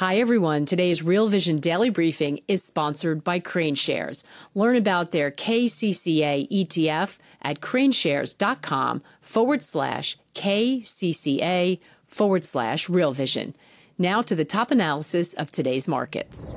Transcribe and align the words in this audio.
Hi, 0.00 0.16
everyone. 0.16 0.64
Today's 0.64 1.02
Real 1.02 1.28
Vision 1.28 1.56
Daily 1.56 1.90
Briefing 1.90 2.40
is 2.48 2.64
sponsored 2.64 3.22
by 3.22 3.38
KraneShares. 3.38 4.24
Learn 4.54 4.76
about 4.76 5.12
their 5.12 5.30
KCCA 5.30 6.50
ETF 6.50 7.18
at 7.42 7.60
kraneshares.com 7.60 9.02
forward 9.20 9.60
slash 9.60 10.16
KCCA 10.34 11.80
forward 12.06 12.46
slash 12.46 12.88
Real 12.88 13.12
Vision. 13.12 13.54
Now 13.98 14.22
to 14.22 14.34
the 14.34 14.46
top 14.46 14.70
analysis 14.70 15.34
of 15.34 15.52
today's 15.52 15.86
markets. 15.86 16.56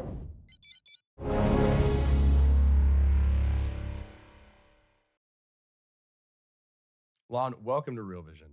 Lon, 7.28 7.56
welcome 7.62 7.98
to 7.98 8.04
Real 8.04 8.22
Vision. 8.22 8.48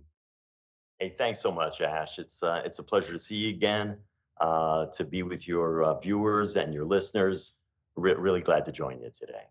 Hey, 0.99 1.15
thanks 1.17 1.39
so 1.39 1.49
much, 1.49 1.79
Ash. 1.79 2.19
It's 2.19 2.43
uh, 2.43 2.61
it's 2.65 2.79
a 2.79 2.83
pleasure 2.83 3.13
to 3.13 3.19
see 3.19 3.35
you 3.35 3.51
again, 3.51 3.95
uh, 4.41 4.87
to 4.87 5.05
be 5.05 5.23
with 5.23 5.47
your 5.47 5.83
uh, 5.83 5.99
viewers 5.99 6.55
and 6.55 6.73
your 6.73 6.83
listeners. 6.83 7.59
Re- 7.95 8.15
really 8.15 8.41
glad 8.41 8.65
to 8.65 8.71
join 8.71 8.99
you 8.99 9.11
today. 9.13 9.43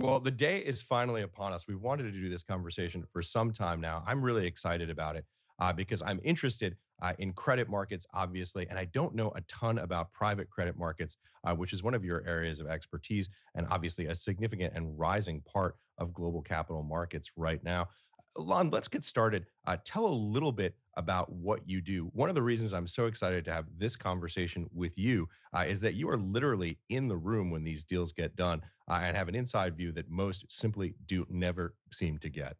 Well, 0.00 0.20
the 0.20 0.30
day 0.30 0.58
is 0.58 0.80
finally 0.80 1.22
upon 1.22 1.52
us. 1.52 1.66
We've 1.66 1.80
wanted 1.80 2.04
to 2.04 2.12
do 2.12 2.28
this 2.28 2.44
conversation 2.44 3.04
for 3.12 3.20
some 3.20 3.52
time 3.52 3.80
now. 3.80 4.04
I'm 4.06 4.22
really 4.22 4.46
excited 4.46 4.90
about 4.90 5.16
it 5.16 5.24
uh, 5.58 5.72
because 5.72 6.02
I'm 6.02 6.20
interested 6.22 6.76
uh, 7.02 7.14
in 7.18 7.32
credit 7.32 7.68
markets, 7.68 8.06
obviously, 8.14 8.68
and 8.68 8.78
I 8.78 8.84
don't 8.86 9.14
know 9.14 9.32
a 9.34 9.40
ton 9.42 9.78
about 9.78 10.12
private 10.12 10.48
credit 10.50 10.78
markets, 10.78 11.16
uh, 11.44 11.54
which 11.54 11.72
is 11.72 11.82
one 11.82 11.94
of 11.94 12.04
your 12.04 12.22
areas 12.28 12.60
of 12.60 12.68
expertise 12.68 13.28
and 13.56 13.66
obviously 13.70 14.06
a 14.06 14.14
significant 14.14 14.72
and 14.76 14.96
rising 14.96 15.40
part 15.42 15.74
of 15.98 16.14
global 16.14 16.42
capital 16.42 16.84
markets 16.84 17.32
right 17.36 17.62
now. 17.64 17.88
Lon, 18.36 18.70
let's 18.70 18.88
get 18.88 19.04
started. 19.04 19.46
Uh, 19.66 19.76
tell 19.84 20.06
a 20.06 20.08
little 20.08 20.52
bit 20.52 20.74
about 20.94 21.30
what 21.32 21.60
you 21.68 21.80
do. 21.80 22.10
One 22.12 22.28
of 22.28 22.34
the 22.34 22.42
reasons 22.42 22.74
I'm 22.74 22.86
so 22.86 23.06
excited 23.06 23.44
to 23.46 23.52
have 23.52 23.66
this 23.76 23.96
conversation 23.96 24.68
with 24.74 24.96
you 24.98 25.28
uh, 25.52 25.64
is 25.66 25.80
that 25.80 25.94
you 25.94 26.08
are 26.10 26.18
literally 26.18 26.78
in 26.88 27.08
the 27.08 27.16
room 27.16 27.50
when 27.50 27.64
these 27.64 27.84
deals 27.84 28.12
get 28.12 28.36
done 28.36 28.60
uh, 28.88 29.00
and 29.02 29.16
have 29.16 29.28
an 29.28 29.34
inside 29.34 29.76
view 29.76 29.92
that 29.92 30.10
most 30.10 30.44
simply 30.48 30.94
do 31.06 31.26
never 31.30 31.74
seem 31.90 32.18
to 32.18 32.28
get. 32.28 32.56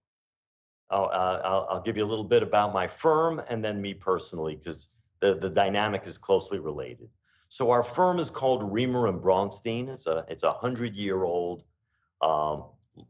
Oh, 0.90 1.04
I'll, 1.04 1.66
I'll 1.70 1.82
give 1.82 1.96
you 1.96 2.04
a 2.04 2.06
little 2.06 2.24
bit 2.24 2.42
about 2.42 2.72
my 2.72 2.86
firm 2.86 3.42
and 3.50 3.62
then 3.62 3.82
me 3.82 3.92
personally, 3.92 4.56
because 4.56 4.86
the, 5.20 5.34
the 5.34 5.50
dynamic 5.50 6.06
is 6.06 6.16
closely 6.16 6.58
related. 6.58 7.10
So 7.48 7.70
our 7.70 7.82
firm 7.82 8.18
is 8.18 8.30
called 8.30 8.62
Riemer 8.62 9.08
and 9.08 9.20
Braunstein. 9.20 9.88
It's 9.88 10.06
a 10.06 10.24
it's 10.28 10.42
a 10.42 10.52
hundred 10.52 10.94
year 10.94 11.24
old 11.24 11.64
um, 12.20 12.64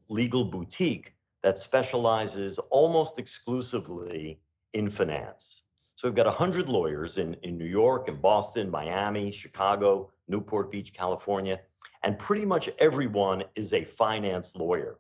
legal 0.09 0.45
boutique 0.45 1.15
that 1.43 1.59
specializes 1.59 2.59
almost 2.71 3.19
exclusively 3.19 4.41
in 4.73 4.91
finance. 4.91 5.63
So 5.95 6.07
we've 6.07 6.15
got 6.15 6.27
100 6.27 6.69
lawyers 6.69 7.19
in, 7.19 7.35
in 7.43 7.59
New 7.59 7.67
York 7.67 8.09
and 8.09 8.21
Boston, 8.23 8.71
Miami, 8.71 9.33
Chicago, 9.33 10.11
Newport 10.29 10.71
Beach, 10.71 10.93
California, 10.93 11.61
and 12.03 12.19
pretty 12.19 12.45
much 12.45 12.71
everyone 12.79 13.43
is 13.57 13.73
a 13.73 13.83
finance 13.83 14.55
lawyer. 14.55 14.99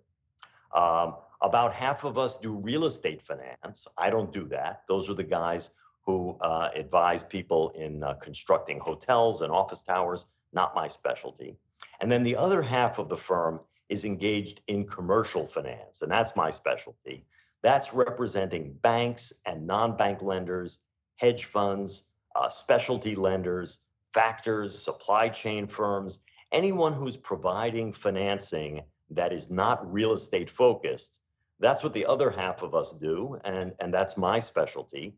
Um, 0.74 1.16
about 1.40 1.72
half 1.72 2.04
of 2.04 2.18
us 2.18 2.36
do 2.40 2.52
real 2.52 2.84
estate 2.84 3.22
finance. 3.22 3.86
I 3.96 4.10
don't 4.10 4.32
do 4.32 4.44
that. 4.48 4.82
Those 4.88 5.08
are 5.08 5.14
the 5.14 5.22
guys 5.22 5.70
who 6.04 6.36
uh, 6.40 6.70
advise 6.74 7.22
people 7.22 7.70
in 7.70 8.02
uh, 8.02 8.14
constructing 8.14 8.80
hotels 8.80 9.42
and 9.42 9.52
office 9.52 9.82
towers, 9.82 10.26
not 10.52 10.74
my 10.74 10.86
specialty. 10.86 11.56
And 12.00 12.10
then 12.10 12.22
the 12.22 12.34
other 12.34 12.62
half 12.62 12.98
of 12.98 13.08
the 13.08 13.16
firm 13.16 13.60
is 13.88 14.04
engaged 14.04 14.60
in 14.66 14.86
commercial 14.86 15.46
finance, 15.46 16.02
and 16.02 16.10
that's 16.10 16.36
my 16.36 16.50
specialty. 16.50 17.24
That's 17.62 17.92
representing 17.92 18.74
banks 18.82 19.32
and 19.46 19.66
non 19.66 19.96
bank 19.96 20.22
lenders, 20.22 20.78
hedge 21.16 21.46
funds, 21.46 22.04
uh, 22.36 22.48
specialty 22.48 23.14
lenders, 23.14 23.80
factors, 24.12 24.78
supply 24.78 25.28
chain 25.28 25.66
firms, 25.66 26.20
anyone 26.52 26.92
who's 26.92 27.16
providing 27.16 27.92
financing 27.92 28.82
that 29.10 29.32
is 29.32 29.50
not 29.50 29.90
real 29.92 30.12
estate 30.12 30.48
focused. 30.48 31.20
That's 31.60 31.82
what 31.82 31.92
the 31.92 32.06
other 32.06 32.30
half 32.30 32.62
of 32.62 32.74
us 32.74 32.92
do, 32.92 33.38
and, 33.44 33.72
and 33.80 33.92
that's 33.92 34.16
my 34.16 34.38
specialty. 34.38 35.16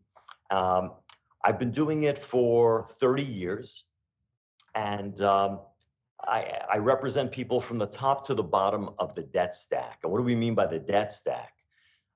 Um, 0.50 0.92
I've 1.44 1.58
been 1.58 1.70
doing 1.70 2.04
it 2.04 2.18
for 2.18 2.84
30 2.84 3.22
years, 3.22 3.84
and 4.74 5.20
um, 5.20 5.60
I, 6.26 6.60
I, 6.74 6.78
represent 6.78 7.32
people 7.32 7.60
from 7.60 7.78
the 7.78 7.86
top 7.86 8.26
to 8.26 8.34
the 8.34 8.42
bottom 8.42 8.90
of 8.98 9.14
the 9.14 9.22
debt 9.22 9.54
stack. 9.54 10.00
And 10.02 10.12
what 10.12 10.18
do 10.18 10.24
we 10.24 10.34
mean 10.34 10.54
by 10.54 10.66
the 10.66 10.78
debt 10.78 11.10
stack? 11.10 11.54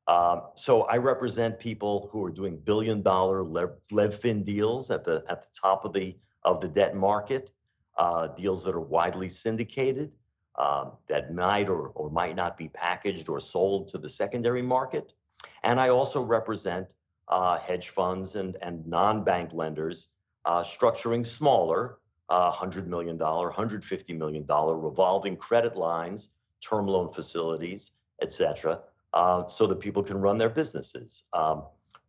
Um, 0.06 0.42
so 0.54 0.82
I 0.82 0.98
represent 0.98 1.59
people 1.59 2.09
who 2.12 2.22
are 2.25 2.31
doing 2.31 2.59
billion 2.59 3.03
dollar 3.03 3.42
lev, 3.42 3.70
LevFin 3.91 4.44
deals 4.44 4.91
at 4.91 5.04
the 5.04 5.25
at 5.28 5.42
the 5.42 5.48
top 5.60 5.84
of 5.84 5.92
the 5.92 6.16
of 6.42 6.60
the 6.60 6.69
debt 6.69 6.94
market, 6.94 7.50
uh, 7.97 8.28
deals 8.28 8.62
that 8.65 8.75
are 8.75 8.81
widely 8.81 9.28
syndicated, 9.28 10.12
uh, 10.56 10.91
that 11.09 11.32
might 11.32 11.69
or, 11.69 11.88
or 11.88 12.10
might 12.10 12.36
not 12.36 12.56
be 12.59 12.69
packaged 12.69 13.28
or 13.28 13.41
sold 13.41 13.88
to 13.88 13.98
the 13.98 14.09
secondary 14.09 14.62
market. 14.62 15.15
And 15.62 15.81
I 15.81 15.88
also 15.88 16.22
represent 16.22 16.94
uh, 17.28 17.59
hedge 17.59 17.88
funds 17.88 18.36
and, 18.36 18.56
and 18.62 18.86
non-bank 18.86 19.53
lenders 19.54 20.09
uh, 20.44 20.62
structuring 20.62 21.25
smaller 21.25 21.98
$100 22.31 22.87
million, 22.87 23.19
$150 23.19 24.17
million 24.17 24.47
revolving 24.47 25.37
credit 25.37 25.77
lines, 25.77 26.31
term 26.61 26.87
loan 26.87 27.12
facilities, 27.12 27.93
et 28.23 28.33
cetera, 28.33 28.81
uh, 29.12 29.47
so 29.47 29.67
that 29.67 29.81
people 29.81 30.03
can 30.03 30.19
run 30.19 30.39
their 30.39 30.49
businesses, 30.49 31.25
um, 31.33 31.65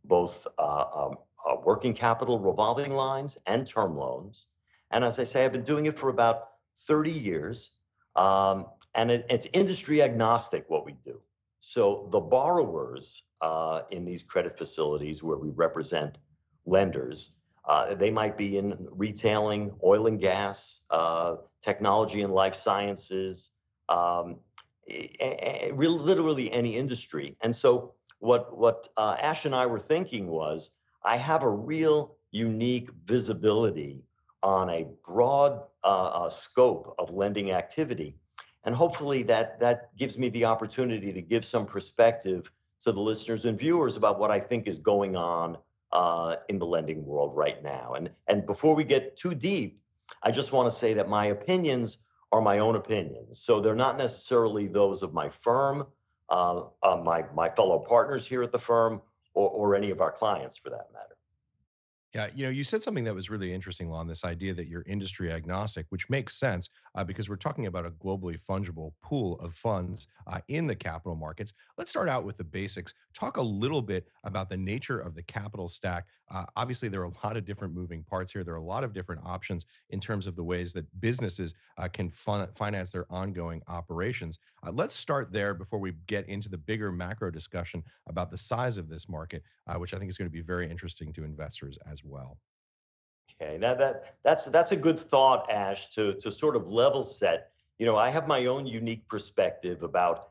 both 0.05 0.47
uh, 0.57 0.85
um, 0.95 1.17
uh, 1.47 1.55
working 1.63 1.93
capital 1.93 2.39
revolving 2.39 2.91
lines 2.91 3.37
and 3.45 3.67
term 3.67 3.97
loans. 3.97 4.47
And 4.91 5.03
as 5.03 5.19
I 5.19 5.23
say, 5.23 5.45
I've 5.45 5.51
been 5.51 5.63
doing 5.63 5.85
it 5.85 5.97
for 5.97 6.09
about 6.09 6.49
30 6.77 7.11
years. 7.11 7.71
Um, 8.15 8.67
and 8.93 9.11
it, 9.11 9.25
it's 9.29 9.47
industry 9.53 10.01
agnostic 10.01 10.65
what 10.69 10.85
we 10.85 10.93
do. 11.03 11.19
So 11.59 12.07
the 12.11 12.19
borrowers 12.19 13.23
uh, 13.41 13.81
in 13.91 14.05
these 14.05 14.23
credit 14.23 14.57
facilities 14.57 15.21
where 15.21 15.37
we 15.37 15.49
represent 15.49 16.17
lenders 16.65 17.34
uh, 17.67 17.95
they 17.95 18.11
might 18.11 18.37
be 18.37 18.57
in 18.57 18.87
retailing, 18.91 19.73
oil 19.83 20.07
and 20.07 20.19
gas, 20.19 20.85
uh, 20.91 21.35
technology 21.61 22.21
and 22.21 22.31
life 22.31 22.53
sciences, 22.53 23.51
um, 23.89 24.37
literally 24.87 26.51
any 26.51 26.75
industry. 26.75 27.35
And 27.41 27.55
so, 27.55 27.93
what 28.19 28.57
what 28.57 28.87
uh, 28.97 29.17
Ash 29.19 29.45
and 29.45 29.55
I 29.55 29.65
were 29.65 29.79
thinking 29.79 30.27
was, 30.27 30.71
I 31.03 31.17
have 31.17 31.43
a 31.43 31.49
real 31.49 32.17
unique 32.31 32.89
visibility 33.05 34.03
on 34.43 34.69
a 34.69 34.87
broad 35.05 35.61
uh, 35.83 36.09
uh, 36.13 36.29
scope 36.29 36.93
of 36.99 37.11
lending 37.13 37.51
activity, 37.51 38.15
and 38.63 38.75
hopefully 38.75 39.23
that 39.23 39.59
that 39.59 39.95
gives 39.97 40.17
me 40.19 40.29
the 40.29 40.45
opportunity 40.45 41.11
to 41.13 41.21
give 41.21 41.43
some 41.43 41.65
perspective 41.65 42.51
to 42.81 42.91
the 42.91 42.99
listeners 42.99 43.45
and 43.45 43.57
viewers 43.57 43.97
about 43.97 44.19
what 44.19 44.29
I 44.29 44.39
think 44.39 44.67
is 44.67 44.77
going 44.77 45.15
on 45.15 45.57
uh, 45.95 46.35
in 46.49 46.59
the 46.59 46.65
lending 46.65 47.05
world 47.05 47.33
right 47.35 47.63
now. 47.63 47.93
And 47.93 48.09
and 48.27 48.45
before 48.45 48.75
we 48.75 48.83
get 48.83 49.15
too 49.15 49.33
deep, 49.33 49.81
I 50.21 50.29
just 50.29 50.51
want 50.51 50.69
to 50.69 50.77
say 50.77 50.93
that 50.93 51.07
my 51.07 51.27
opinions 51.27 51.99
are 52.33 52.41
my 52.41 52.59
own 52.59 52.75
opinions. 52.75 53.39
So 53.39 53.61
they're 53.61 53.75
not 53.75 53.97
necessarily 53.97 54.67
those 54.67 55.03
of 55.03 55.13
my 55.13 55.29
firm, 55.29 55.87
uh, 56.29 56.63
uh, 56.83 56.97
my 56.97 57.23
my 57.33 57.49
fellow 57.49 57.79
partners 57.79 58.27
here 58.27 58.43
at 58.43 58.51
the 58.51 58.59
firm, 58.59 59.01
or, 59.33 59.49
or 59.49 59.75
any 59.75 59.89
of 59.89 60.01
our 60.01 60.11
clients 60.11 60.57
for 60.57 60.69
that 60.69 60.87
matter. 60.91 61.14
Yeah, 62.15 62.29
you 62.33 62.45
know, 62.45 62.49
you 62.49 62.63
said 62.63 62.81
something 62.81 63.03
that 63.03 63.13
was 63.13 63.29
really 63.29 63.51
interesting, 63.51 63.91
on 63.91 64.07
this 64.07 64.23
idea 64.23 64.53
that 64.53 64.67
you're 64.67 64.83
industry 64.83 65.33
agnostic, 65.33 65.85
which 65.89 66.09
makes 66.09 66.33
sense 66.37 66.69
uh, 66.95 67.03
because 67.03 67.27
we're 67.27 67.35
talking 67.35 67.65
about 67.65 67.85
a 67.85 67.91
globally 67.91 68.39
fungible 68.41 68.93
pool 69.01 69.37
of 69.41 69.53
funds 69.53 70.07
uh, 70.25 70.39
in 70.47 70.65
the 70.65 70.77
capital 70.77 71.17
markets. 71.17 71.51
Let's 71.77 71.89
start 71.89 72.07
out 72.07 72.23
with 72.23 72.37
the 72.37 72.45
basics. 72.45 72.93
Talk 73.13 73.35
a 73.35 73.41
little 73.41 73.81
bit 73.81 74.07
about 74.23 74.47
the 74.47 74.55
nature 74.55 74.97
of 74.97 75.13
the 75.13 75.23
capital 75.23 75.67
stack. 75.67 76.07
Uh, 76.31 76.45
obviously, 76.55 76.87
there 76.87 77.01
are 77.01 77.11
a 77.11 77.11
lot 77.25 77.35
of 77.35 77.43
different 77.43 77.73
moving 77.73 78.01
parts 78.05 78.31
here. 78.31 78.45
There 78.45 78.53
are 78.53 78.57
a 78.57 78.63
lot 78.63 78.85
of 78.85 78.93
different 78.93 79.21
options 79.25 79.65
in 79.89 79.99
terms 79.99 80.25
of 80.25 80.37
the 80.37 80.43
ways 80.45 80.71
that 80.73 80.87
businesses 81.01 81.53
uh, 81.77 81.89
can 81.89 82.09
fun- 82.09 82.53
finance 82.55 82.91
their 82.93 83.11
ongoing 83.11 83.61
operations. 83.67 84.39
Uh, 84.65 84.71
let's 84.71 84.95
start 84.95 85.33
there 85.33 85.53
before 85.53 85.79
we 85.79 85.91
get 86.07 86.29
into 86.29 86.47
the 86.47 86.57
bigger 86.57 86.93
macro 86.93 87.29
discussion 87.29 87.83
about 88.07 88.31
the 88.31 88.37
size 88.37 88.77
of 88.77 88.87
this 88.87 89.09
market, 89.09 89.43
uh, 89.67 89.75
which 89.77 89.93
I 89.93 89.99
think 89.99 90.09
is 90.09 90.17
going 90.17 90.27
to 90.27 90.33
be 90.33 90.41
very 90.41 90.69
interesting 90.69 91.11
to 91.13 91.23
investors 91.23 91.77
as 91.85 92.03
well. 92.05 92.37
Okay, 93.41 93.57
now 93.57 93.73
that 93.75 94.15
that's 94.23 94.45
that's 94.45 94.71
a 94.71 94.75
good 94.75 94.99
thought, 94.99 95.51
Ash, 95.51 95.89
to 95.89 96.13
to 96.15 96.31
sort 96.31 96.55
of 96.55 96.69
level 96.69 97.03
set. 97.03 97.51
You 97.79 97.85
know, 97.85 97.97
I 97.97 98.09
have 98.09 98.27
my 98.27 98.45
own 98.45 98.65
unique 98.65 99.07
perspective 99.09 99.83
about 99.83 100.29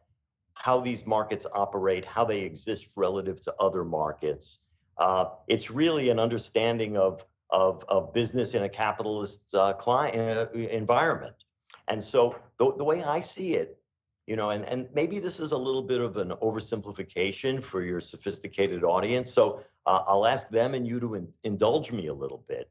how 0.54 0.80
these 0.80 1.06
markets 1.06 1.46
operate, 1.52 2.04
how 2.04 2.24
they 2.24 2.40
exist 2.42 2.92
relative 2.96 3.40
to 3.42 3.54
other 3.60 3.84
markets. 3.84 4.60
Uh, 4.96 5.26
it's 5.48 5.70
really 5.70 6.10
an 6.10 6.18
understanding 6.18 6.96
of 6.96 7.24
of, 7.50 7.84
of 7.88 8.12
business 8.12 8.54
in 8.54 8.62
a 8.64 8.68
capitalist 8.68 9.54
uh, 9.54 9.72
client 9.74 10.16
uh, 10.16 10.58
environment. 10.58 11.44
And 11.88 12.02
so 12.02 12.38
the, 12.58 12.74
the 12.76 12.84
way 12.84 13.02
I 13.02 13.20
see 13.20 13.54
it, 13.54 13.78
you 14.26 14.36
know, 14.36 14.50
and, 14.50 14.64
and 14.64 14.88
maybe 14.94 15.18
this 15.18 15.38
is 15.38 15.52
a 15.52 15.56
little 15.56 15.82
bit 15.82 16.00
of 16.00 16.16
an 16.16 16.30
oversimplification 16.42 17.62
for 17.62 17.82
your 17.82 18.00
sophisticated 18.00 18.82
audience. 18.82 19.32
So 19.32 19.60
uh, 19.86 20.02
I'll 20.06 20.26
ask 20.26 20.48
them 20.48 20.74
and 20.74 20.86
you 20.86 20.98
to 21.00 21.14
in, 21.14 21.28
indulge 21.42 21.92
me 21.92 22.06
a 22.06 22.14
little 22.14 22.44
bit. 22.48 22.70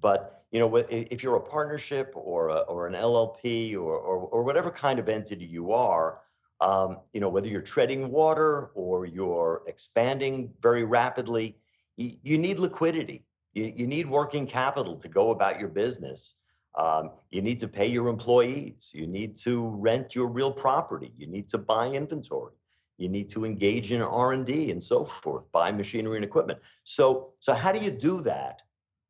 But 0.00 0.44
you 0.52 0.60
know, 0.60 0.76
if 0.76 1.22
you're 1.22 1.36
a 1.36 1.40
partnership 1.40 2.12
or 2.14 2.48
a, 2.48 2.58
or 2.60 2.86
an 2.86 2.92
LLP 2.92 3.74
or, 3.74 3.96
or, 3.96 4.18
or 4.18 4.42
whatever 4.42 4.70
kind 4.70 4.98
of 4.98 5.08
entity 5.08 5.46
you 5.46 5.72
are, 5.72 6.20
um, 6.60 6.98
you 7.12 7.20
know, 7.20 7.28
whether 7.28 7.48
you're 7.48 7.62
treading 7.62 8.10
water 8.10 8.70
or 8.74 9.06
you're 9.06 9.62
expanding 9.66 10.52
very 10.60 10.84
rapidly, 10.84 11.56
you, 11.96 12.10
you 12.22 12.38
need 12.38 12.58
liquidity. 12.58 13.24
You, 13.54 13.72
you 13.74 13.86
need 13.86 14.06
working 14.06 14.46
capital 14.46 14.96
to 14.96 15.08
go 15.08 15.30
about 15.30 15.58
your 15.58 15.68
business. 15.68 16.41
Um, 16.74 17.10
you 17.30 17.42
need 17.42 17.60
to 17.60 17.68
pay 17.68 17.86
your 17.86 18.08
employees. 18.08 18.92
You 18.94 19.06
need 19.06 19.36
to 19.36 19.68
rent 19.68 20.14
your 20.14 20.28
real 20.28 20.50
property. 20.50 21.12
You 21.16 21.26
need 21.26 21.48
to 21.50 21.58
buy 21.58 21.88
inventory. 21.88 22.54
You 22.98 23.08
need 23.08 23.28
to 23.30 23.44
engage 23.44 23.92
in 23.92 24.00
R&D 24.00 24.70
and 24.70 24.82
so 24.82 25.04
forth, 25.04 25.50
buy 25.50 25.72
machinery 25.72 26.16
and 26.16 26.24
equipment. 26.24 26.60
So, 26.84 27.32
so 27.40 27.52
how 27.52 27.72
do 27.72 27.78
you 27.78 27.90
do 27.90 28.20
that? 28.22 28.62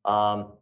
Um, 0.05 0.53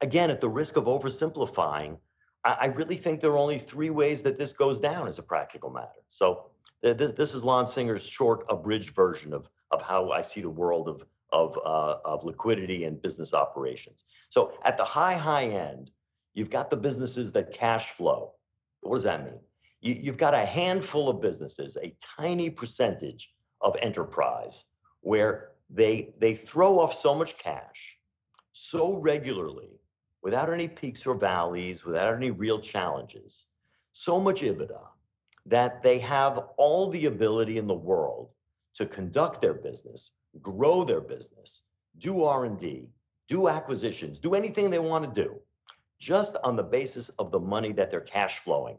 again, 0.00 0.30
at 0.30 0.40
the 0.40 0.48
risk 0.48 0.76
of 0.76 0.84
oversimplifying, 0.84 1.98
I, 2.44 2.56
I, 2.60 2.66
really 2.66 2.96
think 2.96 3.20
there 3.20 3.30
are 3.30 3.38
only 3.38 3.58
three 3.58 3.90
ways 3.90 4.22
that 4.22 4.38
this 4.38 4.52
goes 4.52 4.80
down 4.80 5.06
as 5.06 5.18
a 5.18 5.22
practical 5.22 5.70
matter. 5.70 6.02
So 6.08 6.46
this, 6.82 7.12
this 7.12 7.34
is 7.34 7.44
Lon 7.44 7.64
Singer's 7.64 8.04
short, 8.04 8.44
abridged 8.48 8.94
version 8.94 9.32
of, 9.32 9.48
of 9.70 9.82
how 9.82 10.10
I 10.10 10.20
see 10.20 10.40
the 10.40 10.50
world 10.50 10.88
of, 10.88 11.04
of, 11.30 11.56
uh, 11.64 11.98
of 12.04 12.24
liquidity 12.24 12.84
and 12.84 13.00
business 13.00 13.34
operations. 13.34 14.04
So 14.28 14.52
at 14.64 14.76
the 14.76 14.84
high, 14.84 15.14
high 15.14 15.46
end, 15.46 15.90
you've 16.34 16.50
got 16.50 16.70
the 16.70 16.76
businesses 16.76 17.32
that 17.32 17.52
cash 17.52 17.90
flow. 17.90 18.32
What 18.80 18.94
does 18.94 19.04
that 19.04 19.24
mean? 19.24 19.38
You, 19.80 19.96
you've 19.98 20.16
got 20.16 20.34
a 20.34 20.44
handful 20.44 21.08
of 21.08 21.20
businesses, 21.20 21.76
a 21.76 21.94
tiny 22.18 22.50
percentage 22.50 23.32
of 23.60 23.76
enterprise 23.80 24.66
where 25.00 25.50
they, 25.70 26.14
they 26.18 26.34
throw 26.34 26.78
off 26.78 26.94
so 26.94 27.14
much 27.14 27.38
cash 27.38 27.98
so 28.52 28.96
regularly 28.96 29.80
without 30.22 30.52
any 30.52 30.68
peaks 30.68 31.06
or 31.06 31.14
valleys, 31.14 31.84
without 31.84 32.14
any 32.14 32.30
real 32.30 32.60
challenges, 32.60 33.46
so 33.92 34.20
much 34.20 34.42
EBITDA 34.42 34.86
that 35.46 35.82
they 35.82 35.98
have 35.98 36.38
all 36.56 36.88
the 36.88 37.06
ability 37.06 37.58
in 37.58 37.66
the 37.66 37.74
world 37.74 38.30
to 38.74 38.86
conduct 38.86 39.40
their 39.40 39.54
business, 39.54 40.12
grow 40.40 40.84
their 40.84 41.00
business, 41.00 41.62
do 41.98 42.22
R&D, 42.22 42.88
do 43.28 43.48
acquisitions, 43.48 44.18
do 44.18 44.34
anything 44.34 44.70
they 44.70 44.78
want 44.78 45.04
to 45.04 45.22
do, 45.22 45.40
just 46.02 46.36
on 46.42 46.56
the 46.56 46.62
basis 46.62 47.08
of 47.10 47.30
the 47.30 47.38
money 47.38 47.72
that 47.72 47.90
they're 47.90 48.00
cash 48.00 48.38
flowing. 48.38 48.78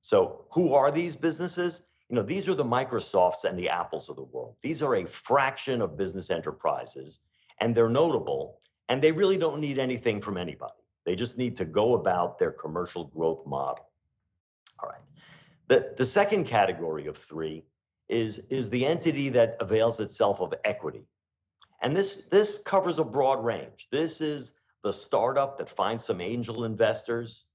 So 0.00 0.46
who 0.52 0.74
are 0.74 0.90
these 0.90 1.16
businesses? 1.16 1.82
You 2.08 2.16
know, 2.16 2.22
these 2.22 2.48
are 2.48 2.54
the 2.54 2.64
Microsofts 2.64 3.44
and 3.44 3.58
the 3.58 3.68
Apples 3.68 4.08
of 4.08 4.16
the 4.16 4.22
world. 4.22 4.54
These 4.62 4.82
are 4.82 4.96
a 4.96 5.06
fraction 5.06 5.82
of 5.82 5.96
business 5.96 6.30
enterprises, 6.30 7.20
and 7.60 7.74
they're 7.74 7.88
notable 7.88 8.60
and 8.88 9.00
they 9.00 9.12
really 9.12 9.38
don't 9.38 9.60
need 9.60 9.78
anything 9.78 10.20
from 10.20 10.36
anybody. 10.36 10.72
They 11.04 11.14
just 11.14 11.38
need 11.38 11.56
to 11.56 11.64
go 11.64 11.94
about 11.94 12.38
their 12.38 12.52
commercial 12.52 13.04
growth 13.04 13.46
model. 13.46 13.88
All 14.78 14.88
right. 14.88 15.00
The, 15.68 15.94
the 15.96 16.06
second 16.06 16.44
category 16.44 17.06
of 17.06 17.16
three 17.16 17.64
is, 18.08 18.38
is 18.50 18.68
the 18.68 18.84
entity 18.84 19.30
that 19.30 19.56
avails 19.60 20.00
itself 20.00 20.40
of 20.40 20.52
equity. 20.64 21.06
And 21.80 21.96
this, 21.96 22.22
this 22.30 22.58
covers 22.64 22.98
a 22.98 23.04
broad 23.04 23.44
range. 23.44 23.88
This 23.90 24.20
is 24.20 24.52
the 24.84 24.92
startup 24.92 25.58
that 25.58 25.68
finds 25.68 26.04
some 26.04 26.20
angel 26.20 26.64
investors, 26.64 27.46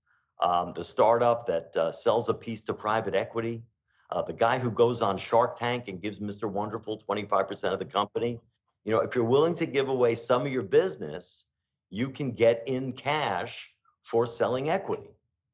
um, 0.41 0.73
the 0.73 0.83
startup 0.83 1.45
that 1.45 1.75
uh, 1.77 1.91
sells 1.91 2.27
a 2.27 2.33
piece 2.33 2.65
to 2.65 2.73
private 2.73 3.15
equity, 3.15 3.63
uh, 4.11 4.21
the 4.21 4.33
guy 4.33 4.57
who 4.57 4.71
goes 4.71 5.01
on 5.01 5.17
Shark 5.17 5.57
Tank 5.57 5.87
and 5.87 6.01
gives 6.01 6.19
Mr. 6.19 6.51
Wonderful 6.51 6.99
25% 7.07 7.71
of 7.71 7.79
the 7.79 7.85
company, 7.85 8.39
you 8.83 8.91
know, 8.91 9.01
if 9.01 9.15
you're 9.15 9.23
willing 9.23 9.53
to 9.55 9.65
give 9.65 9.89
away 9.89 10.15
some 10.15 10.45
of 10.45 10.51
your 10.51 10.63
business, 10.63 11.45
you 11.91 12.09
can 12.09 12.31
get 12.31 12.63
in 12.65 12.93
cash 12.93 13.71
for 14.03 14.25
selling 14.25 14.69
equity. 14.69 15.11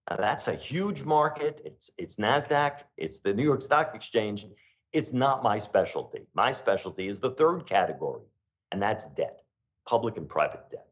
Now, 0.10 0.18
that's 0.18 0.48
a 0.48 0.54
huge 0.54 1.04
market. 1.04 1.62
It's 1.66 1.90
it's 1.98 2.18
Nasdaq. 2.18 2.84
It's 2.96 3.20
the 3.20 3.34
New 3.34 3.44
York 3.44 3.62
Stock 3.62 3.96
Exchange. 3.96 4.46
It's 4.94 5.12
not 5.12 5.44
my 5.44 5.58
specialty. 5.58 6.28
My 6.34 6.52
specialty 6.52 7.08
is 7.08 7.20
the 7.20 7.32
third 7.32 7.66
category, 7.66 8.24
and 8.72 8.82
that's 8.82 9.06
debt, 9.08 9.42
public 9.86 10.18
and 10.18 10.30
private 10.30 10.70
debt, 10.70 10.88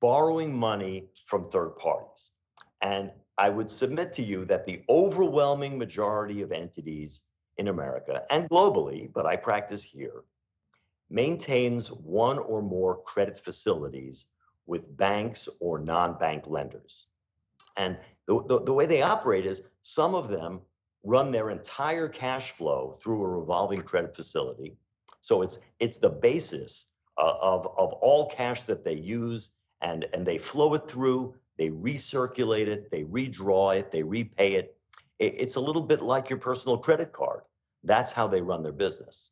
borrowing 0.00 0.56
money 0.58 1.06
from 1.26 1.48
third 1.48 1.76
parties. 1.76 2.32
And 2.80 3.10
I 3.38 3.48
would 3.48 3.70
submit 3.70 4.12
to 4.14 4.22
you 4.22 4.44
that 4.46 4.66
the 4.66 4.82
overwhelming 4.88 5.78
majority 5.78 6.42
of 6.42 6.52
entities 6.52 7.22
in 7.58 7.68
America 7.68 8.24
and 8.30 8.48
globally, 8.48 9.12
but 9.12 9.26
I 9.26 9.36
practice 9.36 9.82
here, 9.82 10.24
maintains 11.10 11.88
one 11.88 12.38
or 12.38 12.62
more 12.62 13.02
credit 13.02 13.36
facilities 13.36 14.26
with 14.66 14.96
banks 14.96 15.48
or 15.58 15.78
non-bank 15.78 16.46
lenders. 16.46 17.06
And 17.76 17.98
the, 18.26 18.42
the, 18.46 18.62
the, 18.62 18.72
way 18.72 18.86
they 18.86 19.02
operate 19.02 19.44
is 19.44 19.62
some 19.82 20.14
of 20.14 20.28
them 20.28 20.60
run 21.02 21.30
their 21.30 21.50
entire 21.50 22.08
cash 22.08 22.52
flow 22.52 22.92
through 22.92 23.24
a 23.24 23.28
revolving 23.28 23.82
credit 23.82 24.14
facility. 24.14 24.76
So 25.20 25.42
it's 25.42 25.58
it's 25.80 25.98
the 25.98 26.10
basis 26.10 26.86
uh, 27.18 27.34
of, 27.40 27.66
of 27.76 27.92
all 27.94 28.30
cash 28.30 28.62
that 28.62 28.84
they 28.84 28.94
use 28.94 29.52
and, 29.82 30.06
and 30.12 30.26
they 30.26 30.38
flow 30.38 30.74
it 30.74 30.88
through, 30.88 31.34
they 31.56 31.70
recirculate 31.70 32.66
it, 32.66 32.90
they 32.90 33.04
redraw 33.04 33.76
it, 33.76 33.90
they 33.90 34.02
repay 34.02 34.54
it. 34.54 34.76
it. 35.18 35.34
It's 35.36 35.56
a 35.56 35.60
little 35.60 35.82
bit 35.82 36.00
like 36.00 36.30
your 36.30 36.38
personal 36.38 36.78
credit 36.78 37.12
card. 37.12 37.42
That's 37.84 38.12
how 38.12 38.26
they 38.26 38.40
run 38.40 38.62
their 38.62 38.72
business. 38.72 39.30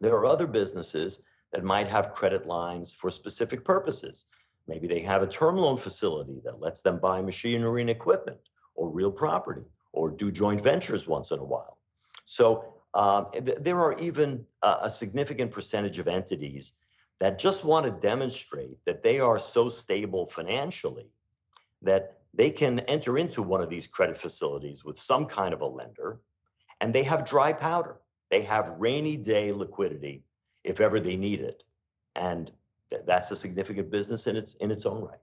There 0.00 0.14
are 0.14 0.26
other 0.26 0.46
businesses 0.46 1.22
that 1.52 1.64
might 1.64 1.88
have 1.88 2.14
credit 2.14 2.46
lines 2.46 2.94
for 2.94 3.10
specific 3.10 3.64
purposes. 3.64 4.26
Maybe 4.68 4.86
they 4.86 5.00
have 5.00 5.22
a 5.22 5.26
term 5.26 5.56
loan 5.56 5.76
facility 5.76 6.40
that 6.44 6.60
lets 6.60 6.80
them 6.80 6.98
buy 6.98 7.22
machinery 7.22 7.80
and 7.80 7.90
equipment 7.90 8.38
or 8.74 8.88
real 8.88 9.10
property 9.10 9.64
or 9.92 10.10
do 10.10 10.30
joint 10.30 10.60
ventures 10.60 11.08
once 11.08 11.30
in 11.30 11.38
a 11.38 11.44
while. 11.44 11.78
So 12.24 12.74
um, 12.94 13.26
th- 13.32 13.58
there 13.60 13.80
are 13.80 13.98
even 13.98 14.46
uh, 14.62 14.78
a 14.82 14.90
significant 14.90 15.50
percentage 15.50 15.98
of 15.98 16.06
entities 16.06 16.74
that 17.20 17.38
just 17.38 17.64
want 17.64 17.86
to 17.86 17.92
demonstrate 17.92 18.84
that 18.86 19.02
they 19.02 19.20
are 19.20 19.38
so 19.38 19.68
stable 19.68 20.26
financially 20.26 21.10
that 21.82 22.18
they 22.34 22.50
can 22.50 22.80
enter 22.80 23.18
into 23.18 23.42
one 23.42 23.60
of 23.60 23.68
these 23.68 23.86
credit 23.86 24.16
facilities 24.16 24.84
with 24.84 24.98
some 24.98 25.26
kind 25.26 25.52
of 25.52 25.60
a 25.60 25.66
lender 25.66 26.20
and 26.80 26.94
they 26.94 27.02
have 27.02 27.28
dry 27.28 27.52
powder. 27.52 28.00
They 28.30 28.42
have 28.42 28.74
rainy 28.78 29.16
day 29.16 29.52
liquidity 29.52 30.24
if 30.64 30.80
ever 30.80 31.00
they 31.00 31.16
need 31.16 31.40
it. 31.40 31.62
And 32.16 32.50
th- 32.90 33.02
that's 33.06 33.30
a 33.30 33.36
significant 33.36 33.90
business 33.90 34.26
in 34.26 34.36
its 34.36 34.54
in 34.54 34.70
its 34.70 34.86
own 34.86 35.02
right. 35.02 35.18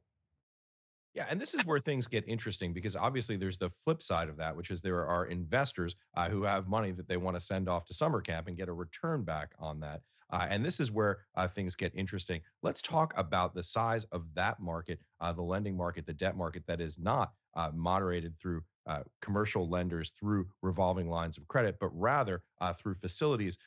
Yeah, 1.13 1.25
and 1.29 1.41
this 1.41 1.55
is 1.55 1.65
where 1.65 1.79
things 1.79 2.05
get 2.05 2.25
interesting 2.27 2.73
because 2.73 2.95
obviously 2.95 3.37
there's 3.37 3.57
the 3.57 3.71
flip 3.83 4.03
side 4.03 4.29
of 4.29 4.37
that, 4.37 4.55
which 4.55 4.69
is 4.69 4.81
there 4.81 5.07
are 5.07 5.25
investors 5.25 5.95
uh, 6.15 6.29
who 6.29 6.43
have 6.43 6.67
money 6.67 6.91
that 6.91 7.07
they 7.07 7.17
want 7.17 7.35
to 7.35 7.41
send 7.41 7.67
off 7.67 7.85
to 7.85 7.93
summer 7.93 8.21
camp 8.21 8.47
and 8.47 8.57
get 8.57 8.69
a 8.69 8.73
return 8.73 9.23
back 9.23 9.53
on 9.57 9.79
that. 9.79 10.01
Uh, 10.29 10.47
and 10.49 10.65
this 10.65 10.79
is 10.79 10.91
where 10.91 11.19
uh, 11.35 11.47
things 11.47 11.75
get 11.75 11.91
interesting. 11.95 12.41
Let's 12.61 12.81
talk 12.81 13.13
about 13.17 13.53
the 13.53 13.63
size 13.63 14.03
of 14.11 14.25
that 14.35 14.59
market, 14.59 14.99
uh, 15.21 15.31
the 15.31 15.41
lending 15.41 15.75
market, 15.77 16.05
the 16.05 16.13
debt 16.13 16.35
market 16.35 16.63
that 16.67 16.81
is 16.81 16.99
not 16.99 17.31
uh, 17.55 17.71
moderated 17.73 18.35
through 18.39 18.61
uh, 18.85 19.03
commercial 19.21 19.69
lenders 19.69 20.11
through 20.17 20.47
revolving 20.61 21.09
lines 21.09 21.37
of 21.37 21.47
credit, 21.47 21.77
but 21.79 21.89
rather 21.93 22.41
uh, 22.61 22.73
through 22.73 22.95
facilities, 22.95 23.57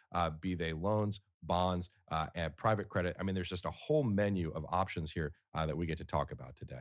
be 0.40 0.54
they 0.54 0.72
loans, 0.72 1.20
bonds, 1.42 1.90
and 2.34 2.56
private 2.56 2.88
credit. 2.88 3.16
I 3.18 3.22
mean, 3.22 3.34
there's 3.34 3.48
just 3.50 3.66
a 3.66 3.70
whole 3.70 4.02
menu 4.02 4.50
of 4.52 4.64
options 4.70 5.10
here 5.10 5.32
that 5.54 5.76
we 5.76 5.86
get 5.86 5.98
to 5.98 6.04
talk 6.04 6.32
about 6.32 6.56
today. 6.56 6.80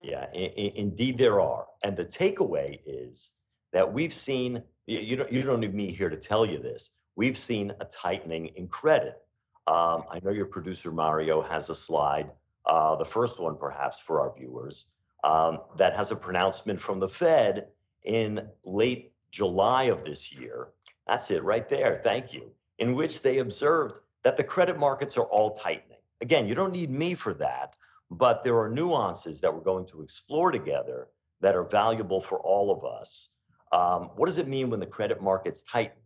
Yeah, 0.00 0.26
I- 0.32 0.72
indeed 0.76 1.18
there 1.18 1.40
are. 1.40 1.66
And 1.82 1.96
the 1.96 2.04
takeaway 2.04 2.80
is 2.86 3.30
that 3.72 3.92
we've 3.92 4.12
seen, 4.12 4.62
you 4.86 5.16
don't, 5.16 5.32
you 5.32 5.42
don't 5.42 5.60
need 5.60 5.74
me 5.74 5.90
here 5.90 6.10
to 6.10 6.16
tell 6.16 6.44
you 6.46 6.58
this, 6.58 6.90
we've 7.16 7.36
seen 7.36 7.72
a 7.80 7.84
tightening 7.84 8.46
in 8.56 8.68
credit. 8.68 9.18
Um, 9.66 10.04
I 10.10 10.20
know 10.22 10.30
your 10.30 10.46
producer 10.46 10.90
Mario 10.90 11.40
has 11.42 11.68
a 11.70 11.74
slide, 11.74 12.30
uh, 12.66 12.96
the 12.96 13.04
first 13.04 13.38
one 13.40 13.56
perhaps 13.56 14.00
for 14.00 14.20
our 14.20 14.34
viewers, 14.36 14.86
um, 15.24 15.60
that 15.76 15.94
has 15.94 16.10
a 16.10 16.16
pronouncement 16.16 16.80
from 16.80 16.98
the 17.00 17.08
Fed 17.08 17.68
in 18.04 18.48
late 18.64 19.12
July 19.30 19.84
of 19.84 20.04
this 20.04 20.32
year. 20.32 20.68
That's 21.06 21.30
it 21.30 21.42
right 21.44 21.68
there. 21.68 22.00
Thank 22.02 22.34
you. 22.34 22.50
In 22.78 22.94
which 22.94 23.20
they 23.22 23.38
observed 23.38 23.98
that 24.24 24.36
the 24.36 24.44
credit 24.44 24.78
markets 24.78 25.16
are 25.16 25.26
all 25.26 25.50
tightening. 25.52 25.98
Again, 26.20 26.48
you 26.48 26.54
don't 26.54 26.72
need 26.72 26.90
me 26.90 27.14
for 27.14 27.34
that. 27.34 27.74
but 28.12 28.44
there 28.44 28.58
are 28.58 28.68
nuances 28.68 29.40
that 29.40 29.52
we're 29.52 29.60
going 29.60 29.86
to 29.86 30.02
explore 30.02 30.50
together 30.50 31.08
that 31.40 31.56
are 31.56 31.64
valuable 31.64 32.20
for 32.20 32.38
all 32.40 32.70
of 32.70 32.84
us. 32.84 33.30
Um, 33.72 34.10
what 34.16 34.26
does 34.26 34.36
it 34.38 34.48
mean 34.48 34.68
when 34.68 34.80
the 34.80 34.86
credit 34.86 35.22
markets 35.22 35.62
tighten? 35.62 36.01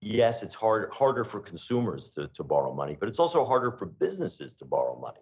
Yes, 0.00 0.42
it's 0.42 0.54
hard, 0.54 0.90
harder 0.92 1.24
for 1.24 1.40
consumers 1.40 2.08
to, 2.10 2.28
to 2.28 2.42
borrow 2.42 2.74
money, 2.74 2.96
but 2.98 3.08
it's 3.08 3.18
also 3.18 3.44
harder 3.44 3.70
for 3.72 3.86
businesses 3.86 4.54
to 4.54 4.64
borrow 4.64 4.98
money. 4.98 5.20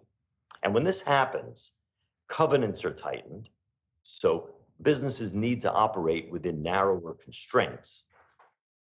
And 0.63 0.73
when 0.73 0.83
this 0.83 1.01
happens, 1.01 1.73
covenants 2.29 2.85
are 2.85 2.93
tightened. 2.93 3.49
So 4.03 4.49
businesses 4.81 5.33
need 5.33 5.61
to 5.61 5.71
operate 5.71 6.31
within 6.31 6.61
narrower 6.61 7.13
constraints. 7.13 8.03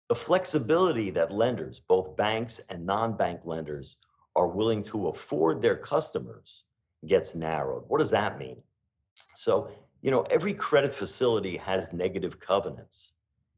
The 0.09 0.15
flexibility 0.15 1.09
that 1.11 1.31
lenders, 1.31 1.79
both 1.79 2.15
banks 2.15 2.59
and 2.69 2.85
non 2.85 3.17
bank 3.17 3.41
lenders, 3.43 3.97
are 4.35 4.47
willing 4.47 4.83
to 4.83 5.07
afford 5.07 5.61
their 5.61 5.75
customers 5.75 6.65
gets 7.07 7.33
narrowed. 7.33 7.83
What 7.87 7.99
does 7.99 8.11
that 8.11 8.37
mean? 8.37 8.61
So, 9.35 9.69
you 10.01 10.11
know, 10.11 10.21
every 10.29 10.53
credit 10.53 10.93
facility 10.93 11.57
has 11.57 11.91
negative 11.91 12.39
covenants. 12.39 13.13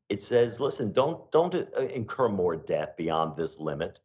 It 0.09 0.21
says, 0.21 0.59
listen, 0.59 0.91
don't 0.91 1.31
don't 1.31 1.53
uh, 1.55 1.81
incur 1.93 2.29
more 2.29 2.55
debt 2.55 2.97
beyond 2.97 3.37
this 3.37 3.59
limit 3.59 3.99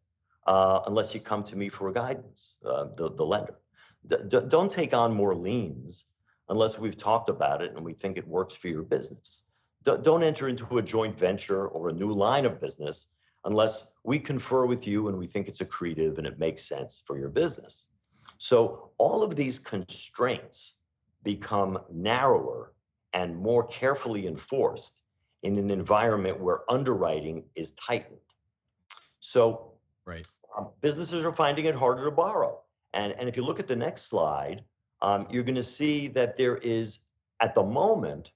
uh, 0.47 0.81
unless 0.87 1.15
you 1.15 1.21
come 1.21 1.43
to 1.45 1.57
me 1.57 1.69
for 1.69 1.91
guidance, 1.91 2.59
uh, 2.65 2.89
the, 2.97 3.11
the 3.11 3.25
lender. 3.25 3.57
D- 4.07 4.41
don't 4.49 4.71
take 4.71 4.93
on 4.93 5.15
more 5.15 5.35
liens 5.35 6.07
unless 6.51 6.79
we've 6.79 6.97
talked 6.97 7.31
about 7.31 7.63
it 7.63 7.75
and 7.75 7.85
we 7.85 7.95
think 7.95 8.19
it 8.19 8.29
works 8.29 8.55
for 8.55 8.69
your 8.69 8.83
business. 8.83 9.43
D- 9.85 9.97
don't 10.03 10.23
enter 10.23 10.49
into 10.49 10.77
a 10.77 10.83
joint 10.83 11.19
venture 11.19 11.69
or 11.69 11.89
a 11.89 11.93
new 11.93 12.13
line 12.13 12.45
of 12.45 12.61
business 12.61 13.09
unless 13.47 13.95
we 14.05 14.19
confer 14.19 14.67
with 14.67 14.87
you 14.87 15.09
and 15.09 15.19
we 15.19 15.27
think 15.27 15.49
it's 15.49 15.63
accretive 15.63 16.19
and 16.19 16.27
it 16.27 16.39
makes 16.39 16.63
sense 16.63 17.03
for 17.07 17.19
your 17.19 17.31
business. 17.31 17.89
So 18.37 18.91
all 18.99 19.23
of 19.23 19.37
these 19.37 19.59
constraints 19.59 20.75
become 21.23 21.79
narrower 21.91 22.75
and 23.15 23.37
more 23.37 23.65
carefully 23.67 24.27
enforced 24.27 25.01
in 25.45 25.59
an 25.59 25.71
environment 25.71 26.41
where 26.41 26.71
underwriting 26.71 27.45
is 27.55 27.73
tightened. 27.73 28.19
So 29.21 29.73
right. 30.05 30.27
Um, 30.57 30.71
businesses 30.81 31.25
are 31.25 31.33
finding 31.33 31.65
it 31.65 31.75
harder 31.75 32.05
to 32.05 32.11
borrow. 32.11 32.61
And, 32.93 33.13
and 33.19 33.29
if 33.29 33.37
you 33.37 33.45
look 33.45 33.59
at 33.59 33.67
the 33.67 33.77
next 33.77 34.03
slide, 34.03 34.65
um, 35.03 35.27
you're 35.31 35.43
going 35.43 35.57
to 35.57 35.63
see 35.63 36.09
that 36.09 36.37
there 36.37 36.59
is, 36.59 37.01
at 37.41 37.55
the 37.55 37.63
moment, 37.63 38.33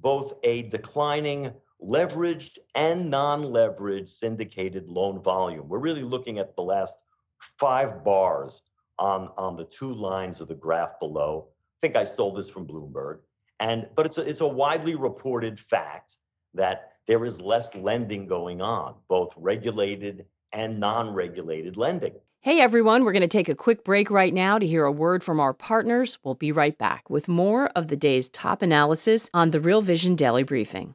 both 0.00 0.34
a 0.44 0.62
declining 0.62 1.52
leveraged 1.82 2.58
and 2.74 3.10
non-leveraged 3.10 4.08
syndicated 4.08 4.88
loan 4.88 5.20
volume. 5.22 5.68
We're 5.68 5.80
really 5.80 6.04
looking 6.04 6.38
at 6.38 6.54
the 6.54 6.62
last 6.62 6.96
five 7.38 8.04
bars 8.04 8.62
on, 8.98 9.30
on 9.36 9.56
the 9.56 9.64
two 9.64 9.92
lines 9.92 10.40
of 10.40 10.48
the 10.48 10.54
graph 10.54 10.98
below. 11.00 11.48
I 11.50 11.78
think 11.82 11.96
I 11.96 12.04
stole 12.04 12.32
this 12.32 12.48
from 12.48 12.66
Bloomberg. 12.66 13.18
And 13.58 13.88
but 13.96 14.06
it's 14.06 14.18
a, 14.18 14.28
it's 14.28 14.40
a 14.40 14.48
widely 14.48 14.94
reported 14.94 15.58
fact 15.58 16.16
that 16.56 16.92
there 17.06 17.24
is 17.24 17.40
less 17.40 17.74
lending 17.74 18.26
going 18.26 18.60
on, 18.60 18.94
both 19.08 19.34
regulated 19.36 20.26
and 20.52 20.80
non-regulated 20.80 21.76
lending. 21.76 22.14
Hey 22.40 22.60
everyone, 22.60 23.04
we're 23.04 23.12
going 23.12 23.22
to 23.22 23.28
take 23.28 23.48
a 23.48 23.56
quick 23.56 23.84
break 23.84 24.10
right 24.10 24.32
now 24.32 24.58
to 24.58 24.66
hear 24.66 24.84
a 24.84 24.92
word 24.92 25.24
from 25.24 25.40
our 25.40 25.52
partners. 25.52 26.18
We'll 26.22 26.34
be 26.34 26.52
right 26.52 26.76
back 26.78 27.10
with 27.10 27.26
more 27.26 27.68
of 27.74 27.88
the 27.88 27.96
day's 27.96 28.28
top 28.28 28.62
analysis 28.62 29.28
on 29.34 29.50
the 29.50 29.60
Real 29.60 29.82
Vision 29.82 30.14
Daily 30.14 30.44
Briefing. 30.44 30.94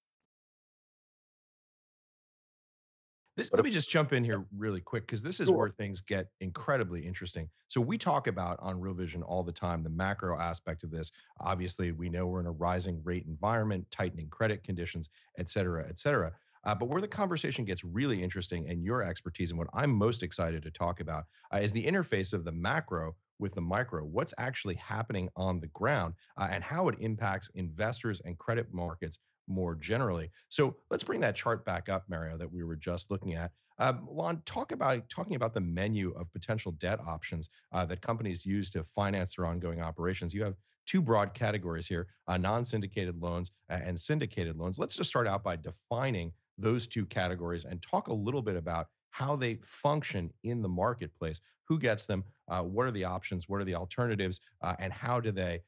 This, 3.37 3.53
let 3.53 3.63
me 3.63 3.71
just 3.71 3.89
jump 3.89 4.11
in 4.11 4.25
here 4.25 4.45
really 4.57 4.81
quick 4.81 5.07
because 5.07 5.21
this 5.21 5.39
is 5.39 5.47
sure. 5.47 5.57
where 5.57 5.69
things 5.69 6.01
get 6.01 6.27
incredibly 6.41 7.05
interesting. 7.07 7.49
So 7.69 7.79
we 7.79 7.97
talk 7.97 8.27
about 8.27 8.59
on 8.61 8.79
Real 8.79 8.93
Vision 8.93 9.23
all 9.23 9.41
the 9.41 9.53
time 9.53 9.83
the 9.83 9.89
macro 9.89 10.37
aspect 10.37 10.83
of 10.83 10.91
this. 10.91 11.11
Obviously, 11.39 11.93
we 11.93 12.09
know 12.09 12.27
we're 12.27 12.41
in 12.41 12.45
a 12.45 12.51
rising 12.51 13.01
rate 13.05 13.25
environment, 13.25 13.87
tightening 13.89 14.27
credit 14.29 14.63
conditions, 14.63 15.09
et 15.39 15.49
cetera, 15.49 15.87
et 15.87 15.97
cetera. 15.97 16.33
Uh, 16.63 16.75
but 16.75 16.89
where 16.89 17.01
the 17.01 17.07
conversation 17.07 17.65
gets 17.65 17.83
really 17.83 18.21
interesting 18.21 18.69
and 18.69 18.83
your 18.83 19.01
expertise 19.01 19.49
and 19.49 19.57
what 19.57 19.69
I'm 19.73 19.91
most 19.91 20.23
excited 20.23 20.61
to 20.63 20.71
talk 20.71 20.99
about 20.99 21.23
uh, 21.53 21.57
is 21.57 21.71
the 21.71 21.85
interface 21.85 22.33
of 22.33 22.43
the 22.43 22.51
macro 22.51 23.15
with 23.39 23.55
the 23.55 23.61
micro. 23.61 24.03
What's 24.03 24.33
actually 24.37 24.75
happening 24.75 25.29
on 25.35 25.59
the 25.59 25.67
ground 25.67 26.13
uh, 26.37 26.49
and 26.51 26.63
how 26.63 26.89
it 26.89 26.95
impacts 26.99 27.49
investors 27.55 28.21
and 28.25 28.37
credit 28.37 28.67
markets 28.71 29.19
more 29.51 29.75
generally. 29.75 30.31
So 30.49 30.75
let's 30.89 31.03
bring 31.03 31.21
that 31.21 31.35
chart 31.35 31.65
back 31.65 31.89
up, 31.89 32.03
Mario, 32.07 32.37
that 32.37 32.51
we 32.51 32.63
were 32.63 32.75
just 32.75 33.11
looking 33.11 33.35
at. 33.35 33.51
Um, 33.79 34.07
Lon, 34.09 34.41
talk 34.45 34.71
about 34.71 35.09
talking 35.09 35.35
about 35.35 35.53
the 35.53 35.61
menu 35.61 36.11
of 36.11 36.31
potential 36.31 36.73
debt 36.73 36.99
options 37.05 37.49
uh, 37.71 37.83
that 37.85 38.01
companies 38.01 38.45
use 38.45 38.69
to 38.71 38.83
finance 38.83 39.35
their 39.35 39.47
ongoing 39.47 39.81
operations. 39.81 40.33
You 40.33 40.43
have 40.43 40.55
two 40.85 41.01
broad 41.01 41.33
categories 41.33 41.87
here: 41.87 42.07
uh, 42.27 42.37
non-syndicated 42.37 43.19
loans 43.19 43.51
uh, 43.71 43.79
and 43.83 43.99
syndicated 43.99 44.55
loans. 44.55 44.77
Let's 44.77 44.95
just 44.95 45.09
start 45.09 45.27
out 45.27 45.43
by 45.43 45.55
defining 45.55 46.31
those 46.59 46.85
two 46.85 47.07
categories 47.07 47.65
and 47.65 47.81
talk 47.81 48.07
a 48.07 48.13
little 48.13 48.43
bit 48.43 48.55
about 48.55 48.87
how 49.09 49.35
they 49.35 49.55
function 49.63 50.31
in 50.43 50.61
the 50.61 50.69
marketplace. 50.69 51.41
Who 51.67 51.79
gets 51.79 52.05
them? 52.05 52.23
Uh, 52.49 52.61
what 52.61 52.85
are 52.85 52.91
the 52.91 53.05
options? 53.05 53.49
What 53.49 53.61
are 53.61 53.65
the 53.65 53.75
alternatives? 53.75 54.41
Uh, 54.61 54.75
and 54.79 54.93
how 54.93 55.19
do 55.19 55.31
they 55.31 55.61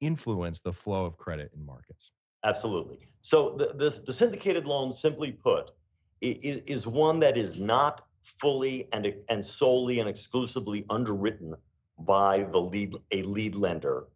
influence 0.00 0.60
the 0.60 0.72
flow 0.72 1.04
of 1.04 1.16
credit 1.16 1.50
in 1.54 1.64
markets? 1.64 2.12
Absolutely. 2.44 2.98
So 3.22 3.56
the, 3.56 3.66
the, 3.74 4.02
the 4.06 4.12
syndicated 4.12 4.66
loan, 4.66 4.92
simply 4.92 5.32
put, 5.32 5.72
is, 6.20 6.58
is 6.60 6.86
one 6.86 7.20
that 7.20 7.36
is 7.36 7.56
not 7.56 8.06
fully 8.22 8.88
and, 8.92 9.14
and 9.28 9.44
solely 9.44 10.00
and 10.00 10.08
exclusively 10.08 10.84
underwritten 10.90 11.54
by 12.00 12.44
the 12.44 12.60
lead 12.60 12.94
a 13.12 13.22
lead 13.22 13.54
lender. 13.54 14.08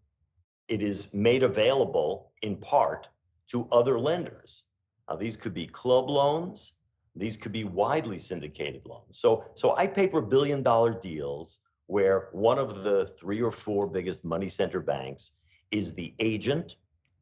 It 0.68 0.82
is 0.82 1.12
made 1.14 1.42
available 1.42 2.32
in 2.42 2.56
part 2.56 3.08
to 3.48 3.66
other 3.72 3.98
lenders. 3.98 4.64
Now, 5.08 5.16
these 5.16 5.36
could 5.36 5.54
be 5.54 5.66
club 5.66 6.08
loans. 6.08 6.74
These 7.16 7.36
could 7.36 7.52
be 7.52 7.64
widely 7.64 8.18
syndicated 8.18 8.82
loans. 8.86 9.18
So, 9.18 9.44
so 9.54 9.74
I 9.76 9.86
paper 9.86 10.20
billion 10.20 10.62
dollar 10.62 10.94
deals 10.94 11.60
where 11.86 12.28
one 12.32 12.58
of 12.58 12.84
the 12.84 13.06
three 13.06 13.42
or 13.42 13.50
four 13.50 13.88
biggest 13.88 14.24
money 14.24 14.48
center 14.48 14.80
banks 14.80 15.32
is 15.72 15.92
the 15.92 16.14
agent 16.20 16.76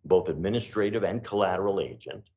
both 0.05 0.28
administrative 0.28 1.05
and 1.05 1.25
collateral 1.25 1.81
agent. 1.81 2.31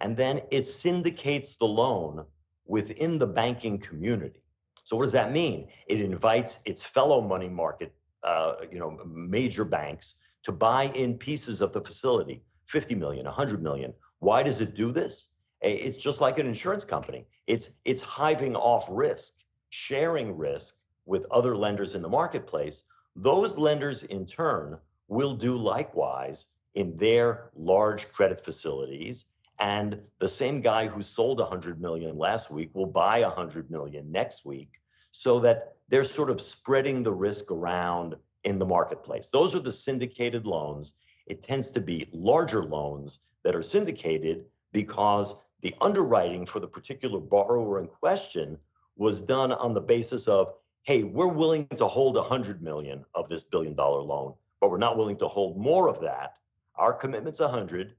And 0.00 0.16
then 0.16 0.40
it 0.50 0.64
syndicates 0.64 1.56
the 1.56 1.66
loan 1.66 2.24
within 2.66 3.18
the 3.18 3.26
banking 3.26 3.78
community. 3.78 4.42
So 4.84 4.96
what 4.96 5.02
does 5.02 5.12
that 5.12 5.32
mean? 5.32 5.68
It 5.86 6.00
invites 6.00 6.60
its 6.64 6.82
fellow 6.82 7.20
money 7.20 7.48
market, 7.48 7.92
uh, 8.22 8.54
you 8.72 8.78
know, 8.78 8.98
major 9.04 9.64
banks 9.64 10.14
to 10.44 10.52
buy 10.52 10.84
in 10.94 11.18
pieces 11.18 11.60
of 11.60 11.72
the 11.72 11.80
facility, 11.80 12.42
50 12.66 12.94
million, 12.94 13.26
100 13.26 13.62
million. 13.62 13.92
Why 14.20 14.42
does 14.42 14.60
it 14.60 14.74
do 14.74 14.90
this? 14.90 15.28
It's 15.60 15.98
just 15.98 16.22
like 16.22 16.38
an 16.38 16.46
insurance 16.46 16.84
company. 16.84 17.26
It's 17.46 17.70
it's 17.84 18.00
hiving 18.00 18.56
off 18.56 18.88
risk, 18.90 19.34
sharing 19.68 20.36
risk 20.36 20.74
with 21.04 21.26
other 21.30 21.54
lenders 21.54 21.94
in 21.94 22.00
the 22.00 22.08
marketplace. 22.08 22.84
Those 23.14 23.58
lenders 23.58 24.04
in 24.04 24.24
turn 24.24 24.78
will 25.08 25.34
do 25.34 25.56
likewise 25.56 26.46
in 26.74 26.96
their 26.96 27.50
large 27.54 28.10
credit 28.12 28.42
facilities 28.44 29.26
and 29.60 30.00
the 30.18 30.28
same 30.28 30.62
guy 30.62 30.86
who 30.86 31.02
sold 31.02 31.38
100 31.38 31.80
million 31.80 32.16
last 32.16 32.50
week 32.50 32.70
will 32.72 32.86
buy 32.86 33.20
100 33.20 33.70
million 33.70 34.10
next 34.10 34.46
week 34.46 34.80
so 35.10 35.38
that 35.40 35.74
they're 35.88 36.04
sort 36.04 36.30
of 36.30 36.40
spreading 36.40 37.02
the 37.02 37.12
risk 37.12 37.50
around 37.50 38.16
in 38.44 38.58
the 38.58 38.64
marketplace. 38.64 39.26
Those 39.26 39.54
are 39.54 39.60
the 39.60 39.72
syndicated 39.72 40.46
loans. 40.46 40.94
It 41.26 41.42
tends 41.42 41.70
to 41.72 41.80
be 41.80 42.08
larger 42.12 42.64
loans 42.64 43.20
that 43.44 43.54
are 43.54 43.62
syndicated 43.62 44.46
because 44.72 45.34
the 45.60 45.74
underwriting 45.82 46.46
for 46.46 46.58
the 46.58 46.66
particular 46.66 47.20
borrower 47.20 47.80
in 47.80 47.86
question 47.86 48.56
was 48.96 49.20
done 49.20 49.52
on 49.52 49.74
the 49.74 49.80
basis 49.80 50.26
of 50.26 50.54
hey 50.82 51.02
we're 51.02 51.28
willing 51.28 51.66
to 51.68 51.86
hold 51.86 52.16
100 52.16 52.62
million 52.62 53.04
of 53.14 53.28
this 53.28 53.44
billion 53.44 53.74
dollar 53.74 54.00
loan 54.00 54.34
but 54.60 54.70
we're 54.70 54.78
not 54.78 54.96
willing 54.96 55.16
to 55.16 55.28
hold 55.28 55.58
more 55.58 55.88
of 55.88 56.00
that 56.00 56.34
our 56.80 56.92
commitment's 56.94 57.40
100, 57.40 57.94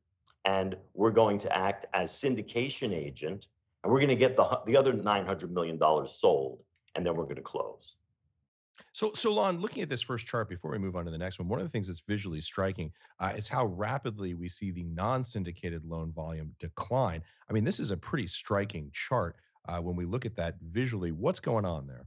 and 0.45 0.75
we're 0.93 1.11
going 1.11 1.37
to 1.37 1.55
act 1.55 1.85
as 1.93 2.11
syndication 2.11 2.93
agent, 2.93 3.47
and 3.83 3.93
we're 3.93 3.99
going 3.99 4.09
to 4.09 4.15
get 4.15 4.35
the, 4.35 4.59
the 4.65 4.75
other 4.75 4.93
$900 4.93 5.49
million 5.51 5.79
sold, 6.07 6.63
and 6.95 7.05
then 7.05 7.15
we're 7.15 7.23
going 7.23 7.35
to 7.35 7.41
close. 7.41 7.95
So, 8.93 9.11
so 9.13 9.31
Lon, 9.31 9.61
looking 9.61 9.83
at 9.83 9.89
this 9.89 10.01
first 10.01 10.25
chart 10.25 10.49
before 10.49 10.71
we 10.71 10.79
move 10.79 10.95
on 10.95 11.05
to 11.05 11.11
the 11.11 11.17
next 11.17 11.39
one, 11.39 11.47
one 11.47 11.59
of 11.59 11.65
the 11.65 11.69
things 11.69 11.87
that's 11.87 12.01
visually 12.07 12.41
striking 12.41 12.91
uh, 13.19 13.33
is 13.37 13.47
how 13.47 13.67
rapidly 13.67 14.33
we 14.33 14.49
see 14.49 14.71
the 14.71 14.83
non-syndicated 14.83 15.85
loan 15.85 16.11
volume 16.11 16.53
decline. 16.59 17.21
I 17.49 17.53
mean, 17.53 17.63
this 17.63 17.79
is 17.79 17.91
a 17.91 17.97
pretty 17.97 18.27
striking 18.27 18.89
chart 18.91 19.35
uh, 19.69 19.77
when 19.77 19.95
we 19.95 20.05
look 20.05 20.25
at 20.25 20.35
that 20.35 20.55
visually. 20.71 21.11
What's 21.11 21.39
going 21.39 21.65
on 21.65 21.85
there? 21.87 22.05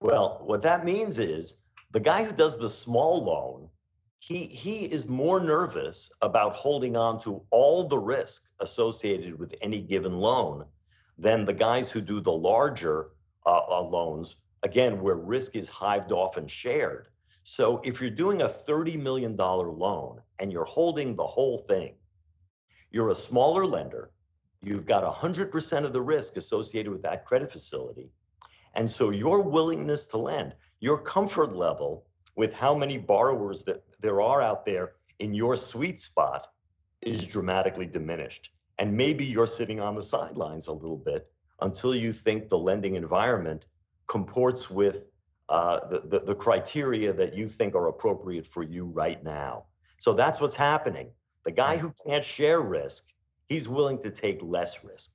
Well, 0.00 0.40
what 0.42 0.62
that 0.62 0.84
means 0.84 1.18
is 1.18 1.62
the 1.92 2.00
guy 2.00 2.24
who 2.24 2.32
does 2.32 2.58
the 2.58 2.68
small 2.68 3.24
loan, 3.24 3.68
he 4.18 4.46
he 4.46 4.84
is 4.86 5.06
more 5.06 5.40
nervous 5.40 6.10
about 6.22 6.54
holding 6.54 6.96
on 6.96 7.20
to 7.20 7.42
all 7.50 7.84
the 7.84 7.98
risk 7.98 8.42
associated 8.60 9.38
with 9.38 9.54
any 9.60 9.80
given 9.80 10.18
loan 10.18 10.64
than 11.18 11.44
the 11.44 11.52
guys 11.52 11.90
who 11.90 12.00
do 12.00 12.20
the 12.20 12.32
larger 12.32 13.10
uh, 13.46 13.62
uh, 13.68 13.82
loans 13.82 14.36
again, 14.62 15.00
where 15.00 15.14
risk 15.14 15.56
is 15.56 15.68
hived 15.68 16.12
off 16.12 16.36
and 16.36 16.50
shared. 16.50 17.08
So 17.44 17.80
if 17.84 18.00
you're 18.00 18.10
doing 18.10 18.42
a 18.42 18.48
$30 18.48 19.00
million 19.00 19.36
loan 19.36 20.20
and 20.38 20.52
you're 20.52 20.64
holding 20.64 21.16
the 21.16 21.26
whole 21.26 21.58
thing, 21.58 21.94
you're 22.90 23.10
a 23.10 23.14
smaller 23.14 23.64
lender, 23.64 24.10
you've 24.60 24.84
got 24.84 25.04
100% 25.04 25.84
of 25.84 25.92
the 25.92 26.02
risk 26.02 26.36
associated 26.36 26.92
with 26.92 27.02
that 27.02 27.24
credit 27.24 27.50
facility. 27.50 28.10
And 28.74 28.88
so 28.88 29.10
your 29.10 29.42
willingness 29.42 30.06
to 30.06 30.18
lend, 30.18 30.54
your 30.80 30.98
comfort 30.98 31.54
level 31.54 32.07
with 32.38 32.54
how 32.54 32.72
many 32.72 32.96
borrowers 32.96 33.64
that 33.64 33.82
there 34.00 34.22
are 34.22 34.40
out 34.40 34.64
there 34.64 34.92
in 35.18 35.34
your 35.34 35.56
sweet 35.56 35.98
spot 35.98 36.52
is 37.02 37.26
dramatically 37.26 37.84
diminished. 37.84 38.52
And 38.78 38.96
maybe 38.96 39.24
you're 39.24 39.48
sitting 39.48 39.80
on 39.80 39.96
the 39.96 40.02
sidelines 40.02 40.68
a 40.68 40.72
little 40.72 40.96
bit 40.96 41.28
until 41.62 41.96
you 41.96 42.12
think 42.12 42.48
the 42.48 42.56
lending 42.56 42.94
environment 42.94 43.66
comports 44.06 44.70
with 44.70 45.06
uh, 45.48 45.80
the, 45.88 45.98
the, 45.98 46.20
the 46.20 46.34
criteria 46.34 47.12
that 47.12 47.34
you 47.34 47.48
think 47.48 47.74
are 47.74 47.88
appropriate 47.88 48.46
for 48.46 48.62
you 48.62 48.84
right 48.84 49.20
now. 49.24 49.64
So 49.98 50.12
that's 50.12 50.40
what's 50.40 50.54
happening. 50.54 51.10
The 51.44 51.50
guy 51.50 51.76
who 51.76 51.92
can't 52.06 52.22
share 52.22 52.60
risk, 52.60 53.02
he's 53.48 53.68
willing 53.68 54.00
to 54.02 54.12
take 54.12 54.40
less 54.44 54.84
risk. 54.84 55.10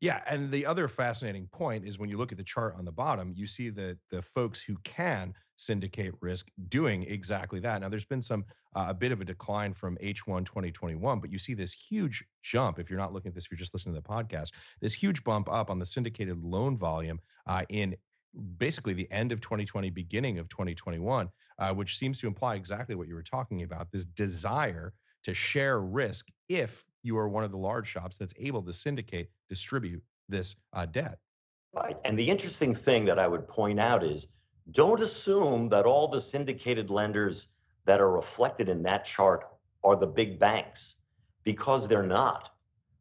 Yeah, 0.00 0.22
and 0.26 0.50
the 0.50 0.64
other 0.64 0.86
fascinating 0.86 1.48
point 1.48 1.84
is 1.84 1.98
when 1.98 2.08
you 2.08 2.18
look 2.18 2.30
at 2.30 2.38
the 2.38 2.44
chart 2.44 2.76
on 2.78 2.84
the 2.84 2.92
bottom, 2.92 3.32
you 3.34 3.48
see 3.48 3.68
that 3.70 3.98
the 4.10 4.22
folks 4.22 4.60
who 4.60 4.76
can 4.84 5.34
syndicate 5.56 6.14
risk 6.20 6.46
doing 6.68 7.02
exactly 7.02 7.58
that. 7.60 7.80
Now, 7.80 7.88
there's 7.88 8.04
been 8.04 8.22
some 8.22 8.44
uh, 8.76 8.86
a 8.88 8.94
bit 8.94 9.10
of 9.10 9.20
a 9.20 9.24
decline 9.24 9.74
from 9.74 9.96
H1 10.00 10.46
2021, 10.46 11.18
but 11.18 11.32
you 11.32 11.38
see 11.38 11.54
this 11.54 11.72
huge 11.72 12.24
jump. 12.42 12.78
If 12.78 12.88
you're 12.88 12.98
not 12.98 13.12
looking 13.12 13.30
at 13.30 13.34
this, 13.34 13.46
if 13.46 13.50
you're 13.50 13.58
just 13.58 13.74
listening 13.74 13.96
to 13.96 14.00
the 14.00 14.08
podcast, 14.08 14.52
this 14.80 14.94
huge 14.94 15.24
bump 15.24 15.48
up 15.50 15.68
on 15.68 15.80
the 15.80 15.86
syndicated 15.86 16.38
loan 16.44 16.78
volume 16.78 17.18
uh, 17.48 17.64
in 17.68 17.96
basically 18.58 18.92
the 18.92 19.10
end 19.10 19.32
of 19.32 19.40
2020, 19.40 19.90
beginning 19.90 20.38
of 20.38 20.48
2021, 20.48 21.28
uh, 21.58 21.74
which 21.74 21.98
seems 21.98 22.20
to 22.20 22.28
imply 22.28 22.54
exactly 22.54 22.94
what 22.94 23.08
you 23.08 23.14
were 23.14 23.22
talking 23.22 23.64
about 23.64 23.90
this 23.90 24.04
desire 24.04 24.92
to 25.24 25.34
share 25.34 25.80
risk 25.80 26.28
if 26.48 26.84
you 27.08 27.18
are 27.18 27.28
one 27.28 27.42
of 27.42 27.50
the 27.50 27.58
large 27.58 27.88
shops 27.88 28.16
that's 28.16 28.34
able 28.38 28.62
to 28.62 28.72
syndicate, 28.72 29.30
distribute 29.48 30.02
this 30.28 30.54
uh, 30.74 30.86
debt. 30.86 31.18
Right. 31.72 31.96
And 32.04 32.18
the 32.18 32.28
interesting 32.30 32.74
thing 32.74 33.04
that 33.06 33.18
I 33.18 33.26
would 33.26 33.48
point 33.48 33.80
out 33.80 34.04
is 34.04 34.28
don't 34.70 35.00
assume 35.00 35.68
that 35.70 35.86
all 35.86 36.06
the 36.06 36.20
syndicated 36.20 36.90
lenders 36.90 37.48
that 37.86 38.00
are 38.00 38.12
reflected 38.12 38.68
in 38.68 38.82
that 38.82 39.04
chart 39.04 39.48
are 39.82 39.96
the 39.96 40.06
big 40.06 40.38
banks 40.38 40.96
because 41.44 41.88
they're 41.88 42.02
not. 42.02 42.50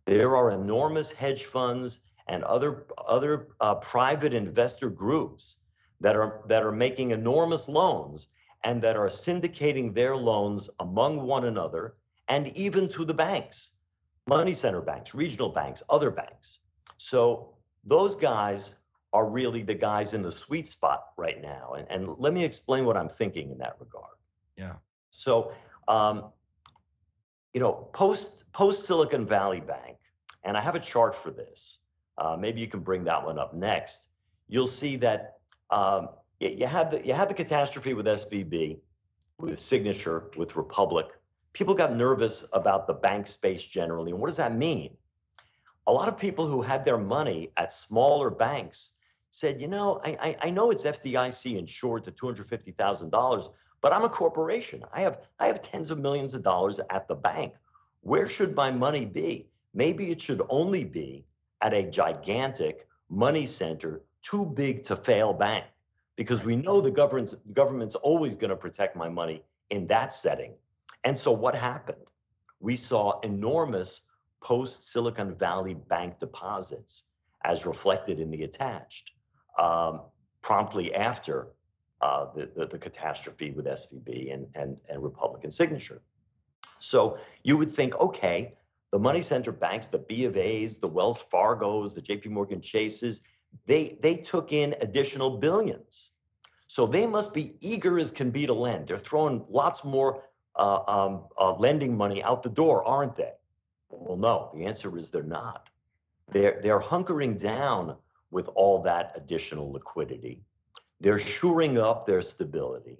There 0.06 0.36
are 0.36 0.52
enormous 0.52 1.12
hedge 1.12 1.44
funds 1.44 2.00
and 2.28 2.44
other 2.46 2.86
other 3.08 3.50
uh, 3.60 3.76
private 3.76 4.34
investor 4.34 4.90
groups 4.90 5.58
that 6.00 6.16
are 6.16 6.42
that 6.48 6.64
are 6.64 6.72
making 6.72 7.12
enormous 7.12 7.68
loans 7.68 8.30
and 8.64 8.82
that 8.82 8.96
are 8.96 9.08
syndicating 9.08 9.94
their 9.94 10.16
loans 10.16 10.70
among 10.80 11.22
one 11.22 11.46
another 11.46 11.96
and 12.30 12.48
even 12.56 12.88
to 12.90 13.04
the 13.06 13.14
banks 13.14 13.72
money 14.28 14.54
center 14.54 14.82
banks, 14.82 15.16
regional 15.16 15.50
banks, 15.50 15.82
other 15.90 16.12
banks. 16.12 16.60
So 16.98 17.54
those 17.84 18.16
guys 18.16 18.76
are 19.14 19.30
really 19.30 19.64
the 19.64 19.74
guys 19.74 20.14
in 20.14 20.22
the 20.22 20.32
sweet 20.32 20.68
spot 20.68 21.06
right 21.18 21.42
now. 21.42 21.74
And, 21.78 21.88
and 21.90 22.18
let 22.18 22.34
me 22.34 22.44
explain 22.44 22.86
what 22.86 22.98
I'm 22.98 23.10
thinking 23.10 23.52
in 23.52 23.58
that 23.60 23.78
regard. 23.80 24.16
Yeah. 24.58 24.74
So, 25.10 25.54
um, 25.88 26.32
you 27.54 27.60
know, 27.60 27.90
post 27.94 28.52
post 28.52 28.86
Silicon 28.86 29.26
Valley 29.26 29.62
Bank, 29.62 29.98
and 30.44 30.58
I 30.58 30.62
have 30.62 30.76
a 30.76 30.80
chart 30.80 31.16
for 31.16 31.32
this. 31.32 31.80
Uh, 32.18 32.36
maybe 32.38 32.60
you 32.62 32.68
can 32.68 32.82
bring 32.82 33.04
that 33.06 33.24
one 33.26 33.40
up 33.40 33.54
next. 33.54 34.10
You'll 34.48 34.68
see 34.68 34.96
that 34.98 35.38
um, 35.70 36.10
you 36.40 36.68
had 36.68 36.92
the 36.92 37.06
you 37.06 37.14
had 37.14 37.30
the 37.30 37.34
catastrophe 37.34 37.94
with 37.94 38.06
SVB, 38.06 38.80
with 39.40 39.60
Signature, 39.60 40.30
with 40.36 40.56
Republic, 40.56 41.08
people 41.58 41.74
got 41.74 41.96
nervous 41.96 42.48
about 42.54 42.86
the 42.86 42.94
bank 42.94 43.26
space 43.26 43.64
generally. 43.66 44.12
And 44.12 44.22
what 44.22 44.28
does 44.28 44.38
that 44.38 44.56
mean? 44.56 44.96
A 45.88 45.92
lot 45.92 46.08
of 46.08 46.16
people 46.16 46.46
who 46.46 46.62
had 46.62 46.86
their 46.86 47.00
money 47.00 47.50
at 47.58 47.72
smaller 47.72 48.30
banks 48.30 48.92
said, 49.32 49.60
you 49.60 49.68
know, 49.68 50.00
I, 50.06 50.18
I, 50.22 50.36
I 50.44 50.50
know 50.52 50.70
it's 50.70 50.84
FDIC 50.84 51.58
insured 51.58 52.04
to 52.04 52.12
$250,000, 52.12 53.50
but 53.82 53.92
I'm 53.92 54.04
a 54.04 54.10
corporation. 54.10 54.84
I 54.94 55.02
have, 55.02 55.30
I 55.40 55.48
have 55.48 55.64
tens 55.64 55.90
of 55.90 55.98
millions 55.98 56.36
of 56.36 56.44
dollars 56.44 56.80
at 56.92 57.08
the 57.08 57.16
bank. 57.16 57.54
Where 58.02 58.28
should 58.28 58.56
my 58.56 58.70
money 58.70 59.06
be? 59.06 59.50
Maybe 59.74 60.12
it 60.12 60.22
should 60.22 60.44
only 60.50 60.86
be 60.86 61.26
at 61.62 61.74
a 61.74 61.90
gigantic 61.90 62.88
money 63.10 63.48
center, 63.48 64.04
too 64.22 64.46
big 64.46 64.84
to 64.84 64.96
fail 64.96 65.34
bank, 65.34 65.66
because 66.18 66.44
we 66.44 66.56
know 66.56 66.82
the 66.82 66.92
government's, 66.92 67.32
the 67.32 67.54
government's 67.54 67.96
always 67.96 68.36
going 68.36 68.52
to 68.52 68.56
protect 68.56 68.96
my 68.96 69.10
money 69.10 69.42
in 69.72 69.88
that 69.88 70.12
setting. 70.12 70.54
And 71.08 71.18
so 71.18 71.32
what 71.32 71.56
happened? 71.56 72.06
We 72.60 72.76
saw 72.76 73.22
enormous 73.22 74.02
post 74.44 74.92
Silicon 74.92 75.36
Valley 75.36 75.74
bank 75.74 76.20
deposits 76.20 77.06
as 77.46 77.66
reflected 77.66 78.20
in 78.20 78.30
the 78.30 78.44
attached 78.44 79.14
um, 79.58 80.02
promptly 80.42 80.94
after 80.94 81.54
uh, 82.02 82.26
the, 82.36 82.52
the, 82.54 82.66
the, 82.66 82.78
catastrophe 82.78 83.52
with 83.52 83.68
SVB 83.68 84.34
and, 84.34 84.48
and, 84.58 84.76
and 84.90 85.02
Republic 85.02 85.46
and 85.46 85.54
Signature. 85.54 86.02
So 86.80 87.18
you 87.42 87.58
would 87.58 87.72
think, 87.72 87.98
okay, 88.02 88.56
the 88.92 89.00
money 89.00 89.22
center 89.22 89.54
banks, 89.54 89.86
the 89.86 90.00
B 90.00 90.26
of 90.26 90.36
A's, 90.36 90.78
the 90.78 90.90
Wells 90.90 91.22
Fargo's, 91.22 91.94
the 91.94 92.02
JP 92.02 92.32
Morgan 92.32 92.60
Chases, 92.60 93.22
they, 93.66 93.98
they 94.02 94.18
took 94.18 94.52
in 94.52 94.76
additional 94.82 95.38
billions. 95.38 96.12
So 96.68 96.86
they 96.86 97.08
must 97.08 97.34
be 97.34 97.56
eager 97.62 97.98
as 97.98 98.12
can 98.12 98.30
be 98.30 98.46
to 98.46 98.54
lend. 98.54 98.88
They're 98.88 98.98
throwing 98.98 99.46
lots 99.48 99.86
more 99.86 100.27
uh, 100.58 100.84
um, 100.88 101.26
uh, 101.38 101.54
lending 101.54 101.96
money 101.96 102.24
out 102.24 102.44
the 102.44 102.50
door, 102.50 102.84
aren't 102.84 103.16
they? 103.16 103.34
Well, 103.90 104.18
no. 104.18 104.52
The 104.54 104.66
answer 104.66 104.96
is 104.98 105.10
they're 105.10 105.24
not. 105.24 105.70
They're 106.32 106.60
they're 106.62 106.80
hunkering 106.80 107.40
down 107.40 107.96
with 108.32 108.50
all 108.56 108.82
that 108.82 109.14
additional 109.16 109.72
liquidity. 109.72 110.44
They're 111.00 111.20
shoring 111.20 111.78
up 111.78 112.06
their 112.06 112.22
stability. 112.22 112.98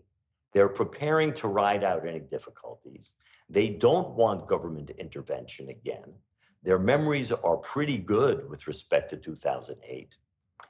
They're 0.54 0.70
preparing 0.70 1.34
to 1.34 1.48
ride 1.48 1.84
out 1.84 2.08
any 2.08 2.20
difficulties. 2.20 3.16
They 3.50 3.70
don't 3.70 4.16
want 4.16 4.48
government 4.48 4.92
intervention 4.92 5.70
again. 5.70 6.14
Their 6.64 6.80
memories 6.80 7.32
are 7.32 7.58
pretty 7.58 7.98
good 7.98 8.50
with 8.50 8.68
respect 8.68 9.10
to 9.12 9.18
2008. 9.18 10.16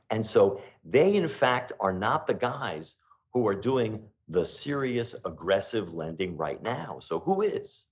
And 0.10 0.26
so 0.26 0.62
they, 0.84 1.15
in 1.15 1.28
fact, 1.28 1.73
are 1.80 1.93
not 1.93 2.28
the 2.28 2.34
guys 2.34 2.95
who 3.34 3.47
are 3.47 3.56
doing 3.56 4.04
the 4.30 4.46
serious 4.46 5.16
aggressive 5.26 5.94
lending 5.94 6.36
right 6.36 6.62
now. 6.62 7.00
So 7.00 7.20
who 7.20 7.42
is? 7.42 7.88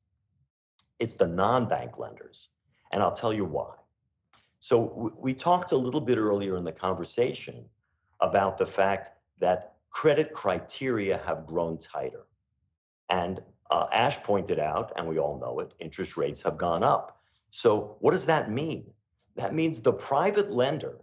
It's 1.00 1.16
the 1.16 1.28
non-bank 1.28 1.98
lenders. 1.98 2.50
And 2.92 3.02
I'll 3.02 3.16
tell 3.16 3.34
you 3.34 3.46
why. 3.46 3.74
So 4.60 5.14
we 5.18 5.34
talked 5.34 5.72
a 5.72 5.78
little 5.78 6.02
bit 6.02 6.18
earlier 6.18 6.58
in 6.58 6.64
the 6.64 6.72
conversation 6.72 7.66
about 8.22 8.58
the 8.58 8.66
fact 8.66 9.12
that 9.40 9.76
credit 9.90 10.34
criteria 10.34 11.18
have 11.20 11.46
grown 11.46 11.78
tighter. 11.78 12.26
And 13.10 13.42
uh, 13.70 13.88
Ash 13.94 14.18
pointed 14.24 14.60
out, 14.60 14.92
and 14.98 15.08
we 15.08 15.20
all 15.20 15.40
know 15.40 15.60
it, 15.60 15.74
interest 15.80 16.18
rates 16.18 16.42
have 16.42 16.58
gone 16.58 16.84
up. 16.84 17.22
So 17.50 17.98
what 18.00 18.12
does 18.12 18.26
that 18.26 18.50
mean? 18.50 18.92
That 19.36 19.54
means 19.54 19.80
the 19.80 19.94
private 19.94 20.52
lender 20.52 20.98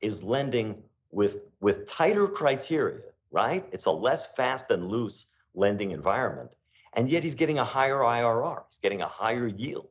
is 0.00 0.22
lending 0.22 0.82
with, 1.10 1.40
with 1.60 1.86
tighter 1.86 2.26
criteria 2.26 3.11
right? 3.32 3.66
It's 3.72 3.86
a 3.86 3.90
less 3.90 4.26
fast 4.34 4.70
and 4.70 4.86
loose 4.86 5.34
lending 5.54 5.90
environment. 5.90 6.50
And 6.94 7.08
yet 7.08 7.24
he's 7.24 7.34
getting 7.34 7.58
a 7.58 7.64
higher 7.64 7.98
IRR, 7.98 8.64
he's 8.68 8.78
getting 8.78 9.02
a 9.02 9.06
higher 9.06 9.46
yield. 9.46 9.88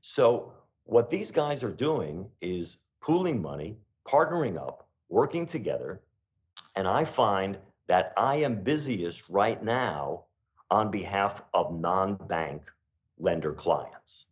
So, 0.00 0.52
what 0.84 1.10
these 1.10 1.30
guys 1.30 1.64
are 1.64 1.72
doing 1.72 2.28
is 2.40 2.76
pooling 3.00 3.40
money, 3.40 3.78
partnering 4.06 4.58
up, 4.58 4.86
working 5.08 5.46
together. 5.46 6.02
And 6.76 6.86
I 6.86 7.04
find 7.04 7.58
that 7.86 8.12
I 8.16 8.36
am 8.36 8.62
busiest 8.62 9.28
right 9.28 9.62
now 9.62 10.24
on 10.70 10.90
behalf 10.90 11.42
of 11.54 11.74
non 11.74 12.16
bank 12.28 12.64
lender 13.18 13.52
clients. 13.52 14.26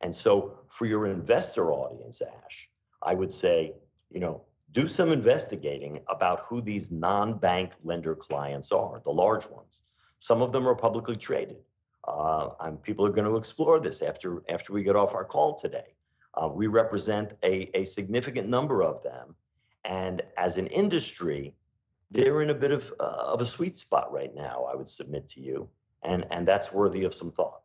And 0.00 0.14
so, 0.14 0.58
for 0.68 0.86
your 0.86 1.06
investor 1.06 1.72
audience, 1.72 2.20
Ash, 2.20 2.68
I 3.02 3.14
would 3.14 3.32
say, 3.32 3.74
you 4.10 4.20
know, 4.20 4.42
do 4.72 4.88
some 4.88 5.10
investigating 5.12 6.00
about 6.08 6.40
who 6.46 6.60
these 6.60 6.90
non-bank 6.90 7.72
lender 7.84 8.14
clients 8.14 8.72
are, 8.72 9.00
the 9.04 9.10
large 9.10 9.46
ones. 9.48 9.82
Some 10.18 10.40
of 10.40 10.52
them 10.52 10.66
are 10.66 10.74
publicly 10.74 11.16
traded. 11.16 11.58
Uh, 12.08 12.48
people 12.82 13.06
are 13.06 13.10
going 13.10 13.28
to 13.28 13.36
explore 13.36 13.78
this 13.78 14.02
after 14.02 14.42
after 14.48 14.72
we 14.72 14.82
get 14.82 14.96
off 14.96 15.14
our 15.14 15.24
call 15.24 15.54
today. 15.54 15.94
Uh, 16.34 16.48
we 16.48 16.66
represent 16.66 17.34
a, 17.44 17.70
a 17.78 17.84
significant 17.84 18.48
number 18.48 18.82
of 18.82 19.02
them, 19.02 19.34
and 19.84 20.22
as 20.36 20.58
an 20.58 20.66
industry, 20.68 21.54
they're 22.10 22.42
in 22.42 22.50
a 22.50 22.54
bit 22.54 22.72
of 22.72 22.92
uh, 22.98 23.32
of 23.34 23.40
a 23.40 23.44
sweet 23.46 23.76
spot 23.76 24.12
right 24.12 24.34
now. 24.34 24.66
I 24.72 24.74
would 24.74 24.88
submit 24.88 25.28
to 25.28 25.40
you, 25.40 25.68
and 26.02 26.26
and 26.30 26.46
that's 26.46 26.72
worthy 26.72 27.04
of 27.04 27.14
some 27.14 27.30
thought. 27.30 27.60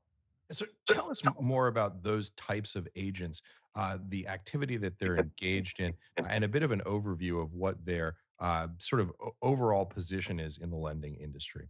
So 0.52 0.66
tell 0.88 1.10
us 1.10 1.22
more 1.42 1.68
about 1.68 2.04
those 2.04 2.30
types 2.32 2.76
of 2.76 2.88
agents, 2.96 3.42
uh, 3.78 4.00
the 4.10 4.28
activity 4.28 4.76
that 4.76 4.98
they're 4.98 5.18
engaged 5.18 5.80
in, 5.80 5.94
and 6.30 6.44
a 6.44 6.48
bit 6.48 6.64
of 6.64 6.72
an 6.72 6.82
overview 6.86 7.42
of 7.42 7.54
what 7.54 7.86
their 7.86 8.16
uh, 8.40 8.68
sort 8.80 9.00
of 9.00 9.12
overall 9.44 9.86
position 9.86 10.40
is 10.40 10.58
in 10.58 10.72
the 10.72 10.76
lending 10.76 11.16
industry. 11.16 11.68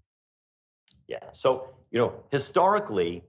Yeah. 1.07 1.31
So, 1.31 1.69
you 1.91 1.99
know, 1.99 2.23
historically, 2.31 3.23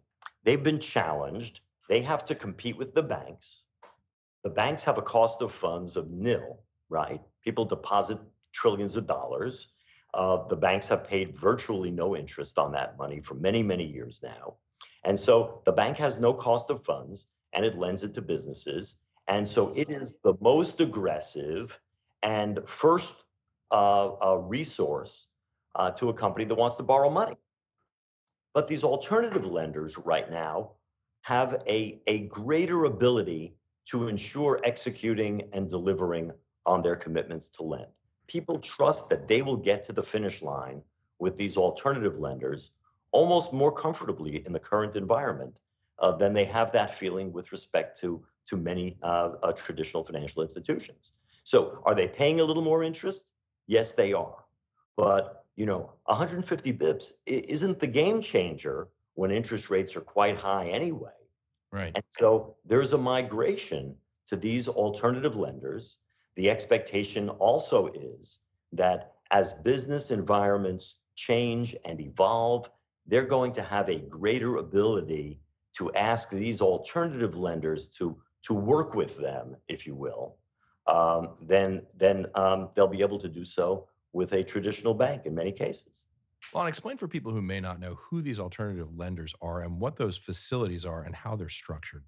they've 0.44 0.62
been 0.62 0.78
challenged. 0.78 1.60
They 1.88 2.02
have 2.02 2.24
to 2.26 2.36
compete 2.36 2.76
with 2.76 2.94
the 2.94 3.02
banks. 3.02 3.62
The 4.44 4.50
banks 4.50 4.84
have 4.84 4.96
a 4.96 5.02
cost 5.02 5.42
of 5.42 5.50
funds 5.50 5.96
of 5.96 6.12
nil, 6.12 6.60
right? 6.88 7.20
People 7.44 7.64
deposit 7.64 8.18
trillions 8.52 8.96
of 8.96 9.08
dollars. 9.08 9.74
Uh, 10.14 10.46
the 10.46 10.56
banks 10.56 10.86
have 10.86 11.06
paid 11.06 11.36
virtually 11.36 11.90
no 11.90 12.16
interest 12.16 12.58
on 12.58 12.72
that 12.72 12.96
money 12.96 13.20
for 13.20 13.34
many, 13.34 13.62
many 13.62 13.84
years 13.84 14.20
now. 14.22 14.54
And 15.04 15.18
so 15.18 15.62
the 15.64 15.72
bank 15.72 15.98
has 15.98 16.20
no 16.20 16.32
cost 16.32 16.70
of 16.70 16.84
funds 16.84 17.26
and 17.52 17.64
it 17.64 17.76
lends 17.76 18.02
it 18.02 18.14
to 18.14 18.22
businesses. 18.22 18.96
And 19.26 19.46
so 19.46 19.72
it 19.76 19.90
is 19.90 20.16
the 20.24 20.34
most 20.40 20.80
aggressive 20.80 21.78
and 22.22 22.60
first 22.66 23.24
uh, 23.70 24.12
uh, 24.22 24.36
resource 24.36 25.28
uh, 25.74 25.90
to 25.92 26.08
a 26.08 26.14
company 26.14 26.44
that 26.46 26.54
wants 26.54 26.76
to 26.76 26.82
borrow 26.82 27.10
money. 27.10 27.36
But 28.54 28.66
these 28.66 28.82
alternative 28.82 29.46
lenders 29.46 29.98
right 29.98 30.30
now 30.30 30.72
have 31.22 31.62
a, 31.66 32.00
a 32.06 32.20
greater 32.20 32.84
ability 32.84 33.54
to 33.86 34.08
ensure 34.08 34.60
executing 34.64 35.42
and 35.52 35.68
delivering 35.68 36.32
on 36.66 36.82
their 36.82 36.96
commitments 36.96 37.48
to 37.50 37.62
lend. 37.62 37.86
People 38.26 38.58
trust 38.58 39.08
that 39.08 39.28
they 39.28 39.42
will 39.42 39.56
get 39.56 39.82
to 39.84 39.92
the 39.92 40.02
finish 40.02 40.42
line 40.42 40.82
with 41.18 41.36
these 41.36 41.56
alternative 41.56 42.18
lenders 42.18 42.72
almost 43.12 43.52
more 43.52 43.72
comfortably 43.72 44.44
in 44.46 44.52
the 44.52 44.58
current 44.58 44.96
environment 44.96 45.60
uh, 46.00 46.12
than 46.12 46.32
they 46.32 46.44
have 46.44 46.72
that 46.72 46.90
feeling 46.90 47.32
with 47.32 47.52
respect 47.52 47.98
to, 48.00 48.22
to 48.46 48.56
many 48.56 48.98
uh, 49.02 49.32
uh, 49.42 49.52
traditional 49.52 50.04
financial 50.04 50.42
institutions. 50.42 51.12
So 51.44 51.82
are 51.86 51.94
they 51.94 52.08
paying 52.08 52.40
a 52.40 52.44
little 52.44 52.62
more 52.62 52.82
interest? 52.82 53.32
Yes, 53.66 53.92
they 53.92 54.12
are. 54.12 54.44
But 54.96 55.44
you 55.56 55.66
know, 55.66 55.92
150 56.04 56.72
bips 56.74 57.12
isn't 57.26 57.80
the 57.80 57.86
game 57.86 58.20
changer 58.20 58.88
when 59.14 59.32
interest 59.32 59.70
rates 59.70 59.96
are 59.96 60.00
quite 60.00 60.36
high 60.36 60.68
anyway. 60.68 61.10
Right. 61.72 61.90
And 61.94 62.04
so 62.10 62.56
there's 62.64 62.92
a 62.92 62.98
migration 62.98 63.96
to 64.28 64.36
these 64.36 64.68
alternative 64.68 65.36
lenders. 65.36 65.98
The 66.36 66.48
expectation 66.48 67.28
also 67.28 67.88
is 67.88 68.38
that 68.72 69.14
as 69.32 69.52
business 69.52 70.12
environments 70.12 70.96
change 71.16 71.74
and 71.84 72.00
evolve, 72.00 72.70
they're 73.06 73.24
going 73.24 73.50
to 73.52 73.62
have 73.62 73.88
a 73.88 73.98
greater 73.98 74.56
ability 74.58 75.40
to 75.78 75.92
ask 75.92 76.30
these 76.30 76.60
alternative 76.60 77.36
lenders 77.36 77.88
to, 77.88 78.16
to 78.42 78.52
work 78.52 78.94
with 78.94 79.16
them, 79.16 79.56
if 79.68 79.86
you 79.86 79.94
will. 79.94 80.36
Um, 80.88 81.36
then 81.42 81.82
then 81.96 82.26
um, 82.34 82.70
they'll 82.74 82.88
be 82.88 83.02
able 83.02 83.18
to 83.18 83.28
do 83.28 83.44
so 83.44 83.86
with 84.12 84.32
a 84.32 84.42
traditional 84.42 84.94
bank 84.94 85.26
in 85.26 85.34
many 85.34 85.52
cases. 85.52 86.06
Well, 86.52 86.62
and 86.62 86.68
explain 86.68 86.96
for 86.96 87.06
people 87.06 87.30
who 87.30 87.42
may 87.42 87.60
not 87.60 87.78
know 87.78 87.94
who 88.00 88.22
these 88.22 88.40
alternative 88.40 88.88
lenders 88.96 89.34
are 89.40 89.60
and 89.60 89.78
what 89.78 89.96
those 89.96 90.16
facilities 90.16 90.84
are 90.84 91.02
and 91.02 91.14
how 91.14 91.36
they're 91.36 91.48
structured. 91.48 92.04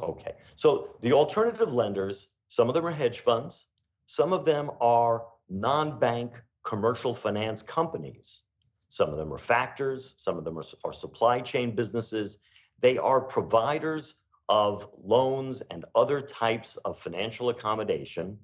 Okay. 0.00 0.32
So 0.56 0.96
the 1.02 1.12
alternative 1.12 1.72
lenders, 1.72 2.28
some 2.48 2.68
of 2.68 2.74
them 2.74 2.86
are 2.86 2.90
hedge 2.90 3.20
funds, 3.20 3.66
some 4.06 4.32
of 4.32 4.44
them 4.44 4.70
are 4.80 5.26
non 5.48 5.98
bank 6.00 6.42
commercial 6.64 7.14
finance 7.14 7.62
companies. 7.62 8.42
Some 8.88 9.10
of 9.10 9.18
them 9.18 9.32
are 9.32 9.38
factors, 9.38 10.14
some 10.16 10.38
of 10.38 10.44
them 10.44 10.58
are, 10.58 10.64
are 10.84 10.92
supply 10.92 11.40
chain 11.40 11.74
businesses. 11.74 12.38
They 12.80 12.98
are 12.98 13.20
providers 13.20 14.16
of 14.48 14.88
loans 15.02 15.60
and 15.70 15.84
other 15.94 16.20
types 16.20 16.76
of 16.78 16.98
financial 16.98 17.48
accommodation 17.48 18.38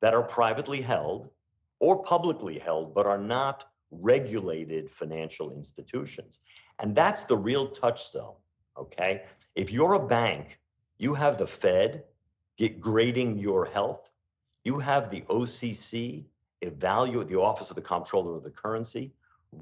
that 0.00 0.14
are 0.14 0.22
privately 0.22 0.80
held 0.80 1.30
or 1.80 2.02
publicly 2.02 2.58
held, 2.58 2.94
but 2.94 3.06
are 3.06 3.18
not 3.18 3.64
regulated 3.90 4.90
financial 4.90 5.52
institutions. 5.52 6.40
And 6.80 6.94
that's 6.94 7.22
the 7.22 7.36
real 7.36 7.66
touchstone, 7.66 8.34
okay? 8.76 9.24
If 9.54 9.72
you're 9.72 9.94
a 9.94 10.06
bank, 10.06 10.58
you 10.98 11.14
have 11.14 11.38
the 11.38 11.46
Fed 11.46 12.04
get 12.56 12.80
grading 12.80 13.38
your 13.38 13.64
health, 13.64 14.12
you 14.64 14.78
have 14.78 15.10
the 15.10 15.22
OCC 15.22 16.24
evaluate 16.62 17.28
the 17.28 17.40
Office 17.40 17.70
of 17.70 17.76
the 17.76 17.82
Comptroller 17.82 18.36
of 18.36 18.42
the 18.42 18.50
Currency 18.50 19.12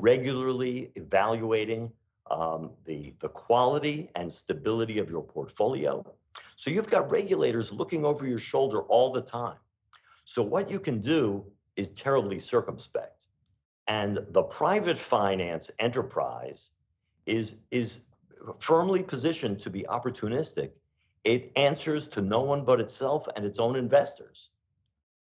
regularly 0.01 0.91
evaluating 0.95 1.91
um, 2.33 2.71
the, 2.85 3.15
the 3.21 3.29
quality 3.29 4.11
and 4.17 4.33
stability 4.33 4.99
of 4.99 5.11
your 5.11 5.23
portfolio. 5.23 6.05
So 6.57 6.71
you've 6.71 6.91
got 6.91 7.11
regulators 7.11 7.73
looking 7.73 8.05
over 8.05 8.27
your 8.27 8.39
shoulder 8.39 8.81
all 8.83 9.13
the 9.13 9.21
time. 9.21 9.59
So 10.25 10.43
what 10.43 10.71
you 10.71 10.81
can 10.81 11.01
do 11.01 11.45
is 11.77 11.91
terribly 11.91 12.39
circumspect. 12.39 13.27
And 13.87 14.21
the 14.31 14.43
private 14.43 14.97
finance 14.97 15.71
enterprise 15.79 16.71
is, 17.27 17.61
is 17.71 18.07
firmly 18.59 19.03
positioned 19.03 19.59
to 19.61 19.71
be 19.71 19.83
opportunistic. 19.83 20.71
It 21.25 21.53
answers 21.57 22.09
to 22.09 22.23
no 22.23 22.41
one 22.43 22.65
but 22.65 22.81
itself 22.81 23.29
and 23.37 23.45
its 23.45 23.59
own 23.59 23.77
investors. 23.77 24.51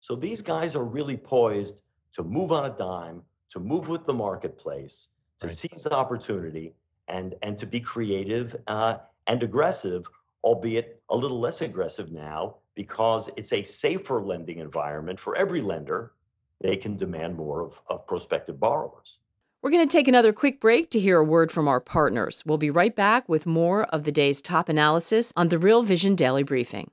So 0.00 0.14
these 0.14 0.42
guys 0.42 0.76
are 0.76 0.84
really 0.84 1.16
poised 1.16 1.82
to 2.12 2.22
move 2.22 2.52
on 2.52 2.70
a 2.70 2.76
dime, 2.76 3.22
to 3.50 3.60
move 3.60 3.88
with 3.88 4.04
the 4.04 4.14
marketplace, 4.14 5.08
to 5.40 5.46
right. 5.46 5.56
seize 5.56 5.86
opportunity, 5.86 6.74
and, 7.08 7.34
and 7.42 7.58
to 7.58 7.66
be 7.66 7.80
creative 7.80 8.56
uh, 8.66 8.98
and 9.26 9.42
aggressive, 9.42 10.06
albeit 10.44 11.02
a 11.10 11.16
little 11.16 11.38
less 11.38 11.60
aggressive 11.60 12.12
now 12.12 12.56
because 12.74 13.28
it's 13.36 13.52
a 13.52 13.62
safer 13.62 14.22
lending 14.22 14.58
environment 14.58 15.18
for 15.18 15.36
every 15.36 15.60
lender 15.60 16.12
they 16.60 16.76
can 16.76 16.96
demand 16.96 17.36
more 17.36 17.62
of, 17.62 17.80
of 17.88 18.06
prospective 18.06 18.58
borrowers. 18.58 19.18
We're 19.62 19.70
going 19.70 19.86
to 19.86 19.92
take 19.92 20.06
another 20.06 20.32
quick 20.32 20.60
break 20.60 20.90
to 20.92 21.00
hear 21.00 21.18
a 21.18 21.24
word 21.24 21.50
from 21.50 21.66
our 21.66 21.80
partners. 21.80 22.44
We'll 22.46 22.58
be 22.58 22.70
right 22.70 22.94
back 22.94 23.28
with 23.28 23.44
more 23.44 23.84
of 23.86 24.04
the 24.04 24.12
day's 24.12 24.40
top 24.40 24.68
analysis 24.68 25.32
on 25.36 25.48
the 25.48 25.58
Real 25.58 25.82
Vision 25.82 26.14
Daily 26.14 26.44
Briefing. 26.44 26.90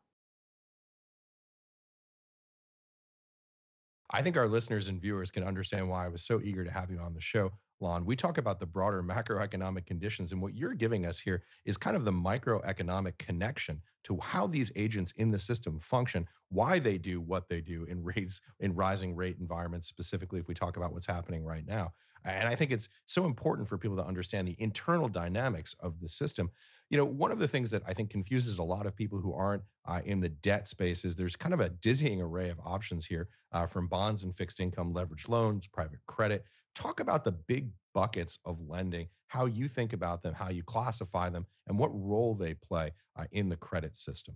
I 4.10 4.22
think 4.22 4.38
our 4.38 4.48
listeners 4.48 4.88
and 4.88 5.00
viewers 5.00 5.30
can 5.30 5.44
understand 5.44 5.88
why 5.90 6.06
I 6.06 6.08
was 6.08 6.24
so 6.24 6.42
eager 6.42 6.64
to 6.64 6.72
have 6.72 6.90
you 6.90 6.98
on 7.00 7.14
the 7.14 7.22
show. 7.22 7.52
Lon, 7.82 8.06
we 8.06 8.16
talk 8.16 8.38
about 8.38 8.60
the 8.60 8.66
broader 8.66 9.04
macroeconomic 9.04 9.86
conditions, 9.86 10.32
and 10.32 10.42
what 10.42 10.56
you're 10.56 10.74
giving 10.74 11.06
us 11.06 11.20
here 11.20 11.44
is 11.66 11.76
kind 11.76 11.98
of 11.98 12.06
the 12.06 12.12
microeconomic 12.12 13.18
connection 13.18 13.82
to 14.06 14.18
how 14.22 14.48
these 14.48 14.72
agents 14.76 15.12
in 15.18 15.30
the 15.30 15.40
system 15.40 15.80
function, 15.80 16.26
why 16.50 16.80
they 16.80 16.98
do 16.98 17.20
what 17.20 17.50
they 17.50 17.60
do 17.60 17.84
in 17.86 18.04
rates 18.16 18.40
in 18.60 18.74
rising 18.76 19.16
rate 19.16 19.38
environments, 19.40 19.88
specifically 19.88 20.40
if 20.40 20.48
we 20.48 20.54
talk 20.54 20.78
about 20.78 20.94
what's 20.94 21.06
happening 21.06 21.44
right 21.44 21.66
now. 21.66 21.92
And 22.24 22.48
I 22.48 22.56
think 22.56 22.72
it's 22.72 22.90
so 23.06 23.26
important 23.26 23.68
for 23.68 23.78
people 23.78 23.98
to 23.98 24.06
understand 24.06 24.48
the 24.48 24.56
internal 24.58 25.08
dynamics 25.08 25.76
of 25.80 26.00
the 26.00 26.10
system. 26.10 26.50
You 26.90 26.98
know, 26.98 27.06
one 27.06 27.32
of 27.32 27.40
the 27.40 27.48
things 27.48 27.70
that 27.72 27.84
I 27.86 27.94
think 27.94 28.10
confuses 28.10 28.58
a 28.58 28.64
lot 28.64 28.88
of 28.88 28.96
people 28.96 29.20
who 29.20 29.34
aren't 29.34 29.64
uh, 29.88 30.02
in 30.06 30.20
the 30.20 30.30
debt 30.30 30.68
space 30.68 31.06
is 31.06 31.16
there's 31.16 31.36
kind 31.36 31.54
of 31.54 31.60
a 31.60 31.70
dizzying 31.70 32.22
array 32.22 32.50
of 32.50 32.60
options 32.64 33.06
here 33.06 33.28
uh, 33.52 33.68
from 33.68 33.88
bonds 33.88 34.24
and 34.24 34.36
fixed 34.36 34.60
income 34.60 34.92
leverage 34.92 35.28
loans, 35.28 35.68
private 35.68 36.00
credit, 36.08 36.46
talk 36.76 37.00
about 37.00 37.24
the 37.24 37.32
big 37.32 37.70
buckets 37.94 38.38
of 38.46 38.60
lending, 38.68 39.08
how 39.28 39.46
you 39.46 39.68
think 39.68 39.94
about 39.94 40.22
them, 40.22 40.34
how 40.34 40.50
you 40.50 40.62
classify 40.62 41.30
them, 41.30 41.46
and 41.68 41.80
what 41.80 41.90
role 41.94 42.36
they 42.36 42.54
play 42.54 42.92
uh, 43.18 43.26
in 43.32 43.50
the 43.50 43.56
credit 43.56 43.96
system. 43.96 44.36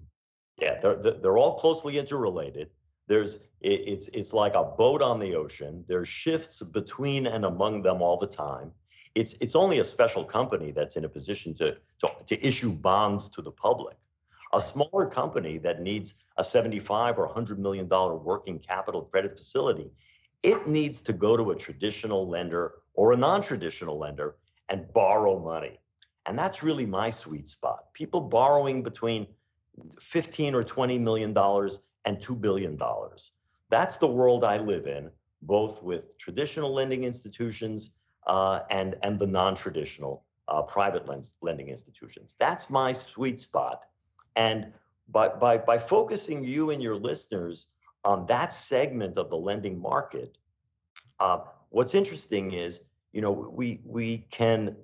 Yeah, 0.59 0.79
they're, 0.79 0.95
they're 0.95 1.37
all 1.37 1.59
closely 1.59 1.99
interrelated. 1.99 2.69
There's 3.07 3.49
it's 3.61 4.07
it's 4.09 4.33
like 4.33 4.53
a 4.53 4.63
boat 4.63 5.01
on 5.01 5.19
the 5.19 5.35
ocean. 5.35 5.83
There's 5.87 6.07
shifts 6.07 6.61
between 6.61 7.25
and 7.25 7.43
among 7.43 7.81
them 7.81 8.03
all 8.03 8.17
the 8.17 8.27
time. 8.27 8.71
It's 9.15 9.33
it's 9.41 9.55
only 9.55 9.79
a 9.79 9.83
special 9.83 10.23
company 10.23 10.71
that's 10.71 10.95
in 10.95 11.05
a 11.05 11.09
position 11.09 11.55
to 11.55 11.75
to, 12.01 12.09
to 12.27 12.45
issue 12.45 12.69
bonds 12.69 13.27
to 13.29 13.41
the 13.41 13.51
public. 13.51 13.97
A 14.53 14.61
smaller 14.61 15.07
company 15.07 15.57
that 15.59 15.81
needs 15.81 16.25
a 16.37 16.43
75 16.43 17.17
or 17.17 17.25
100 17.25 17.57
million 17.57 17.87
dollar 17.87 18.15
working 18.15 18.59
capital 18.59 19.01
credit 19.01 19.31
facility 19.31 19.91
it 20.43 20.67
needs 20.67 21.01
to 21.01 21.13
go 21.13 21.35
to 21.37 21.51
a 21.51 21.55
traditional 21.55 22.27
lender 22.27 22.75
or 22.93 23.13
a 23.13 23.17
non-traditional 23.17 23.97
lender 23.97 24.35
and 24.69 24.91
borrow 24.93 25.39
money. 25.39 25.79
And 26.25 26.37
that's 26.37 26.63
really 26.63 26.85
my 26.85 27.09
sweet 27.09 27.47
spot. 27.47 27.93
People 27.93 28.21
borrowing 28.21 28.83
between 28.83 29.27
15 29.99 30.55
or 30.55 30.63
20 30.63 30.97
million 30.99 31.33
dollars 31.33 31.79
and 32.05 32.21
2 32.21 32.35
billion 32.35 32.75
dollars. 32.77 33.31
That's 33.69 33.97
the 33.97 34.07
world 34.07 34.43
I 34.43 34.57
live 34.57 34.87
in, 34.87 35.09
both 35.41 35.81
with 35.83 36.17
traditional 36.17 36.73
lending 36.73 37.03
institutions 37.03 37.91
uh, 38.27 38.61
and, 38.69 38.95
and 39.03 39.19
the 39.19 39.27
non-traditional 39.27 40.23
uh, 40.47 40.61
private 40.63 41.07
lend- 41.07 41.29
lending 41.41 41.69
institutions. 41.69 42.35
That's 42.39 42.69
my 42.69 42.91
sweet 42.91 43.39
spot. 43.39 43.83
And 44.35 44.73
by, 45.09 45.29
by, 45.29 45.57
by 45.57 45.77
focusing 45.77 46.43
you 46.43 46.71
and 46.71 46.81
your 46.81 46.95
listeners 46.95 47.67
on 48.03 48.25
that 48.27 48.51
segment 48.51 49.17
of 49.17 49.29
the 49.29 49.37
lending 49.37 49.79
market, 49.79 50.37
uh, 51.19 51.39
what's 51.69 51.93
interesting 51.93 52.53
is, 52.53 52.81
you 53.11 53.21
know, 53.21 53.31
we, 53.31 53.81
we, 53.85 54.19
can, 54.29 54.75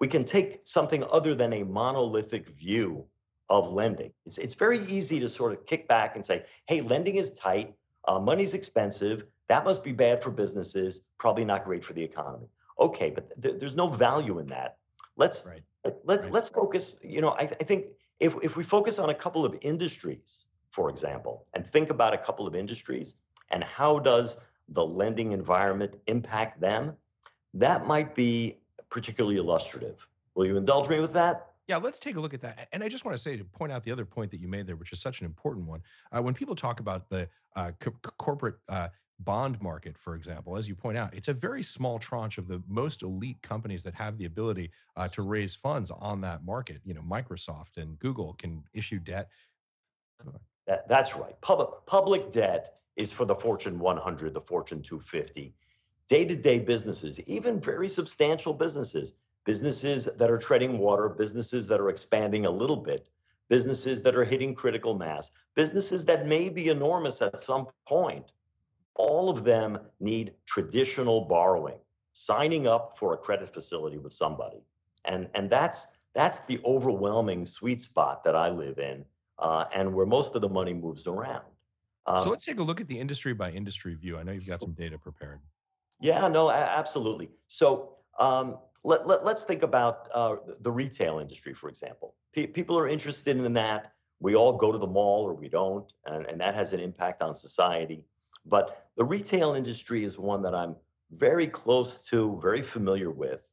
we 0.00 0.08
can 0.08 0.24
take 0.24 0.60
something 0.64 1.04
other 1.10 1.34
than 1.34 1.52
a 1.52 1.62
monolithic 1.62 2.48
view 2.48 3.04
of 3.48 3.72
lending. 3.72 4.12
It's, 4.24 4.38
it's 4.38 4.54
very 4.54 4.80
easy 4.80 5.20
to 5.20 5.28
sort 5.28 5.52
of 5.52 5.66
kick 5.66 5.86
back 5.86 6.16
and 6.16 6.24
say, 6.24 6.44
hey, 6.66 6.80
lending 6.80 7.16
is 7.16 7.34
tight, 7.34 7.74
uh, 8.06 8.18
money's 8.18 8.54
expensive, 8.54 9.24
that 9.48 9.64
must 9.64 9.84
be 9.84 9.92
bad 9.92 10.22
for 10.22 10.30
businesses, 10.30 11.08
probably 11.18 11.44
not 11.44 11.64
great 11.64 11.84
for 11.84 11.92
the 11.92 12.02
economy. 12.02 12.48
Okay, 12.78 13.10
but 13.10 13.40
th- 13.42 13.58
there's 13.58 13.76
no 13.76 13.88
value 13.88 14.38
in 14.38 14.46
that. 14.48 14.76
Let's 15.16 15.46
right. 15.46 15.62
let's 16.04 16.24
right. 16.24 16.32
let's 16.32 16.48
focus. 16.48 16.96
You 17.02 17.20
know, 17.20 17.30
I, 17.30 17.42
I 17.42 17.64
think 17.64 17.86
if 18.20 18.34
if 18.42 18.56
we 18.56 18.64
focus 18.64 18.98
on 18.98 19.10
a 19.10 19.14
couple 19.14 19.44
of 19.44 19.56
industries, 19.62 20.46
for 20.76 20.90
example, 20.90 21.46
and 21.54 21.66
think 21.66 21.88
about 21.88 22.12
a 22.12 22.18
couple 22.18 22.46
of 22.46 22.54
industries 22.54 23.14
and 23.50 23.64
how 23.64 23.98
does 23.98 24.36
the 24.68 24.84
lending 24.84 25.32
environment 25.32 25.94
impact 26.06 26.60
them, 26.60 26.94
that 27.54 27.86
might 27.86 28.14
be 28.14 28.58
particularly 28.90 29.38
illustrative. 29.38 30.06
Will 30.34 30.44
you 30.44 30.58
indulge 30.58 30.90
me 30.90 31.00
with 31.00 31.14
that? 31.14 31.52
Yeah, 31.66 31.78
let's 31.78 31.98
take 31.98 32.16
a 32.16 32.20
look 32.20 32.34
at 32.34 32.42
that. 32.42 32.68
And 32.72 32.84
I 32.84 32.90
just 32.90 33.06
want 33.06 33.16
to 33.16 33.22
say 33.22 33.38
to 33.38 33.44
point 33.44 33.72
out 33.72 33.84
the 33.84 33.90
other 33.90 34.04
point 34.04 34.30
that 34.32 34.38
you 34.38 34.48
made 34.48 34.66
there, 34.66 34.76
which 34.76 34.92
is 34.92 35.00
such 35.00 35.20
an 35.20 35.24
important 35.24 35.66
one. 35.66 35.80
Uh, 36.12 36.20
when 36.20 36.34
people 36.34 36.54
talk 36.54 36.78
about 36.78 37.08
the 37.08 37.26
uh, 37.56 37.72
co- 37.80 38.12
corporate 38.18 38.56
uh, 38.68 38.88
bond 39.20 39.58
market, 39.62 39.96
for 39.96 40.14
example, 40.14 40.58
as 40.58 40.68
you 40.68 40.74
point 40.74 40.98
out, 40.98 41.14
it's 41.14 41.28
a 41.28 41.32
very 41.32 41.62
small 41.62 41.98
tranche 41.98 42.36
of 42.36 42.48
the 42.48 42.62
most 42.68 43.02
elite 43.02 43.40
companies 43.40 43.82
that 43.82 43.94
have 43.94 44.18
the 44.18 44.26
ability 44.26 44.70
uh, 44.96 45.08
to 45.08 45.22
raise 45.22 45.56
funds 45.56 45.90
on 45.90 46.20
that 46.20 46.44
market. 46.44 46.82
You 46.84 46.92
know, 46.92 47.00
Microsoft 47.00 47.78
and 47.78 47.98
Google 47.98 48.34
can 48.34 48.62
issue 48.74 48.98
debt. 48.98 49.30
That, 50.66 50.88
that's 50.88 51.16
right. 51.16 51.40
Public 51.40 51.68
public 51.86 52.30
debt 52.30 52.78
is 52.96 53.12
for 53.12 53.24
the 53.24 53.34
Fortune 53.34 53.78
100, 53.78 54.34
the 54.34 54.40
Fortune 54.40 54.82
250, 54.82 55.54
day-to-day 56.08 56.60
businesses, 56.60 57.20
even 57.20 57.60
very 57.60 57.88
substantial 57.88 58.54
businesses, 58.54 59.12
businesses 59.44 60.06
that 60.16 60.30
are 60.30 60.38
treading 60.38 60.78
water, 60.78 61.08
businesses 61.08 61.66
that 61.68 61.80
are 61.80 61.90
expanding 61.90 62.46
a 62.46 62.50
little 62.50 62.76
bit, 62.76 63.08
businesses 63.48 64.02
that 64.02 64.16
are 64.16 64.24
hitting 64.24 64.54
critical 64.54 64.94
mass, 64.96 65.30
businesses 65.54 66.04
that 66.06 66.26
may 66.26 66.48
be 66.48 66.68
enormous 66.68 67.20
at 67.20 67.38
some 67.38 67.66
point 67.86 68.32
all 68.96 69.28
of 69.28 69.44
them 69.44 69.78
need 70.00 70.34
traditional 70.46 71.22
borrowing, 71.22 71.78
signing 72.12 72.66
up 72.66 72.98
for 72.98 73.12
a 73.12 73.16
credit 73.16 73.52
facility 73.52 73.98
with 73.98 74.12
somebody. 74.12 74.62
And, 75.04 75.28
and 75.34 75.48
that's, 75.48 75.86
that's 76.14 76.40
the 76.46 76.58
overwhelming 76.64 77.46
sweet 77.46 77.80
spot 77.80 78.24
that 78.24 78.34
I 78.34 78.48
live 78.48 78.78
in 78.78 79.04
uh, 79.38 79.64
and 79.74 79.92
where 79.94 80.06
most 80.06 80.34
of 80.34 80.42
the 80.42 80.48
money 80.48 80.74
moves 80.74 81.06
around. 81.06 81.44
Um, 82.06 82.22
so 82.22 82.30
let's 82.30 82.44
take 82.44 82.58
a 82.58 82.62
look 82.62 82.80
at 82.80 82.88
the 82.88 82.98
industry 82.98 83.34
by 83.34 83.50
industry 83.50 83.94
view. 83.94 84.16
I 84.16 84.22
know 84.22 84.32
you've 84.32 84.46
got 84.46 84.60
some 84.60 84.72
data 84.72 84.98
prepared. 84.98 85.40
Yeah, 86.00 86.28
no, 86.28 86.50
absolutely. 86.50 87.30
So 87.48 87.96
um, 88.18 88.58
let, 88.84 89.06
let, 89.06 89.22
us 89.22 89.44
think 89.44 89.62
about 89.62 90.08
uh, 90.14 90.36
the 90.60 90.70
retail 90.70 91.18
industry, 91.18 91.54
for 91.54 91.68
example. 91.68 92.14
P- 92.32 92.46
people 92.46 92.78
are 92.78 92.88
interested 92.88 93.36
in 93.36 93.52
that. 93.54 93.92
We 94.20 94.34
all 94.34 94.52
go 94.52 94.72
to 94.72 94.78
the 94.78 94.86
mall 94.86 95.24
or 95.24 95.34
we 95.34 95.48
don't, 95.48 95.92
and, 96.06 96.24
and 96.26 96.40
that 96.40 96.54
has 96.54 96.72
an 96.72 96.80
impact 96.80 97.22
on 97.22 97.34
society. 97.34 98.04
But 98.46 98.88
the 98.96 99.04
retail 99.04 99.54
industry 99.54 100.04
is 100.04 100.18
one 100.18 100.42
that 100.42 100.54
I'm 100.54 100.76
very 101.10 101.46
close 101.46 102.06
to, 102.08 102.38
very 102.40 102.62
familiar 102.62 103.10
with. 103.10 103.50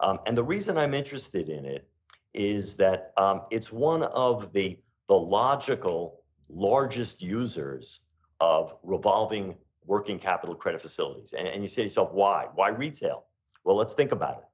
Um, 0.00 0.20
and 0.26 0.36
the 0.36 0.44
reason 0.44 0.78
I'm 0.78 0.94
interested 0.94 1.48
in 1.48 1.64
it 1.64 1.88
is 2.34 2.74
that 2.74 3.12
um, 3.16 3.42
it's 3.50 3.72
one 3.72 4.02
of 4.04 4.52
the, 4.52 4.78
the 5.08 5.14
logical 5.18 6.22
largest 6.48 7.22
users 7.22 8.00
of 8.40 8.76
revolving 8.82 9.56
working 9.84 10.18
capital 10.18 10.54
credit 10.54 10.80
facilities. 10.80 11.32
And, 11.32 11.46
and 11.48 11.62
you 11.62 11.68
say 11.68 11.76
to 11.76 11.82
yourself, 11.84 12.12
why? 12.12 12.48
Why 12.54 12.68
retail? 12.70 13.26
Well, 13.64 13.76
let's 13.76 13.94
think 13.94 14.12
about 14.12 14.38
it. 14.38 14.44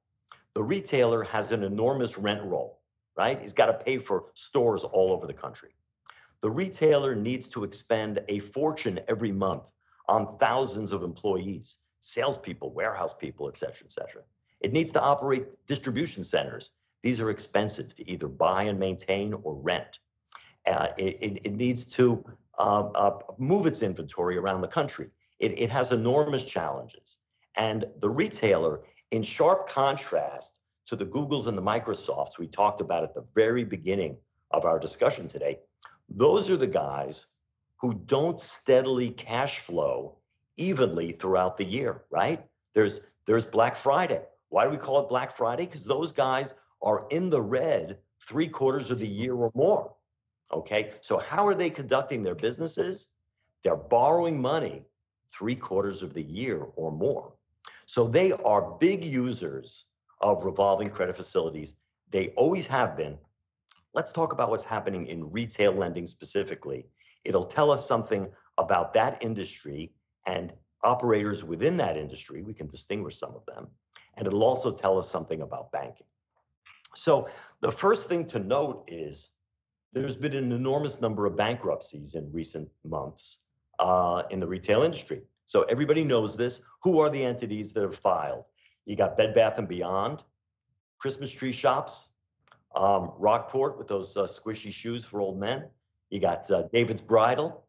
The 0.53 0.63
retailer 0.63 1.23
has 1.23 1.51
an 1.51 1.63
enormous 1.63 2.17
rent 2.17 2.43
roll, 2.43 2.81
right? 3.17 3.39
He's 3.41 3.53
got 3.53 3.65
to 3.65 3.73
pay 3.73 3.97
for 3.97 4.25
stores 4.35 4.83
all 4.83 5.11
over 5.11 5.25
the 5.25 5.33
country. 5.33 5.69
The 6.41 6.51
retailer 6.51 7.15
needs 7.15 7.47
to 7.49 7.63
expend 7.63 8.19
a 8.27 8.39
fortune 8.39 8.99
every 9.07 9.31
month 9.31 9.71
on 10.07 10.37
thousands 10.37 10.91
of 10.91 11.01
employees, 11.01 11.77
salespeople, 11.99 12.73
warehouse 12.73 13.13
people, 13.13 13.47
et 13.47 13.57
cetera, 13.57 13.85
et 13.85 13.91
cetera. 13.91 14.21
It 14.59 14.73
needs 14.73 14.91
to 14.91 15.01
operate 15.01 15.45
distribution 15.65 16.23
centers. 16.23 16.71
These 17.01 17.19
are 17.19 17.29
expensive 17.29 17.95
to 17.95 18.09
either 18.09 18.27
buy 18.27 18.63
and 18.63 18.79
maintain 18.79 19.33
or 19.33 19.55
rent. 19.55 19.99
Uh, 20.67 20.87
it, 20.97 21.17
it, 21.21 21.45
it, 21.45 21.53
needs 21.53 21.83
to 21.83 22.23
uh, 22.57 22.87
uh, 22.95 23.19
move 23.37 23.65
its 23.65 23.81
inventory 23.81 24.37
around 24.37 24.61
the 24.61 24.67
country. 24.67 25.09
It, 25.39 25.59
it 25.59 25.69
has 25.69 25.91
enormous 25.91 26.43
challenges. 26.43 27.19
And 27.55 27.85
the 27.99 28.09
retailer, 28.09 28.81
in 29.11 29.23
sharp 29.23 29.67
contrast 29.67 30.61
to 30.87 30.95
the 30.95 31.05
Googles 31.05 31.47
and 31.47 31.57
the 31.57 31.61
Microsofts 31.61 32.39
we 32.39 32.47
talked 32.47 32.81
about 32.81 33.03
at 33.03 33.13
the 33.13 33.25
very 33.35 33.63
beginning 33.63 34.17
of 34.51 34.65
our 34.65 34.79
discussion 34.79 35.27
today, 35.27 35.59
those 36.09 36.49
are 36.49 36.57
the 36.57 36.67
guys 36.67 37.25
who 37.77 37.93
don't 38.05 38.39
steadily 38.39 39.09
cash 39.09 39.59
flow 39.59 40.15
evenly 40.57 41.11
throughout 41.11 41.57
the 41.57 41.65
year, 41.65 42.03
right? 42.09 42.45
There's 42.73 43.01
there's 43.25 43.45
Black 43.45 43.75
Friday. 43.75 44.21
Why 44.49 44.65
do 44.65 44.69
we 44.69 44.77
call 44.77 44.99
it 44.99 45.09
Black 45.09 45.35
Friday? 45.35 45.65
Because 45.65 45.85
those 45.85 46.11
guys 46.11 46.53
are 46.81 47.07
in 47.09 47.29
the 47.29 47.41
red 47.41 47.97
three 48.21 48.47
quarters 48.47 48.91
of 48.91 48.99
the 48.99 49.07
year 49.07 49.33
or 49.33 49.51
more. 49.55 49.93
Okay, 50.53 50.91
so 51.01 51.17
how 51.17 51.47
are 51.47 51.55
they 51.55 51.69
conducting 51.69 52.23
their 52.23 52.35
businesses? 52.35 53.07
They're 53.63 53.75
borrowing 53.75 54.41
money 54.41 54.83
three 55.31 55.55
quarters 55.55 56.03
of 56.03 56.13
the 56.13 56.23
year 56.23 56.67
or 56.75 56.91
more. 56.91 57.33
So 57.85 58.07
they 58.07 58.31
are 58.31 58.77
big 58.79 59.03
users 59.03 59.85
of 60.21 60.45
revolving 60.45 60.89
credit 60.89 61.15
facilities. 61.15 61.75
They 62.11 62.29
always 62.29 62.67
have 62.67 62.95
been. 62.95 63.17
Let's 63.93 64.11
talk 64.11 64.33
about 64.33 64.49
what's 64.49 64.63
happening 64.63 65.07
in 65.07 65.31
retail 65.31 65.71
lending 65.71 66.05
specifically 66.05 66.85
It'll 67.25 67.43
tell 67.43 67.71
us 67.71 67.87
something 67.87 68.29
about 68.57 68.93
that 68.93 69.21
industry 69.23 69.93
and 70.25 70.53
operators 70.83 71.43
within 71.43 71.77
that 71.77 71.97
industry. 71.97 72.41
We 72.41 72.53
can 72.53 72.67
distinguish 72.67 73.17
some 73.17 73.33
of 73.35 73.45
them. 73.45 73.67
And 74.15 74.27
it'll 74.27 74.43
also 74.43 74.71
tell 74.71 74.97
us 74.97 75.09
something 75.09 75.41
about 75.41 75.71
banking. 75.71 76.07
So 76.93 77.27
the 77.61 77.71
first 77.71 78.07
thing 78.07 78.25
to 78.27 78.39
note 78.39 78.83
is 78.87 79.31
there's 79.93 80.17
been 80.17 80.33
an 80.33 80.51
enormous 80.51 81.01
number 81.01 81.25
of 81.25 81.37
bankruptcies 81.37 82.15
in 82.15 82.31
recent 82.31 82.69
months 82.83 83.45
uh, 83.79 84.23
in 84.31 84.39
the 84.39 84.47
retail 84.47 84.81
industry. 84.81 85.21
So 85.45 85.63
everybody 85.63 86.03
knows 86.03 86.35
this. 86.35 86.61
Who 86.81 86.99
are 86.99 87.09
the 87.09 87.23
entities 87.23 87.73
that 87.73 87.83
have 87.83 87.95
filed? 87.95 88.45
You 88.85 88.95
got 88.95 89.17
Bed 89.17 89.33
Bath 89.33 89.59
and 89.59 89.67
Beyond, 89.67 90.23
Christmas 90.97 91.31
tree 91.31 91.51
shops, 91.51 92.11
um, 92.75 93.11
Rockport 93.17 93.77
with 93.77 93.87
those 93.87 94.17
uh, 94.17 94.23
squishy 94.23 94.71
shoes 94.71 95.05
for 95.05 95.21
old 95.21 95.39
men, 95.39 95.65
you 96.09 96.19
got 96.19 96.49
uh, 96.51 96.63
David's 96.71 97.01
Bridal, 97.01 97.65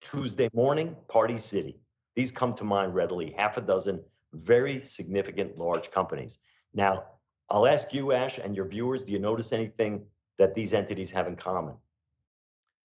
Tuesday 0.00 0.48
Morning, 0.52 0.96
Party 1.08 1.36
City. 1.36 1.78
These 2.16 2.32
come 2.32 2.54
to 2.54 2.64
mind 2.64 2.94
readily, 2.94 3.34
half 3.36 3.56
a 3.56 3.60
dozen 3.60 4.02
very 4.32 4.80
significant 4.80 5.58
large 5.58 5.90
companies. 5.90 6.38
Now, 6.74 7.04
I'll 7.50 7.66
ask 7.66 7.94
you, 7.94 8.12
Ash, 8.12 8.38
and 8.38 8.54
your 8.54 8.66
viewers, 8.66 9.02
do 9.04 9.12
you 9.12 9.18
notice 9.18 9.52
anything 9.52 10.04
that 10.38 10.54
these 10.54 10.72
entities 10.72 11.10
have 11.10 11.26
in 11.26 11.36
common? 11.36 11.74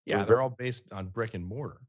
Yeah, 0.06 0.24
they're 0.24 0.42
all 0.42 0.50
based 0.50 0.84
on 0.92 1.08
brick 1.08 1.34
and 1.34 1.46
mortar. 1.46 1.80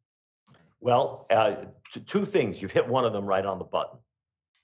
Well, 0.80 1.26
uh, 1.30 1.64
t- 1.90 2.00
two 2.00 2.24
things. 2.24 2.62
You've 2.62 2.70
hit 2.70 2.86
one 2.86 3.04
of 3.04 3.12
them 3.12 3.26
right 3.26 3.44
on 3.44 3.58
the 3.58 3.64
button. 3.64 3.98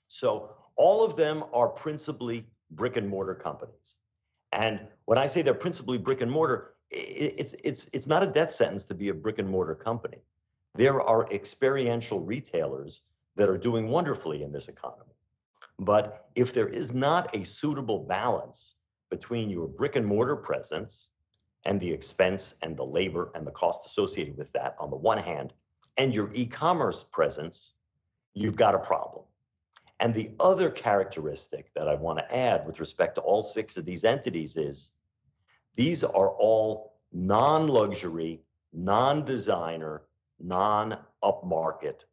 So, 0.07 0.55
all 0.75 1.03
of 1.03 1.17
them 1.17 1.43
are 1.53 1.67
principally 1.67 2.45
brick 2.71 2.95
and 2.95 3.07
mortar 3.07 3.35
companies. 3.35 3.97
And 4.51 4.79
when 5.05 5.17
I 5.17 5.27
say 5.27 5.41
they're 5.41 5.53
principally 5.53 5.97
brick 5.97 6.21
and 6.21 6.31
mortar, 6.31 6.75
it's 6.89 7.53
it's 7.63 7.89
it's 7.93 8.07
not 8.07 8.23
a 8.23 8.27
death 8.27 8.51
sentence 8.51 8.83
to 8.85 8.93
be 8.93 9.09
a 9.09 9.13
brick 9.13 9.39
and 9.39 9.49
mortar 9.49 9.75
company. 9.75 10.17
There 10.75 11.01
are 11.01 11.27
experiential 11.31 12.19
retailers 12.19 13.01
that 13.35 13.49
are 13.49 13.57
doing 13.57 13.87
wonderfully 13.87 14.43
in 14.43 14.51
this 14.51 14.67
economy. 14.67 15.15
But 15.79 16.29
if 16.35 16.53
there 16.53 16.67
is 16.67 16.93
not 16.93 17.35
a 17.35 17.43
suitable 17.43 17.99
balance 17.99 18.75
between 19.11 19.51
your 19.51 19.67
brick 19.67 19.95
and 19.95 20.05
mortar 20.05 20.35
presence 20.35 21.09
and 21.65 21.79
the 21.79 21.91
expense 21.91 22.55
and 22.63 22.75
the 22.75 22.83
labor 22.83 23.29
and 23.35 23.45
the 23.45 23.51
cost 23.51 23.85
associated 23.85 24.35
with 24.35 24.51
that 24.53 24.75
on 24.79 24.89
the 24.89 24.95
one 24.95 25.19
hand, 25.19 25.53
and 25.97 26.15
your 26.15 26.31
e-commerce 26.33 27.03
presence, 27.03 27.75
you've 28.33 28.55
got 28.55 28.73
a 28.73 28.79
problem. 28.79 29.25
And 29.99 30.15
the 30.15 30.31
other 30.39 30.71
characteristic 30.71 31.71
that 31.75 31.87
I 31.87 31.93
want 31.93 32.17
to 32.17 32.35
add 32.35 32.65
with 32.65 32.79
respect 32.79 33.13
to 33.15 33.21
all 33.21 33.43
six 33.43 33.77
of 33.77 33.85
these 33.85 34.03
entities 34.03 34.57
is 34.57 34.93
these 35.75 36.03
are 36.03 36.31
all 36.31 36.93
non 37.11 37.67
luxury, 37.67 38.41
non 38.73 39.23
designer, 39.23 40.03
non 40.39 40.97
upmarket 41.23 42.05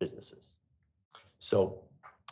businesses. 0.00 0.56
So 1.38 1.84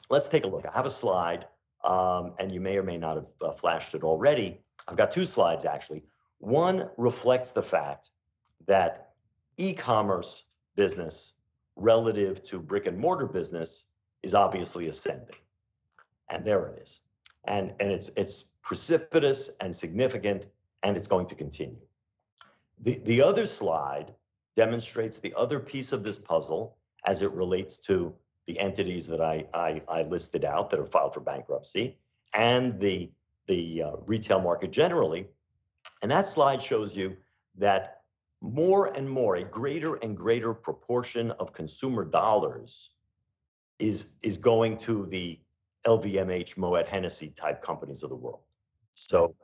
let's 0.08 0.28
take 0.28 0.44
a 0.44 0.48
look. 0.48 0.66
I 0.66 0.72
have 0.72 0.86
a 0.86 0.90
slide, 0.90 1.46
um, 1.84 2.34
and 2.38 2.52
you 2.52 2.60
may 2.60 2.76
or 2.76 2.82
may 2.82 2.96
not 2.96 3.16
have 3.16 3.26
uh, 3.40 3.52
flashed 3.52 3.94
it 3.94 4.02
already. 4.02 4.60
I've 4.88 4.96
got 4.96 5.10
two 5.10 5.24
slides 5.24 5.64
actually. 5.64 6.02
One 6.38 6.90
reflects 6.96 7.50
the 7.50 7.62
fact 7.62 8.10
that 8.66 9.10
e-commerce 9.56 10.44
business 10.76 11.34
relative 11.76 12.42
to 12.44 12.58
brick 12.58 12.86
and 12.86 12.98
mortar 12.98 13.26
business 13.26 13.86
is 14.22 14.34
obviously 14.34 14.86
ascending. 14.86 15.36
And 16.30 16.44
there 16.44 16.66
it 16.66 16.82
is. 16.82 17.00
And, 17.44 17.72
and 17.80 17.90
it's, 17.90 18.10
it's 18.16 18.44
precipitous 18.62 19.50
and 19.60 19.74
significant, 19.74 20.46
and 20.82 20.96
it's 20.96 21.06
going 21.06 21.26
to 21.26 21.34
continue. 21.34 21.80
The, 22.82 23.00
the 23.04 23.22
other 23.22 23.46
slide 23.46 24.14
demonstrates 24.56 25.18
the 25.18 25.34
other 25.36 25.60
piece 25.60 25.92
of 25.92 26.02
this 26.02 26.18
puzzle 26.18 26.76
as 27.04 27.22
it 27.22 27.32
relates 27.32 27.76
to 27.78 28.14
the 28.46 28.58
entities 28.58 29.06
that 29.06 29.20
I, 29.20 29.44
I, 29.54 29.82
I 29.88 30.02
listed 30.02 30.44
out 30.44 30.70
that 30.70 30.80
are 30.80 30.86
filed 30.86 31.14
for 31.14 31.20
bankruptcy 31.20 31.98
and 32.34 32.78
the, 32.80 33.10
the 33.46 33.82
uh, 33.82 33.92
retail 34.06 34.40
market 34.40 34.70
generally. 34.70 35.26
And 36.02 36.10
that 36.10 36.26
slide 36.26 36.60
shows 36.60 36.96
you 36.96 37.16
that 37.56 38.02
more 38.40 38.96
and 38.96 39.08
more, 39.08 39.36
a 39.36 39.44
greater 39.44 39.96
and 39.96 40.16
greater 40.16 40.54
proportion 40.54 41.30
of 41.32 41.52
consumer 41.52 42.04
dollars 42.04 42.90
is, 43.78 44.16
is 44.22 44.38
going 44.38 44.76
to 44.78 45.06
the 45.06 45.38
LVMH, 45.86 46.56
Moet 46.56 46.88
Hennessy 46.88 47.30
type 47.30 47.62
companies 47.62 48.02
of 48.02 48.10
the 48.10 48.16
world. 48.16 48.40
So, 48.94 49.34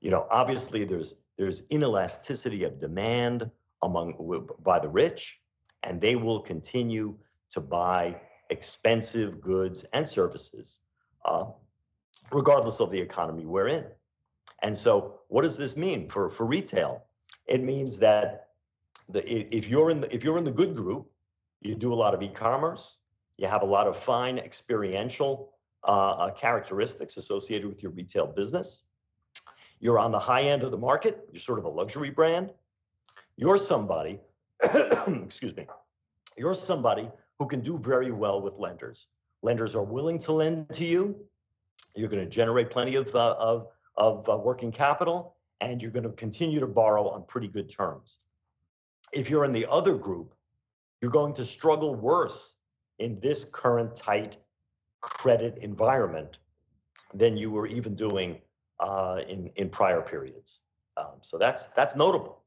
you 0.00 0.10
know, 0.10 0.26
obviously 0.30 0.84
there's 0.84 1.14
there's 1.38 1.62
inelasticity 1.68 2.66
of 2.66 2.78
demand 2.78 3.48
among 3.82 4.14
by 4.62 4.78
the 4.80 4.88
rich, 4.88 5.40
and 5.84 6.00
they 6.00 6.16
will 6.16 6.40
continue 6.40 7.16
to 7.50 7.60
buy 7.60 8.20
expensive 8.50 9.40
goods 9.40 9.84
and 9.92 10.06
services, 10.06 10.80
uh, 11.24 11.46
regardless 12.32 12.80
of 12.80 12.90
the 12.90 13.00
economy 13.00 13.46
we're 13.46 13.68
in. 13.68 13.84
And 14.62 14.76
so, 14.76 15.20
what 15.28 15.42
does 15.42 15.56
this 15.56 15.76
mean 15.76 16.08
for 16.08 16.30
for 16.30 16.46
retail? 16.46 17.04
It 17.46 17.62
means 17.62 17.96
that 17.98 18.48
the, 19.08 19.22
if 19.54 19.68
you're 19.68 19.90
in 19.90 20.00
the 20.00 20.14
if 20.14 20.24
you're 20.24 20.38
in 20.38 20.44
the 20.44 20.50
good 20.50 20.74
group, 20.74 21.10
you 21.60 21.74
do 21.74 21.92
a 21.92 21.94
lot 21.94 22.14
of 22.14 22.22
e-commerce, 22.22 22.98
you 23.36 23.46
have 23.46 23.62
a 23.62 23.66
lot 23.66 23.86
of 23.86 23.96
fine 23.96 24.38
experiential 24.38 25.52
uh, 25.84 26.10
uh, 26.12 26.30
characteristics 26.32 27.16
associated 27.16 27.68
with 27.68 27.82
your 27.82 27.92
retail 27.92 28.26
business. 28.26 28.84
You're 29.80 29.98
on 29.98 30.10
the 30.10 30.18
high 30.18 30.42
end 30.42 30.64
of 30.64 30.72
the 30.72 30.78
market. 30.78 31.28
You're 31.32 31.40
sort 31.40 31.60
of 31.60 31.64
a 31.64 31.68
luxury 31.68 32.10
brand. 32.10 32.50
You're 33.36 33.58
somebody, 33.58 34.18
excuse 34.62 35.56
me, 35.56 35.66
you're 36.36 36.54
somebody 36.54 37.08
who 37.38 37.46
can 37.46 37.60
do 37.60 37.78
very 37.78 38.10
well 38.10 38.40
with 38.40 38.54
lenders. 38.58 39.08
Lenders 39.42 39.74
are 39.74 39.84
willing 39.84 40.18
to 40.20 40.32
lend 40.32 40.68
to 40.72 40.84
you. 40.84 41.16
You're 41.94 42.08
going 42.08 42.24
to 42.24 42.30
generate 42.30 42.70
plenty 42.70 42.96
of, 42.96 43.14
uh, 43.14 43.36
of, 43.38 43.68
of 43.96 44.28
uh, 44.28 44.36
working 44.36 44.72
capital, 44.72 45.36
and 45.60 45.80
you're 45.80 45.90
going 45.90 46.04
to 46.04 46.10
continue 46.10 46.60
to 46.60 46.66
borrow 46.66 47.08
on 47.08 47.24
pretty 47.24 47.48
good 47.48 47.68
terms. 47.68 48.18
If 49.12 49.30
you're 49.30 49.44
in 49.44 49.52
the 49.52 49.66
other 49.70 49.94
group, 49.94 50.34
you're 51.00 51.10
going 51.10 51.34
to 51.34 51.44
struggle 51.44 51.94
worse 51.94 52.56
in 52.98 53.20
this 53.20 53.44
current 53.44 53.94
tight 53.94 54.36
credit 55.00 55.58
environment 55.58 56.38
than 57.14 57.36
you 57.36 57.50
were 57.50 57.66
even 57.66 57.94
doing 57.94 58.40
uh, 58.80 59.20
in 59.28 59.50
in 59.56 59.68
prior 59.70 60.02
periods. 60.02 60.60
Um, 60.96 61.18
so 61.22 61.38
that's 61.38 61.64
that's 61.76 61.94
notable. 61.96 62.42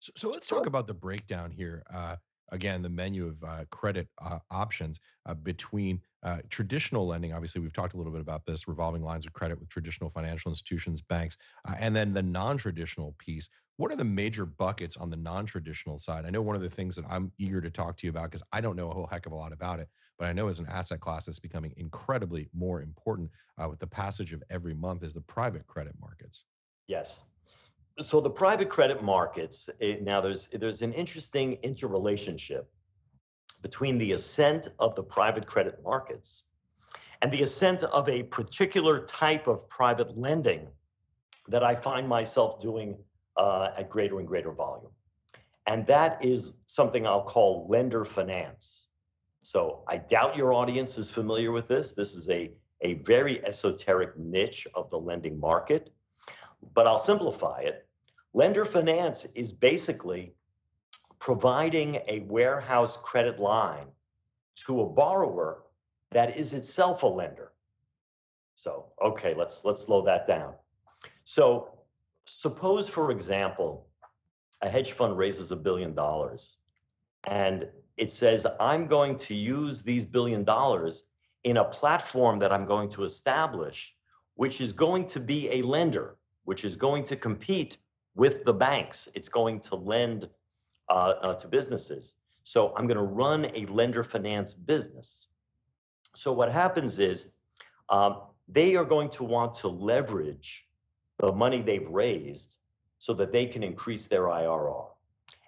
So, 0.00 0.12
so 0.16 0.30
let's 0.30 0.46
talk 0.46 0.66
about 0.66 0.86
the 0.86 0.94
breakdown 0.94 1.50
here. 1.50 1.82
Uh, 1.92 2.16
again, 2.50 2.82
the 2.82 2.88
menu 2.88 3.26
of 3.26 3.42
uh, 3.44 3.64
credit 3.70 4.08
uh, 4.22 4.38
options 4.50 5.00
uh, 5.26 5.34
between 5.34 6.00
uh, 6.22 6.38
traditional 6.48 7.06
lending. 7.06 7.32
Obviously, 7.32 7.60
we've 7.60 7.72
talked 7.72 7.94
a 7.94 7.96
little 7.96 8.12
bit 8.12 8.20
about 8.20 8.44
this 8.44 8.68
revolving 8.68 9.02
lines 9.02 9.26
of 9.26 9.32
credit 9.32 9.58
with 9.58 9.68
traditional 9.68 10.10
financial 10.10 10.50
institutions, 10.50 11.02
banks, 11.02 11.36
and 11.78 11.94
then 11.94 12.12
the 12.12 12.22
non-traditional 12.22 13.14
piece. 13.18 13.48
What 13.76 13.90
are 13.90 13.96
the 13.96 14.04
major 14.04 14.44
buckets 14.44 14.96
on 14.96 15.08
the 15.08 15.16
non-traditional 15.16 15.98
side? 15.98 16.26
I 16.26 16.30
know 16.30 16.42
one 16.42 16.56
of 16.56 16.62
the 16.62 16.68
things 16.68 16.96
that 16.96 17.04
I'm 17.08 17.32
eager 17.38 17.60
to 17.60 17.70
talk 17.70 17.96
to 17.98 18.06
you 18.06 18.10
about 18.10 18.24
because 18.24 18.42
I 18.52 18.60
don't 18.60 18.76
know 18.76 18.90
a 18.90 18.94
whole 18.94 19.06
heck 19.06 19.26
of 19.26 19.32
a 19.32 19.36
lot 19.36 19.52
about 19.52 19.80
it 19.80 19.88
but 20.20 20.28
I 20.28 20.34
know 20.34 20.48
as 20.48 20.58
an 20.58 20.66
asset 20.68 21.00
class, 21.00 21.26
it's 21.28 21.38
becoming 21.38 21.72
incredibly 21.78 22.50
more 22.52 22.82
important 22.82 23.30
uh, 23.56 23.66
with 23.70 23.78
the 23.78 23.86
passage 23.86 24.34
of 24.34 24.42
every 24.50 24.74
month 24.74 25.02
is 25.02 25.14
the 25.14 25.22
private 25.22 25.66
credit 25.66 25.94
markets. 25.98 26.44
Yes. 26.88 27.29
So 28.00 28.20
the 28.20 28.30
private 28.30 28.68
credit 28.68 29.02
markets 29.02 29.68
it, 29.78 29.98
eh, 29.98 30.02
now 30.02 30.20
there's 30.20 30.48
there's 30.48 30.82
an 30.82 30.92
interesting 30.92 31.54
interrelationship 31.62 32.70
between 33.62 33.98
the 33.98 34.12
ascent 34.12 34.68
of 34.78 34.94
the 34.94 35.02
private 35.02 35.46
credit 35.46 35.82
markets 35.84 36.44
and 37.22 37.30
the 37.30 37.42
ascent 37.42 37.82
of 37.82 38.08
a 38.08 38.22
particular 38.22 39.04
type 39.04 39.46
of 39.46 39.68
private 39.68 40.16
lending 40.16 40.66
that 41.48 41.62
I 41.62 41.74
find 41.74 42.08
myself 42.08 42.58
doing 42.58 42.96
uh, 43.36 43.68
at 43.76 43.90
greater 43.90 44.18
and 44.18 44.26
greater 44.26 44.52
volume. 44.52 44.92
And 45.66 45.86
that 45.86 46.24
is 46.24 46.54
something 46.66 47.06
I'll 47.06 47.24
call 47.24 47.66
lender 47.68 48.04
finance. 48.04 48.86
So 49.42 49.84
I 49.88 49.98
doubt 49.98 50.36
your 50.36 50.54
audience 50.54 50.96
is 50.96 51.10
familiar 51.10 51.52
with 51.52 51.68
this. 51.68 51.92
This 51.92 52.14
is 52.14 52.28
a, 52.30 52.52
a 52.80 52.94
very 52.94 53.44
esoteric 53.44 54.18
niche 54.18 54.66
of 54.74 54.88
the 54.90 54.98
lending 54.98 55.38
market, 55.38 55.90
but 56.74 56.86
I'll 56.86 56.98
simplify 56.98 57.60
it. 57.60 57.86
Lender 58.32 58.64
finance 58.64 59.24
is 59.34 59.52
basically 59.52 60.34
providing 61.18 62.00
a 62.06 62.20
warehouse 62.20 62.96
credit 62.96 63.38
line 63.38 63.86
to 64.54 64.82
a 64.82 64.86
borrower 64.86 65.64
that 66.12 66.36
is 66.36 66.52
itself 66.52 67.02
a 67.02 67.06
lender. 67.06 67.52
So, 68.54 68.86
okay, 69.02 69.34
let's 69.34 69.64
let's 69.64 69.82
slow 69.82 70.02
that 70.02 70.26
down. 70.26 70.54
So, 71.24 71.78
suppose 72.24 72.88
for 72.88 73.10
example, 73.10 73.88
a 74.62 74.68
hedge 74.68 74.92
fund 74.92 75.16
raises 75.16 75.50
a 75.50 75.56
billion 75.56 75.94
dollars 75.94 76.58
and 77.24 77.68
it 77.96 78.10
says, 78.10 78.46
I'm 78.58 78.86
going 78.86 79.16
to 79.16 79.34
use 79.34 79.82
these 79.82 80.04
billion 80.04 80.44
dollars 80.44 81.04
in 81.44 81.58
a 81.58 81.64
platform 81.64 82.38
that 82.38 82.52
I'm 82.52 82.64
going 82.64 82.88
to 82.90 83.04
establish, 83.04 83.94
which 84.34 84.60
is 84.60 84.72
going 84.72 85.06
to 85.06 85.20
be 85.20 85.50
a 85.50 85.62
lender, 85.62 86.16
which 86.44 86.64
is 86.64 86.76
going 86.76 87.04
to 87.04 87.16
compete 87.16 87.78
with 88.20 88.44
the 88.44 88.52
banks. 88.52 89.08
It's 89.14 89.30
going 89.30 89.58
to 89.60 89.76
lend 89.76 90.28
uh, 90.90 91.14
uh, 91.22 91.34
to 91.36 91.48
businesses. 91.48 92.16
So 92.42 92.74
I'm 92.76 92.86
going 92.86 92.98
to 92.98 93.12
run 93.24 93.46
a 93.54 93.64
lender 93.64 94.04
finance 94.04 94.52
business. 94.52 95.28
So 96.14 96.30
what 96.30 96.52
happens 96.52 96.98
is 96.98 97.32
um, 97.88 98.20
they 98.46 98.76
are 98.76 98.84
going 98.84 99.08
to 99.08 99.24
want 99.24 99.54
to 99.62 99.68
leverage 99.68 100.68
the 101.18 101.32
money 101.32 101.62
they've 101.62 101.88
raised 101.88 102.58
so 102.98 103.14
that 103.14 103.32
they 103.32 103.46
can 103.46 103.62
increase 103.62 104.04
their 104.04 104.24
IRR. 104.24 104.88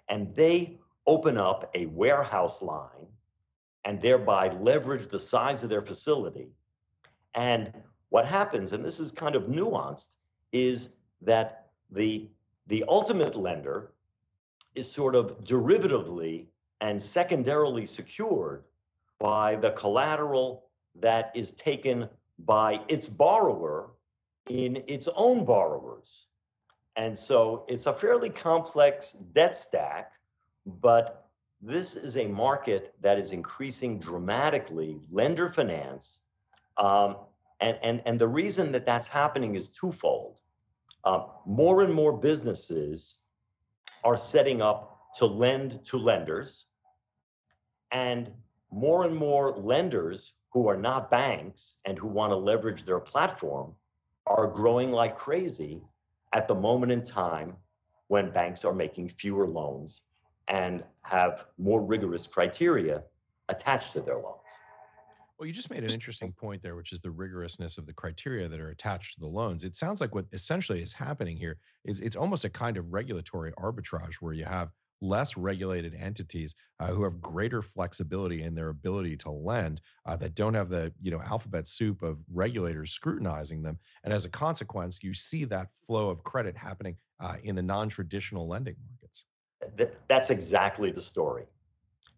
And 0.09 0.33
they 0.33 0.79
open 1.05 1.37
up 1.37 1.69
a 1.75 1.85
warehouse 1.85 2.63
line 2.63 3.05
and 3.85 4.01
thereby 4.01 4.47
leverage 4.47 5.11
the 5.11 5.19
size 5.19 5.61
of 5.61 5.69
their 5.69 5.83
facility. 5.83 6.47
And 7.35 7.71
what 8.09 8.25
happens, 8.25 8.73
and 8.73 8.83
this 8.83 8.99
is 8.99 9.11
kind 9.11 9.35
of 9.35 9.43
nuanced, 9.43 10.15
is 10.51 10.95
that 11.21 11.67
the, 11.91 12.29
the 12.67 12.83
ultimate 12.87 13.35
lender 13.35 13.91
is 14.75 14.91
sort 14.91 15.15
of 15.15 15.43
derivatively 15.43 16.47
and 16.81 17.01
secondarily 17.01 17.85
secured 17.85 18.63
by 19.19 19.55
the 19.55 19.71
collateral 19.71 20.65
that 20.95 21.31
is 21.35 21.51
taken 21.51 22.09
by 22.39 22.79
its 22.87 23.07
borrower 23.07 23.91
in 24.49 24.83
its 24.87 25.07
own 25.15 25.45
borrowers. 25.45 26.27
And 26.95 27.17
so 27.17 27.65
it's 27.67 27.85
a 27.85 27.93
fairly 27.93 28.29
complex 28.29 29.13
debt 29.13 29.55
stack 29.55 30.13
but 30.65 31.29
this 31.61 31.95
is 31.95 32.17
a 32.17 32.27
market 32.27 32.93
that 33.01 33.17
is 33.17 33.31
increasing 33.31 33.99
dramatically, 33.99 34.99
lender 35.11 35.49
finance. 35.49 36.21
Um, 36.77 37.17
and, 37.59 37.77
and, 37.81 38.01
and 38.05 38.19
the 38.19 38.27
reason 38.27 38.71
that 38.73 38.85
that's 38.85 39.07
happening 39.07 39.55
is 39.55 39.69
twofold. 39.69 40.39
Uh, 41.03 41.25
more 41.45 41.83
and 41.83 41.93
more 41.93 42.17
businesses 42.17 43.15
are 44.03 44.17
setting 44.17 44.61
up 44.61 45.11
to 45.17 45.25
lend 45.25 45.83
to 45.85 45.97
lenders, 45.97 46.65
and 47.91 48.31
more 48.71 49.05
and 49.05 49.15
more 49.15 49.51
lenders 49.51 50.33
who 50.51 50.67
are 50.67 50.77
not 50.77 51.11
banks 51.11 51.75
and 51.85 51.97
who 51.97 52.07
want 52.07 52.31
to 52.31 52.35
leverage 52.35 52.83
their 52.83 52.99
platform 52.99 53.73
are 54.27 54.47
growing 54.47 54.91
like 54.91 55.17
crazy 55.17 55.81
at 56.31 56.47
the 56.47 56.55
moment 56.55 56.91
in 56.91 57.03
time 57.03 57.55
when 58.07 58.31
banks 58.31 58.63
are 58.63 58.73
making 58.73 59.07
fewer 59.07 59.47
loans 59.47 60.03
and 60.47 60.83
have 61.01 61.45
more 61.57 61.83
rigorous 61.83 62.27
criteria 62.27 63.03
attached 63.49 63.93
to 63.93 64.01
their 64.01 64.15
loans. 64.15 64.39
Well, 65.37 65.47
you 65.47 65.53
just 65.53 65.71
made 65.71 65.83
an 65.83 65.89
interesting 65.89 66.31
point 66.31 66.61
there, 66.61 66.75
which 66.75 66.93
is 66.93 67.01
the 67.01 67.09
rigorousness 67.09 67.77
of 67.77 67.85
the 67.85 67.93
criteria 67.93 68.47
that 68.47 68.59
are 68.59 68.69
attached 68.69 69.15
to 69.15 69.19
the 69.19 69.27
loans. 69.27 69.63
It 69.63 69.75
sounds 69.75 69.99
like 69.99 70.13
what 70.13 70.25
essentially 70.31 70.81
is 70.81 70.93
happening 70.93 71.37
here 71.37 71.57
is 71.85 72.01
it's 72.01 72.15
almost 72.15 72.45
a 72.45 72.49
kind 72.49 72.77
of 72.77 72.93
regulatory 72.93 73.51
arbitrage 73.53 74.15
where 74.15 74.33
you 74.33 74.45
have 74.45 74.69
less 75.01 75.35
regulated 75.35 75.95
entities 75.95 76.55
uh, 76.79 76.87
who 76.87 77.03
have 77.03 77.19
greater 77.19 77.61
flexibility 77.61 78.43
in 78.43 78.55
their 78.55 78.69
ability 78.69 79.17
to 79.17 79.31
lend 79.31 79.81
uh, 80.05 80.15
that 80.15 80.33
don't 80.33 80.53
have 80.53 80.69
the 80.69 80.93
you 81.01 81.11
know 81.11 81.21
alphabet 81.21 81.67
soup 81.67 82.01
of 82.03 82.19
regulators 82.31 82.91
scrutinizing 82.91 83.61
them. 83.61 83.77
And 84.03 84.13
as 84.13 84.25
a 84.25 84.29
consequence 84.29 85.03
you 85.03 85.13
see 85.13 85.45
that 85.45 85.67
flow 85.85 86.09
of 86.09 86.23
credit 86.23 86.55
happening 86.55 86.95
uh, 87.19 87.35
in 87.43 87.55
the 87.55 87.61
non-traditional 87.61 88.47
lending 88.47 88.75
markets. 88.89 89.25
That's 90.07 90.29
exactly 90.29 90.91
the 90.91 91.01
story. 91.01 91.45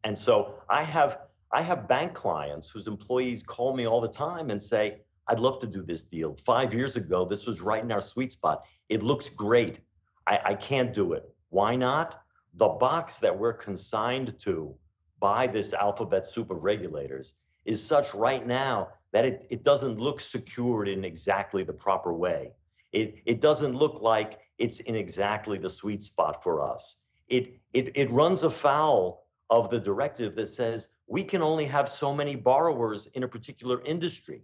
And 0.03 0.15
so 0.17 0.61
i 0.69 0.83
have 0.83 1.19
i 1.55 1.61
have 1.61 1.87
bank 1.87 2.13
clients 2.13 2.69
whose 2.69 2.87
employees 2.87 3.41
call 3.41 3.71
me 3.79 3.87
all 3.87 4.01
the 4.01 4.15
time 4.27 4.49
and 4.49 4.61
say 4.61 4.83
i'd 5.27 5.39
love 5.39 5.57
to 5.59 5.67
do 5.67 5.81
this 5.81 6.03
deal. 6.03 6.35
Five 6.35 6.73
years 6.73 6.95
ago 6.95 7.25
this 7.25 7.45
was 7.47 7.61
right 7.61 7.83
in 7.83 7.91
our 7.91 8.01
sweet 8.01 8.31
spot. 8.31 8.65
It 8.89 9.01
looks 9.01 9.29
great. 9.29 9.79
I, 10.27 10.39
I 10.51 10.53
can't 10.55 10.93
do 10.93 11.13
it. 11.13 11.23
Why 11.49 11.75
not? 11.75 12.21
The 12.55 12.67
box 12.67 13.17
that 13.17 13.37
we're 13.37 13.53
consigned 13.53 14.37
to 14.39 14.75
by 15.19 15.47
this 15.47 15.73
alphabet 15.73 16.25
soup 16.25 16.51
of 16.51 16.63
regulators 16.63 17.35
is 17.65 17.83
such 17.83 18.13
right 18.13 18.45
now 18.45 18.89
that 19.13 19.25
it, 19.25 19.47
it 19.49 19.63
doesn't 19.63 19.99
look 19.99 20.19
secured 20.19 20.87
in 20.87 21.03
exactly 21.03 21.63
the 21.63 21.73
proper 21.73 22.13
way. 22.13 22.51
It, 22.91 23.21
it 23.25 23.41
doesn't 23.41 23.75
look 23.75 24.01
like 24.01 24.39
it's 24.57 24.79
in 24.81 24.95
exactly 24.95 25.57
the 25.57 25.69
sweet 25.69 26.01
spot 26.01 26.43
for 26.43 26.61
us. 26.61 26.97
It, 27.27 27.59
it, 27.73 27.97
it 27.97 28.11
runs 28.11 28.43
afoul 28.43 29.25
of 29.49 29.69
the 29.69 29.79
directive 29.79 30.35
that 30.35 30.47
says 30.47 30.89
we 31.07 31.23
can 31.23 31.41
only 31.41 31.65
have 31.65 31.87
so 31.87 32.13
many 32.13 32.35
borrowers 32.35 33.07
in 33.07 33.23
a 33.23 33.27
particular 33.27 33.81
industry, 33.85 34.43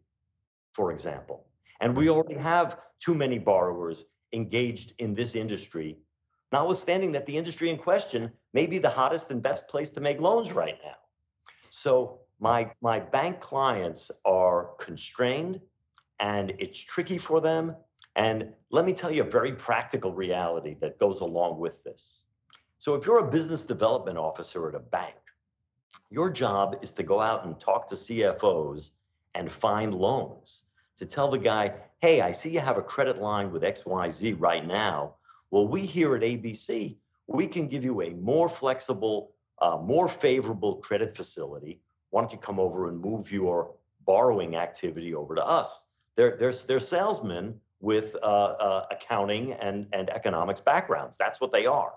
for 0.73 0.91
example. 0.91 1.45
And 1.79 1.95
we 1.95 2.09
already 2.09 2.39
have 2.39 2.79
too 2.99 3.15
many 3.15 3.39
borrowers 3.39 4.05
engaged 4.33 4.93
in 4.99 5.13
this 5.15 5.35
industry 5.35 5.97
notwithstanding 6.51 7.11
that 7.13 7.25
the 7.25 7.37
industry 7.37 7.69
in 7.69 7.77
question 7.77 8.31
may 8.53 8.67
be 8.67 8.77
the 8.77 8.89
hottest 8.89 9.31
and 9.31 9.41
best 9.41 9.67
place 9.67 9.89
to 9.91 10.01
make 10.01 10.19
loans 10.19 10.51
right 10.51 10.77
now. 10.83 10.95
So 11.69 12.19
my, 12.39 12.71
my 12.81 12.99
bank 12.99 13.39
clients 13.39 14.11
are 14.25 14.71
constrained 14.77 15.61
and 16.19 16.53
it's 16.59 16.79
tricky 16.79 17.17
for 17.17 17.39
them. 17.39 17.75
And 18.15 18.49
let 18.71 18.85
me 18.85 18.93
tell 18.93 19.11
you 19.11 19.21
a 19.21 19.29
very 19.29 19.53
practical 19.53 20.13
reality 20.13 20.75
that 20.81 20.99
goes 20.99 21.21
along 21.21 21.59
with 21.59 21.83
this. 21.83 22.23
So 22.77 22.95
if 22.95 23.05
you're 23.05 23.19
a 23.19 23.31
business 23.31 23.63
development 23.63 24.17
officer 24.17 24.67
at 24.67 24.75
a 24.75 24.79
bank, 24.79 25.15
your 26.11 26.29
job 26.29 26.77
is 26.81 26.91
to 26.91 27.03
go 27.03 27.21
out 27.21 27.45
and 27.45 27.59
talk 27.59 27.87
to 27.87 27.95
CFOs 27.95 28.91
and 29.33 29.51
find 29.51 29.93
loans 29.93 30.65
to 30.97 31.05
tell 31.05 31.31
the 31.31 31.39
guy, 31.39 31.73
hey, 31.99 32.21
I 32.21 32.31
see 32.31 32.49
you 32.49 32.59
have 32.59 32.77
a 32.77 32.83
credit 32.83 33.17
line 33.17 33.51
with 33.51 33.63
XYZ 33.63 34.35
right 34.37 34.67
now. 34.67 35.15
Well, 35.49 35.67
we 35.67 35.81
here 35.81 36.15
at 36.15 36.21
ABC, 36.21 36.97
we 37.27 37.47
can 37.47 37.67
give 37.67 37.83
you 37.83 38.01
a 38.01 38.11
more 38.11 38.49
flexible, 38.49 39.31
uh, 39.61 39.77
more 39.77 40.07
favorable 40.07 40.75
credit 40.75 41.15
facility. 41.15 41.79
Why 42.09 42.21
don't 42.21 42.31
you 42.31 42.37
come 42.37 42.59
over 42.59 42.89
and 42.89 42.99
move 42.99 43.31
your 43.31 43.73
borrowing 44.05 44.57
activity 44.57 45.15
over 45.15 45.33
to 45.35 45.43
us? 45.43 45.87
They're, 46.17 46.35
they're, 46.35 46.53
they're 46.53 46.79
salesmen 46.79 47.59
with 47.79 48.15
uh, 48.21 48.25
uh, 48.25 48.85
accounting 48.91 49.53
and, 49.53 49.87
and 49.93 50.09
economics 50.09 50.59
backgrounds. 50.59 51.15
That's 51.15 51.39
what 51.39 51.53
they 51.53 51.65
are. 51.65 51.93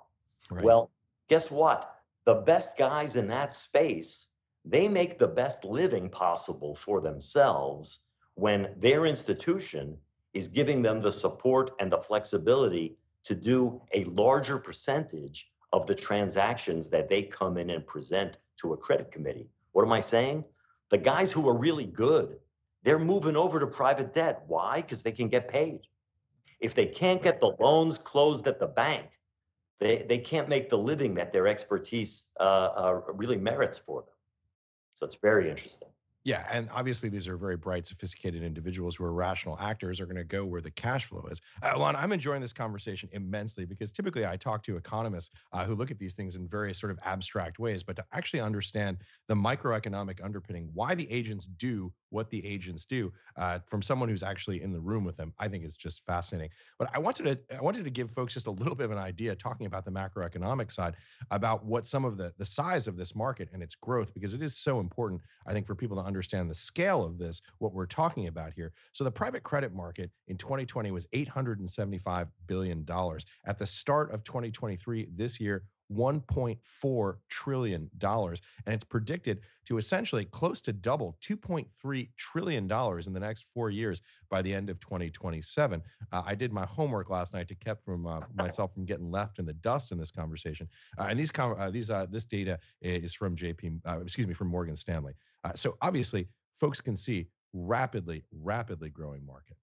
Right. 0.50 0.64
Well, 0.64 0.90
guess 1.28 1.50
what? 1.50 1.93
The 2.26 2.36
best 2.36 2.78
guys 2.78 3.16
in 3.16 3.28
that 3.28 3.52
space, 3.52 4.28
they 4.64 4.88
make 4.88 5.18
the 5.18 5.28
best 5.28 5.64
living 5.64 6.08
possible 6.08 6.74
for 6.74 7.00
themselves 7.00 8.00
when 8.34 8.74
their 8.78 9.06
institution 9.06 9.98
is 10.32 10.48
giving 10.48 10.82
them 10.82 11.00
the 11.00 11.12
support 11.12 11.72
and 11.80 11.92
the 11.92 11.98
flexibility 11.98 12.96
to 13.24 13.34
do 13.34 13.80
a 13.92 14.04
larger 14.04 14.58
percentage 14.58 15.50
of 15.72 15.86
the 15.86 15.94
transactions 15.94 16.88
that 16.88 17.08
they 17.08 17.22
come 17.22 17.56
in 17.58 17.70
and 17.70 17.86
present 17.86 18.38
to 18.56 18.72
a 18.72 18.76
credit 18.76 19.10
committee. 19.10 19.48
What 19.72 19.84
am 19.84 19.92
I 19.92 20.00
saying? 20.00 20.44
The 20.90 20.98
guys 20.98 21.32
who 21.32 21.48
are 21.48 21.58
really 21.58 21.86
good, 21.86 22.38
they're 22.84 22.98
moving 22.98 23.36
over 23.36 23.58
to 23.60 23.66
private 23.66 24.12
debt. 24.12 24.44
Why? 24.46 24.82
Because 24.82 25.02
they 25.02 25.12
can 25.12 25.28
get 25.28 25.48
paid. 25.48 25.80
If 26.60 26.74
they 26.74 26.86
can't 26.86 27.22
get 27.22 27.40
the 27.40 27.56
loans 27.60 27.98
closed 27.98 28.46
at 28.46 28.60
the 28.60 28.66
bank, 28.66 29.18
they, 29.80 30.04
they 30.08 30.18
can't 30.18 30.48
make 30.48 30.68
the 30.68 30.78
living 30.78 31.14
that 31.14 31.32
their 31.32 31.46
expertise 31.46 32.26
uh, 32.40 32.42
uh, 32.76 33.00
really 33.14 33.36
merits 33.36 33.78
for 33.78 34.02
them. 34.02 34.14
So 34.90 35.06
it's 35.06 35.16
very 35.16 35.50
interesting. 35.50 35.88
Yeah, 36.26 36.46
and 36.50 36.70
obviously 36.70 37.10
these 37.10 37.28
are 37.28 37.36
very 37.36 37.58
bright, 37.58 37.86
sophisticated 37.86 38.42
individuals 38.42 38.96
who 38.96 39.04
are 39.04 39.12
rational 39.12 39.58
actors 39.58 40.00
are 40.00 40.06
going 40.06 40.16
to 40.16 40.24
go 40.24 40.46
where 40.46 40.62
the 40.62 40.70
cash 40.70 41.04
flow 41.04 41.26
is. 41.30 41.38
Uh, 41.60 41.92
I'm 41.94 42.12
enjoying 42.12 42.40
this 42.40 42.54
conversation 42.54 43.10
immensely 43.12 43.66
because 43.66 43.92
typically 43.92 44.24
I 44.24 44.38
talk 44.38 44.62
to 44.62 44.78
economists 44.78 45.30
uh, 45.52 45.66
who 45.66 45.74
look 45.74 45.90
at 45.90 45.98
these 45.98 46.14
things 46.14 46.34
in 46.34 46.48
various 46.48 46.78
sort 46.78 46.92
of 46.92 46.98
abstract 47.02 47.58
ways, 47.58 47.82
but 47.82 47.96
to 47.96 48.06
actually 48.12 48.40
understand 48.40 49.02
the 49.28 49.34
microeconomic 49.34 50.24
underpinning, 50.24 50.70
why 50.72 50.94
the 50.94 51.10
agents 51.10 51.44
do 51.46 51.92
what 52.08 52.30
the 52.30 52.42
agents 52.46 52.86
do, 52.86 53.12
uh, 53.36 53.58
from 53.68 53.82
someone 53.82 54.08
who's 54.08 54.22
actually 54.22 54.62
in 54.62 54.72
the 54.72 54.80
room 54.80 55.04
with 55.04 55.18
them, 55.18 55.34
I 55.38 55.48
think 55.48 55.62
is 55.62 55.76
just 55.76 56.06
fascinating. 56.06 56.50
But 56.78 56.88
I 56.94 57.00
wanted 57.00 57.24
to 57.48 57.56
I 57.58 57.60
wanted 57.60 57.84
to 57.84 57.90
give 57.90 58.10
folks 58.12 58.32
just 58.32 58.46
a 58.46 58.50
little 58.50 58.74
bit 58.76 58.84
of 58.84 58.92
an 58.92 58.98
idea, 58.98 59.36
talking 59.36 59.66
about 59.66 59.84
the 59.84 59.90
macroeconomic 59.90 60.70
side, 60.72 60.96
about 61.30 61.66
what 61.66 61.86
some 61.86 62.04
of 62.06 62.16
the 62.16 62.32
the 62.38 62.44
size 62.46 62.86
of 62.86 62.96
this 62.96 63.14
market 63.14 63.50
and 63.52 63.62
its 63.62 63.74
growth, 63.74 64.14
because 64.14 64.32
it 64.32 64.40
is 64.42 64.56
so 64.56 64.80
important, 64.80 65.20
I 65.46 65.52
think, 65.52 65.66
for 65.66 65.74
people 65.74 65.96
to 65.98 66.02
understand 66.02 66.13
the 66.22 66.54
scale 66.54 67.04
of 67.04 67.18
this, 67.18 67.42
what 67.58 67.72
we're 67.72 67.86
talking 67.86 68.28
about 68.28 68.52
here. 68.54 68.72
So 68.92 69.04
the 69.04 69.10
private 69.10 69.42
credit 69.42 69.74
market 69.74 70.10
in 70.28 70.36
2020 70.36 70.90
was 70.90 71.06
875 71.12 72.28
billion 72.46 72.84
dollars. 72.84 73.24
At 73.46 73.58
the 73.58 73.66
start 73.66 74.12
of 74.12 74.24
2023, 74.24 75.08
this 75.16 75.40
year 75.40 75.64
1.4 75.92 77.16
trillion 77.28 77.90
dollars 77.98 78.40
and 78.66 78.74
it's 78.74 78.84
predicted 78.84 79.40
to 79.66 79.78
essentially 79.78 80.24
close 80.24 80.60
to 80.60 80.72
double 80.72 81.16
2.3 81.22 82.08
trillion 82.16 82.66
dollars 82.66 83.06
in 83.06 83.12
the 83.12 83.20
next 83.20 83.46
4 83.54 83.70
years 83.70 84.00
by 84.30 84.40
the 84.42 84.52
end 84.52 84.70
of 84.70 84.80
2027 84.80 85.82
uh, 86.12 86.22
i 86.24 86.34
did 86.34 86.52
my 86.52 86.64
homework 86.64 87.10
last 87.10 87.34
night 87.34 87.48
to 87.48 87.54
keep 87.54 87.76
from 87.84 88.06
uh, 88.06 88.20
myself 88.34 88.72
from 88.72 88.84
getting 88.84 89.10
left 89.10 89.38
in 89.38 89.46
the 89.46 89.52
dust 89.54 89.92
in 89.92 89.98
this 89.98 90.10
conversation. 90.10 90.68
Uh, 90.98 91.06
and 91.10 91.18
these 91.18 91.30
com- 91.30 91.56
uh, 91.58 91.70
these 91.70 91.90
uh, 91.90 92.06
this 92.10 92.24
data 92.24 92.58
is 92.80 93.14
from 93.14 93.36
jp 93.36 93.80
uh, 93.86 94.00
excuse 94.02 94.26
me 94.26 94.34
from 94.34 94.48
morgan 94.48 94.76
stanley. 94.76 95.12
So 95.54 95.76
obviously 95.82 96.28
folks 96.58 96.80
can 96.80 96.96
see 96.96 97.28
rapidly 97.52 98.24
rapidly 98.32 98.90
growing 98.90 99.24
market. 99.24 99.56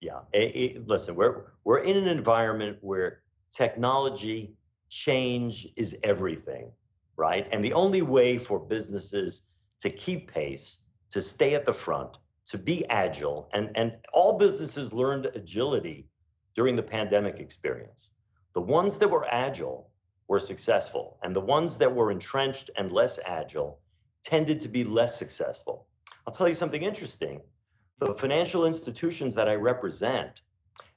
Yeah 0.00 0.20
it, 0.32 0.56
it, 0.56 0.88
listen 0.88 1.14
we're 1.14 1.52
we're 1.64 1.80
in 1.80 1.96
an 1.96 2.08
environment 2.08 2.78
where 2.80 3.22
technology 3.52 4.54
change 4.88 5.68
is 5.76 5.96
everything, 6.02 6.72
right? 7.16 7.46
And 7.52 7.64
the 7.64 7.72
only 7.72 8.02
way 8.02 8.38
for 8.38 8.58
businesses 8.58 9.42
to 9.80 9.90
keep 9.90 10.32
pace, 10.32 10.78
to 11.10 11.22
stay 11.22 11.54
at 11.54 11.64
the 11.64 11.72
front, 11.72 12.16
to 12.46 12.58
be 12.58 12.84
agile, 12.88 13.48
and, 13.52 13.70
and 13.74 13.96
all 14.12 14.38
businesses 14.38 14.92
learned 14.92 15.26
agility 15.34 16.08
during 16.54 16.76
the 16.76 16.82
pandemic 16.82 17.40
experience. 17.40 18.12
The 18.54 18.60
ones 18.60 18.96
that 18.98 19.10
were 19.10 19.26
agile 19.30 19.90
were 20.28 20.40
successful, 20.40 21.18
and 21.22 21.34
the 21.34 21.40
ones 21.40 21.76
that 21.76 21.94
were 21.94 22.10
entrenched 22.10 22.70
and 22.76 22.90
less 22.90 23.18
agile 23.26 23.80
tended 24.24 24.60
to 24.60 24.68
be 24.68 24.84
less 24.84 25.18
successful. 25.18 25.86
I'll 26.26 26.34
tell 26.34 26.48
you 26.48 26.54
something 26.54 26.82
interesting. 26.82 27.40
The 27.98 28.14
financial 28.14 28.66
institutions 28.66 29.34
that 29.34 29.48
I 29.48 29.54
represent, 29.54 30.42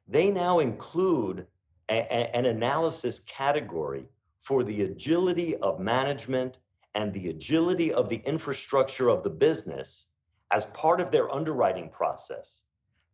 they 0.07 0.29
now 0.29 0.59
include 0.59 1.47
a, 1.91 2.35
an 2.35 2.45
analysis 2.45 3.19
category 3.19 4.05
for 4.39 4.63
the 4.63 4.83
agility 4.83 5.55
of 5.57 5.79
management 5.79 6.59
and 6.95 7.13
the 7.13 7.29
agility 7.29 7.93
of 7.93 8.09
the 8.09 8.17
infrastructure 8.25 9.09
of 9.09 9.23
the 9.23 9.29
business 9.29 10.07
as 10.51 10.65
part 10.67 10.99
of 10.99 11.11
their 11.11 11.31
underwriting 11.33 11.89
process. 11.89 12.63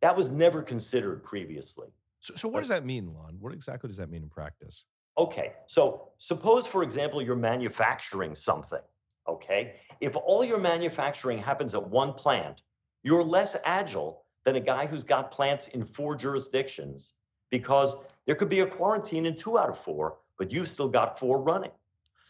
That 0.02 0.16
was 0.16 0.30
never 0.32 0.62
considered 0.62 1.24
previously. 1.24 1.88
So, 2.20 2.34
so 2.36 2.48
what 2.48 2.60
does 2.60 2.70
that 2.70 2.86
mean, 2.86 3.14
Lon? 3.14 3.38
What 3.40 3.54
exactly 3.54 3.88
does 3.88 3.98
that 3.98 4.10
mean 4.10 4.24
in 4.24 4.30
practice? 4.30 4.86
Okay, 5.18 5.54
so 5.66 6.10
suppose, 6.18 6.68
for 6.68 6.84
example, 6.84 7.22
you're 7.22 7.36
manufacturing 7.36 8.36
something. 8.36 8.82
Okay, 9.28 9.80
if 10.00 10.16
all 10.16 10.44
your 10.44 10.60
manufacturing 10.60 11.38
happens 11.38 11.74
at 11.74 11.86
one 11.86 12.14
plant, 12.14 12.62
you're 13.04 13.24
less 13.24 13.58
agile 13.66 14.24
than 14.46 14.56
a 14.56 14.60
guy 14.60 14.86
who's 14.86 15.04
got 15.04 15.32
plants 15.32 15.68
in 15.68 15.84
four 15.84 16.16
jurisdictions 16.16 17.14
because 17.50 18.06
there 18.26 18.36
could 18.36 18.50
be 18.50 18.60
a 18.60 18.66
quarantine 18.66 19.26
in 19.26 19.36
two 19.36 19.58
out 19.58 19.70
of 19.70 19.78
four, 19.78 20.18
but 20.38 20.52
you've 20.52 20.68
still 20.68 20.90
got 20.90 21.18
four 21.18 21.42
running. 21.42 21.72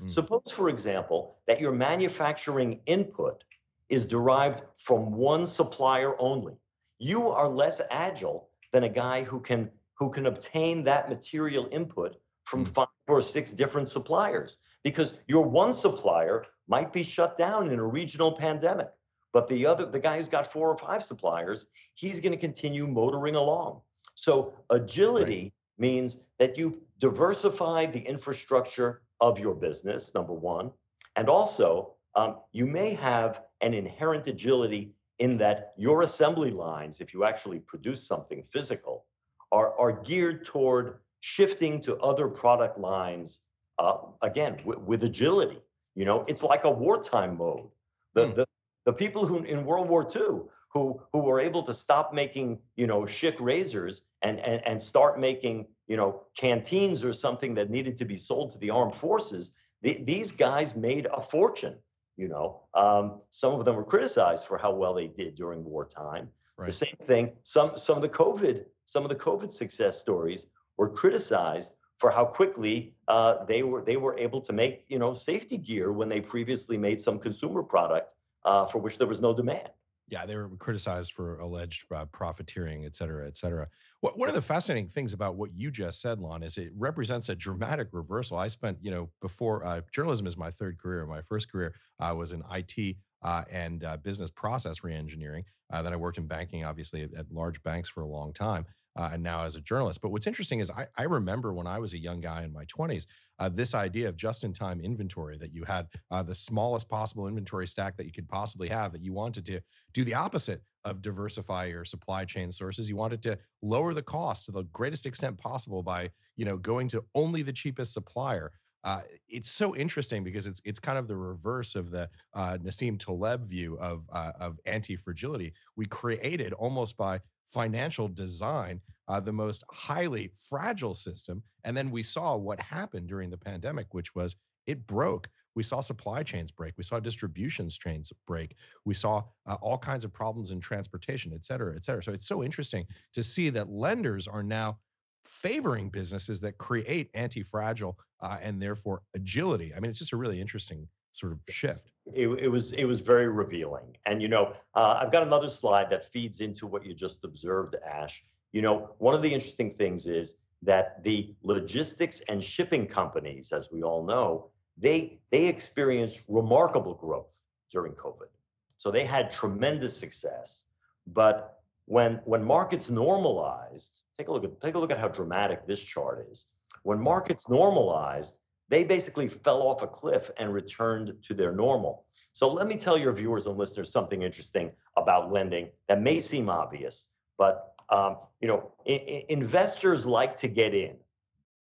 Mm. 0.01 0.09
Suppose, 0.09 0.51
for 0.51 0.69
example, 0.69 1.37
that 1.47 1.59
your 1.59 1.71
manufacturing 1.71 2.79
input 2.85 3.43
is 3.89 4.05
derived 4.05 4.63
from 4.77 5.11
one 5.11 5.45
supplier 5.45 6.19
only. 6.19 6.55
You 6.99 7.29
are 7.29 7.47
less 7.47 7.81
agile 7.89 8.49
than 8.71 8.83
a 8.83 8.89
guy 8.89 9.23
who 9.23 9.39
can 9.39 9.69
who 9.95 10.11
can 10.11 10.27
obtain 10.27 10.83
that 10.83 11.09
material 11.09 11.67
input 11.71 12.17
from 12.45 12.65
mm. 12.65 12.73
five 12.73 12.87
or 13.07 13.21
six 13.21 13.51
different 13.51 13.89
suppliers 13.89 14.57
because 14.83 15.19
your 15.27 15.45
one 15.45 15.73
supplier 15.73 16.45
might 16.67 16.91
be 16.93 17.03
shut 17.03 17.37
down 17.37 17.69
in 17.71 17.79
a 17.79 17.85
regional 17.85 18.31
pandemic 18.31 18.89
but 19.33 19.47
the 19.47 19.65
other 19.65 19.85
the 19.85 19.99
guy 19.99 20.17
who's 20.17 20.27
got 20.27 20.45
four 20.45 20.69
or 20.69 20.77
five 20.77 21.03
suppliers 21.03 21.67
he's 21.95 22.19
going 22.19 22.31
to 22.31 22.37
continue 22.37 22.85
motoring 22.85 23.35
along 23.35 23.81
so 24.17 24.51
agility 24.71 25.43
right. 25.43 25.53
means 25.77 26.25
that 26.39 26.57
you've 26.57 26.79
diversified 26.97 27.93
the 27.93 27.99
infrastructure 27.99 29.03
of 29.21 29.37
your 29.37 29.53
business, 29.53 30.11
number 30.15 30.33
one. 30.33 30.71
And 31.15 31.29
also, 31.29 31.93
um, 32.15 32.37
you 32.51 32.65
may 32.65 32.95
have 32.95 33.43
an 33.61 33.75
inherent 33.75 34.25
agility 34.25 34.91
in 35.19 35.37
that 35.37 35.73
your 35.77 36.01
assembly 36.01 36.49
lines, 36.49 36.99
if 36.99 37.13
you 37.13 37.25
actually 37.25 37.59
produce 37.59 38.01
something 38.07 38.41
physical, 38.41 39.05
are, 39.51 39.77
are 39.79 40.01
geared 40.01 40.43
toward 40.43 40.97
shifting 41.19 41.79
to 41.81 41.95
other 41.97 42.27
product 42.27 42.79
lines, 42.79 43.41
uh, 43.77 43.97
again, 44.23 44.57
w- 44.57 44.79
with 44.79 45.03
agility. 45.03 45.59
You 45.93 46.05
know, 46.05 46.23
it's 46.27 46.41
like 46.41 46.63
a 46.63 46.71
wartime 46.71 47.37
mode. 47.37 47.69
The, 48.15 48.25
mm. 48.25 48.35
the, 48.35 48.45
the 48.85 48.93
people 48.93 49.27
who 49.27 49.43
in 49.43 49.63
World 49.63 49.87
War 49.87 50.07
II 50.15 50.39
who, 50.77 51.01
who 51.13 51.19
were 51.19 51.39
able 51.39 51.63
to 51.63 51.73
stop 51.73 52.13
making, 52.13 52.59
you 52.75 52.87
know, 52.87 53.01
Schick 53.01 53.35
razors 53.39 54.03
and, 54.21 54.39
and, 54.39 54.65
and 54.65 54.81
start 54.81 55.19
making, 55.19 55.67
you 55.87 55.97
know, 55.97 56.23
canteens 56.37 57.03
or 57.03 57.13
something 57.13 57.53
that 57.55 57.69
needed 57.69 57.97
to 57.97 58.05
be 58.05 58.17
sold 58.17 58.51
to 58.51 58.59
the 58.59 58.69
armed 58.69 58.95
forces, 58.95 59.51
the, 59.81 60.01
these 60.03 60.31
guys 60.31 60.75
made 60.75 61.07
a 61.13 61.21
fortune. 61.21 61.75
You 62.15 62.27
know, 62.27 62.61
um, 62.73 63.21
some 63.29 63.53
of 63.59 63.65
them 63.65 63.75
were 63.75 63.83
criticized 63.83 64.45
for 64.45 64.57
how 64.57 64.73
well 64.73 64.95
they 64.95 65.07
did 65.07 65.35
during 65.35 65.63
wartime. 65.63 66.29
Right. 66.57 66.67
The 66.67 66.73
same 66.73 66.95
thing. 66.99 67.33
Some 67.43 67.77
some 67.77 67.95
of 67.95 68.01
the 68.01 68.09
COVID 68.09 68.65
some 68.87 69.03
of 69.03 69.09
the 69.09 69.15
COVID 69.15 69.51
success 69.51 69.99
stories 69.99 70.47
were 70.77 70.89
criticized 70.89 71.75
for 71.97 72.09
how 72.09 72.25
quickly 72.25 72.95
uh, 73.07 73.43
they 73.45 73.63
were 73.63 73.83
they 73.83 73.97
were 73.97 74.17
able 74.17 74.41
to 74.41 74.53
make 74.53 74.85
you 74.87 74.97
know 74.97 75.13
safety 75.13 75.57
gear 75.57 75.91
when 75.91 76.09
they 76.09 76.21
previously 76.21 76.77
made 76.77 76.99
some 76.99 77.19
consumer 77.19 77.61
product 77.61 78.15
uh, 78.45 78.65
for 78.65 78.79
which 78.79 78.97
there 78.97 79.07
was 79.07 79.19
no 79.19 79.33
demand. 79.33 79.69
Yeah, 80.09 80.25
they 80.25 80.37
were 80.37 80.49
criticized 80.57 81.11
for 81.11 81.39
alleged 81.39 81.85
uh, 81.93 82.05
profiteering, 82.05 82.85
et 82.85 82.95
cetera, 82.95 83.27
et 83.27 83.35
cetera. 83.35 83.67
What, 83.99 84.17
one 84.17 84.29
of 84.29 84.35
the 84.35 84.41
fascinating 84.41 84.87
things 84.87 85.11
about 85.11 85.35
what 85.35 85.53
you 85.53 85.69
just 85.69 85.99
said, 85.99 86.19
Lon, 86.19 86.43
is 86.43 86.57
it 86.57 86.71
represents 86.77 87.27
a 87.27 87.35
dramatic 87.35 87.89
reversal. 87.91 88.37
I 88.37 88.47
spent, 88.47 88.77
you 88.81 88.91
know, 88.91 89.09
before 89.21 89.65
uh, 89.65 89.81
journalism 89.91 90.25
is 90.25 90.37
my 90.37 90.51
third 90.51 90.77
career. 90.77 91.05
My 91.05 91.21
first 91.21 91.51
career 91.51 91.73
uh, 91.99 92.13
was 92.15 92.31
in 92.31 92.41
IT 92.51 92.95
uh, 93.21 93.43
and 93.51 93.83
uh, 93.83 93.97
business 93.97 94.29
process 94.29 94.79
reengineering. 94.79 95.43
Uh, 95.71 95.81
then 95.81 95.91
I 95.91 95.97
worked 95.97 96.17
in 96.17 96.27
banking, 96.27 96.63
obviously, 96.63 97.03
at, 97.03 97.13
at 97.13 97.31
large 97.31 97.61
banks 97.63 97.89
for 97.89 98.01
a 98.01 98.07
long 98.07 98.31
time 98.31 98.65
uh, 98.97 99.11
and 99.13 99.23
now 99.23 99.45
as 99.45 99.55
a 99.55 99.61
journalist. 99.61 100.01
But 100.01 100.09
what's 100.09 100.27
interesting 100.27 100.59
is 100.59 100.69
I, 100.69 100.87
I 100.97 101.03
remember 101.03 101.53
when 101.53 101.67
I 101.67 101.79
was 101.79 101.93
a 101.93 101.97
young 101.97 102.19
guy 102.19 102.43
in 102.43 102.51
my 102.51 102.65
20s, 102.65 103.05
uh, 103.39 103.49
this 103.49 103.75
idea 103.75 104.07
of 104.09 104.15
just 104.15 104.43
in 104.43 104.53
time 104.53 104.81
inventory 104.81 105.37
that 105.37 105.53
you 105.53 105.63
had 105.63 105.87
uh, 106.11 106.23
the 106.23 106.35
smallest 106.35 106.89
possible 106.89 107.27
inventory 107.27 107.67
stack 107.67 107.95
that 107.97 108.05
you 108.05 108.11
could 108.11 108.27
possibly 108.27 108.67
have, 108.67 108.91
that 108.91 109.01
you 109.01 109.13
wanted 109.13 109.45
to 109.45 109.61
do 109.93 110.03
the 110.03 110.13
opposite 110.13 110.61
of 110.85 111.01
diversify 111.01 111.65
your 111.65 111.85
supply 111.85 112.25
chain 112.25 112.51
sources. 112.51 112.89
You 112.89 112.95
wanted 112.95 113.21
to 113.23 113.37
lower 113.61 113.93
the 113.93 114.01
cost 114.01 114.45
to 114.45 114.51
the 114.51 114.63
greatest 114.73 115.05
extent 115.05 115.37
possible 115.37 115.83
by 115.83 116.09
you 116.35 116.45
know 116.45 116.57
going 116.57 116.87
to 116.89 117.03
only 117.15 117.41
the 117.41 117.53
cheapest 117.53 117.93
supplier. 117.93 118.51
Uh, 118.83 119.01
it's 119.27 119.51
so 119.51 119.75
interesting 119.75 120.23
because 120.23 120.47
it's 120.47 120.61
it's 120.63 120.79
kind 120.79 120.97
of 120.97 121.07
the 121.07 121.15
reverse 121.15 121.75
of 121.75 121.91
the 121.91 122.09
uh, 122.33 122.57
Nassim 122.63 122.97
Taleb 122.97 123.47
view 123.49 123.77
of 123.79 124.03
uh, 124.11 124.31
of 124.39 124.59
anti 124.65 124.95
fragility. 124.95 125.53
We 125.75 125.85
created 125.85 126.53
almost 126.53 126.95
by 126.95 127.19
financial 127.51 128.07
design, 128.07 128.81
uh, 129.07 129.19
the 129.19 129.31
most 129.31 129.63
highly 129.71 130.31
fragile 130.49 130.95
system. 130.95 131.41
And 131.63 131.75
then 131.75 131.91
we 131.91 132.03
saw 132.03 132.35
what 132.35 132.59
happened 132.59 133.07
during 133.07 133.29
the 133.29 133.37
pandemic, 133.37 133.93
which 133.93 134.15
was 134.15 134.35
it 134.65 134.85
broke. 134.87 135.29
We 135.55 135.63
saw 135.63 135.81
supply 135.81 136.23
chains 136.23 136.51
break. 136.51 136.73
We 136.77 136.83
saw 136.83 136.99
distribution 136.99 137.69
chains 137.69 138.13
break. 138.27 138.55
We 138.85 138.93
saw 138.93 139.23
uh, 139.47 139.55
all 139.61 139.77
kinds 139.77 140.03
of 140.03 140.13
problems 140.13 140.51
in 140.51 140.59
transportation, 140.59 141.31
et 141.33 141.45
cetera, 141.45 141.75
et 141.75 141.83
cetera. 141.85 142.03
So 142.03 142.11
it's 142.11 142.27
so 142.27 142.43
interesting 142.43 142.85
to 143.13 143.23
see 143.23 143.49
that 143.49 143.69
lenders 143.69 144.27
are 144.27 144.43
now 144.43 144.77
favoring 145.25 145.89
businesses 145.89 146.39
that 146.41 146.57
create 146.57 147.09
anti-fragile 147.13 147.97
uh, 148.21 148.37
and 148.41 148.61
therefore 148.61 149.01
agility. 149.15 149.73
I 149.75 149.79
mean, 149.79 149.89
it's 149.89 149.99
just 149.99 150.13
a 150.13 150.17
really 150.17 150.39
interesting 150.39 150.87
sort 151.13 151.31
of 151.31 151.39
shift. 151.49 151.91
It, 152.13 152.27
it 152.27 152.47
was 152.47 152.71
it 152.73 152.85
was 152.85 152.99
very 153.01 153.27
revealing, 153.27 153.97
and 154.05 154.21
you 154.21 154.27
know, 154.27 154.53
uh, 154.75 154.99
I've 155.01 155.11
got 155.11 155.23
another 155.23 155.49
slide 155.49 155.89
that 155.89 156.05
feeds 156.13 156.39
into 156.39 156.67
what 156.67 156.85
you 156.85 156.93
just 156.93 157.25
observed, 157.25 157.75
Ash. 157.85 158.23
You 158.51 158.61
know, 158.61 158.95
one 158.97 159.13
of 159.13 159.21
the 159.21 159.33
interesting 159.33 159.69
things 159.69 160.05
is 160.05 160.35
that 160.63 161.03
the 161.03 161.35
logistics 161.43 162.21
and 162.21 162.43
shipping 162.43 162.87
companies, 162.87 163.51
as 163.51 163.71
we 163.71 163.83
all 163.83 164.03
know, 164.03 164.49
they 164.77 165.19
they 165.31 165.47
experienced 165.47 166.23
remarkable 166.27 166.93
growth 166.93 167.43
during 167.71 167.93
COVID. 167.93 168.29
So 168.77 168.91
they 168.91 169.05
had 169.05 169.31
tremendous 169.31 169.97
success. 169.97 170.65
But 171.07 171.59
when 171.85 172.21
when 172.25 172.43
markets 172.43 172.89
normalized, 172.89 174.01
take 174.17 174.27
a 174.27 174.31
look 174.31 174.43
at 174.43 174.59
take 174.59 174.75
a 174.75 174.79
look 174.79 174.91
at 174.91 174.97
how 174.97 175.07
dramatic 175.07 175.65
this 175.65 175.81
chart 175.81 176.27
is. 176.29 176.45
When 176.83 176.99
markets 176.99 177.49
normalized, 177.49 178.39
they 178.69 178.83
basically 178.83 179.27
fell 179.27 179.61
off 179.61 179.81
a 179.81 179.87
cliff 179.87 180.29
and 180.39 180.53
returned 180.53 181.13
to 181.23 181.33
their 181.33 181.53
normal. 181.53 182.05
So 182.33 182.51
let 182.51 182.67
me 182.67 182.77
tell 182.77 182.97
your 182.97 183.13
viewers 183.13 183.47
and 183.47 183.57
listeners 183.57 183.91
something 183.91 184.21
interesting 184.21 184.71
about 184.95 185.31
lending 185.31 185.69
that 185.87 186.01
may 186.01 186.19
seem 186.19 186.49
obvious, 186.49 187.09
but 187.37 187.73
um, 187.89 188.17
you 188.41 188.47
know, 188.47 188.71
I- 188.87 189.25
investors 189.29 190.05
like 190.05 190.35
to 190.37 190.47
get 190.47 190.73
in 190.73 190.97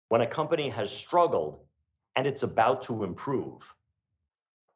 when 0.10 0.22
a 0.22 0.28
company 0.28 0.70
has 0.70 0.92
struggled 0.92 1.60
and 2.16 2.28
it's 2.28 2.44
about 2.44 2.84
to 2.84 3.04
improve. 3.04 3.76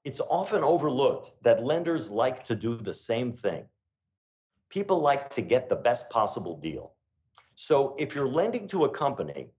It's 0.04 0.20
often 0.20 0.64
overlooked 0.64 1.32
that 1.44 1.64
lenders 1.64 2.10
like 2.10 2.44
to 2.46 2.56
do 2.56 2.76
the 2.76 2.94
same 2.94 3.32
thing. 3.32 3.66
People 4.70 5.00
like 5.00 5.30
to 5.30 5.42
get 5.42 5.70
the 5.70 5.76
best 5.76 6.10
possible 6.10 6.58
deal. 6.58 6.94
So 7.56 7.96
if 7.98 8.16
you're 8.16 8.28
lending 8.28 8.68
to 8.70 8.86
a 8.86 8.90
company 8.90 9.50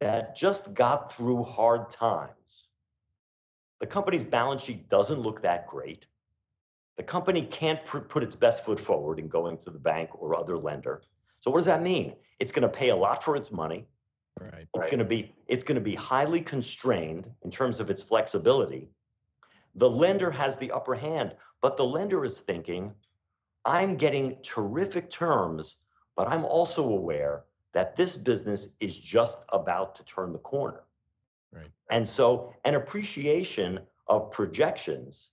that 0.00 0.34
just 0.34 0.74
got 0.74 1.12
through 1.12 1.44
hard 1.44 1.90
times. 1.90 2.68
The 3.80 3.86
company's 3.86 4.24
balance 4.24 4.62
sheet 4.62 4.88
doesn't 4.88 5.20
look 5.20 5.42
that 5.42 5.66
great. 5.66 6.06
The 6.96 7.02
company 7.02 7.42
can't 7.42 7.84
pr- 7.86 7.98
put 7.98 8.22
its 8.22 8.34
best 8.34 8.64
foot 8.64 8.80
forward 8.80 9.18
in 9.18 9.28
going 9.28 9.58
to 9.58 9.70
the 9.70 9.78
bank 9.78 10.10
or 10.14 10.34
other 10.34 10.58
lender. 10.58 11.02
So 11.40 11.50
what 11.50 11.58
does 11.58 11.66
that 11.66 11.82
mean? 11.82 12.14
It's 12.38 12.52
going 12.52 12.62
to 12.62 12.68
pay 12.68 12.90
a 12.90 12.96
lot 12.96 13.24
for 13.24 13.34
its 13.34 13.50
money. 13.50 13.86
Right. 14.38 14.66
It's 14.74 14.84
right. 14.84 14.90
going 14.90 15.00
to 15.00 15.04
be 15.04 15.34
it's 15.48 15.64
going 15.64 15.76
to 15.76 15.80
be 15.80 15.94
highly 15.94 16.40
constrained 16.40 17.28
in 17.42 17.50
terms 17.50 17.80
of 17.80 17.90
its 17.90 18.02
flexibility. 18.02 18.88
The 19.74 19.90
lender 19.90 20.30
has 20.30 20.56
the 20.56 20.70
upper 20.72 20.94
hand, 20.94 21.34
but 21.60 21.76
the 21.76 21.84
lender 21.84 22.24
is 22.24 22.40
thinking, 22.40 22.92
I'm 23.64 23.96
getting 23.96 24.38
terrific 24.42 25.10
terms, 25.10 25.76
but 26.16 26.28
I'm 26.28 26.44
also 26.44 26.88
aware 26.88 27.44
that 27.72 27.96
this 27.96 28.16
business 28.16 28.74
is 28.80 28.98
just 28.98 29.44
about 29.50 29.94
to 29.96 30.04
turn 30.04 30.32
the 30.32 30.38
corner. 30.38 30.84
Right. 31.52 31.70
And 31.90 32.06
so 32.06 32.54
an 32.64 32.74
appreciation 32.74 33.80
of 34.08 34.30
projections 34.30 35.30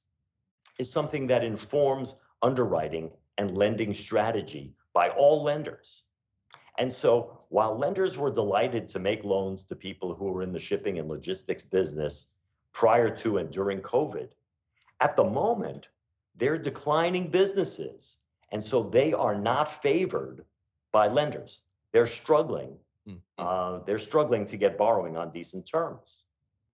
is 0.80 0.92
something 0.92 1.28
that 1.28 1.44
informs 1.44 2.16
underwriting 2.42 3.12
and 3.38 3.58
lending 3.58 3.94
strategy 3.94 4.74
by 4.98 5.10
all 5.10 5.44
lenders. 5.44 6.06
And 6.80 6.92
so 6.92 7.38
while 7.50 7.78
lenders 7.78 8.18
were 8.18 8.32
delighted 8.32 8.88
to 8.88 8.98
make 8.98 9.24
loans 9.24 9.64
to 9.66 9.76
people 9.76 10.16
who 10.16 10.26
were 10.32 10.42
in 10.42 10.52
the 10.52 10.66
shipping 10.68 10.98
and 10.98 11.08
logistics 11.08 11.62
business 11.62 12.30
prior 12.74 13.16
to 13.18 13.38
and 13.38 13.52
during 13.52 13.80
COVID, 13.82 14.30
at 15.00 15.16
the 15.16 15.24
moment, 15.24 15.90
they're 16.36 16.58
declining 16.58 17.30
businesses. 17.30 18.18
And 18.52 18.64
so 18.64 18.82
they 18.82 19.14
are 19.14 19.36
not 19.36 19.84
favored 19.84 20.44
by 20.92 21.08
lenders 21.08 21.62
they're 21.94 22.06
struggling. 22.06 22.76
Mm-hmm. 23.08 23.20
Uh, 23.38 23.80
they're 23.86 24.00
struggling 24.00 24.46
to 24.46 24.58
get 24.58 24.78
borrowing 24.78 25.16
on 25.16 25.32
decent 25.32 25.66
terms. 25.66 26.26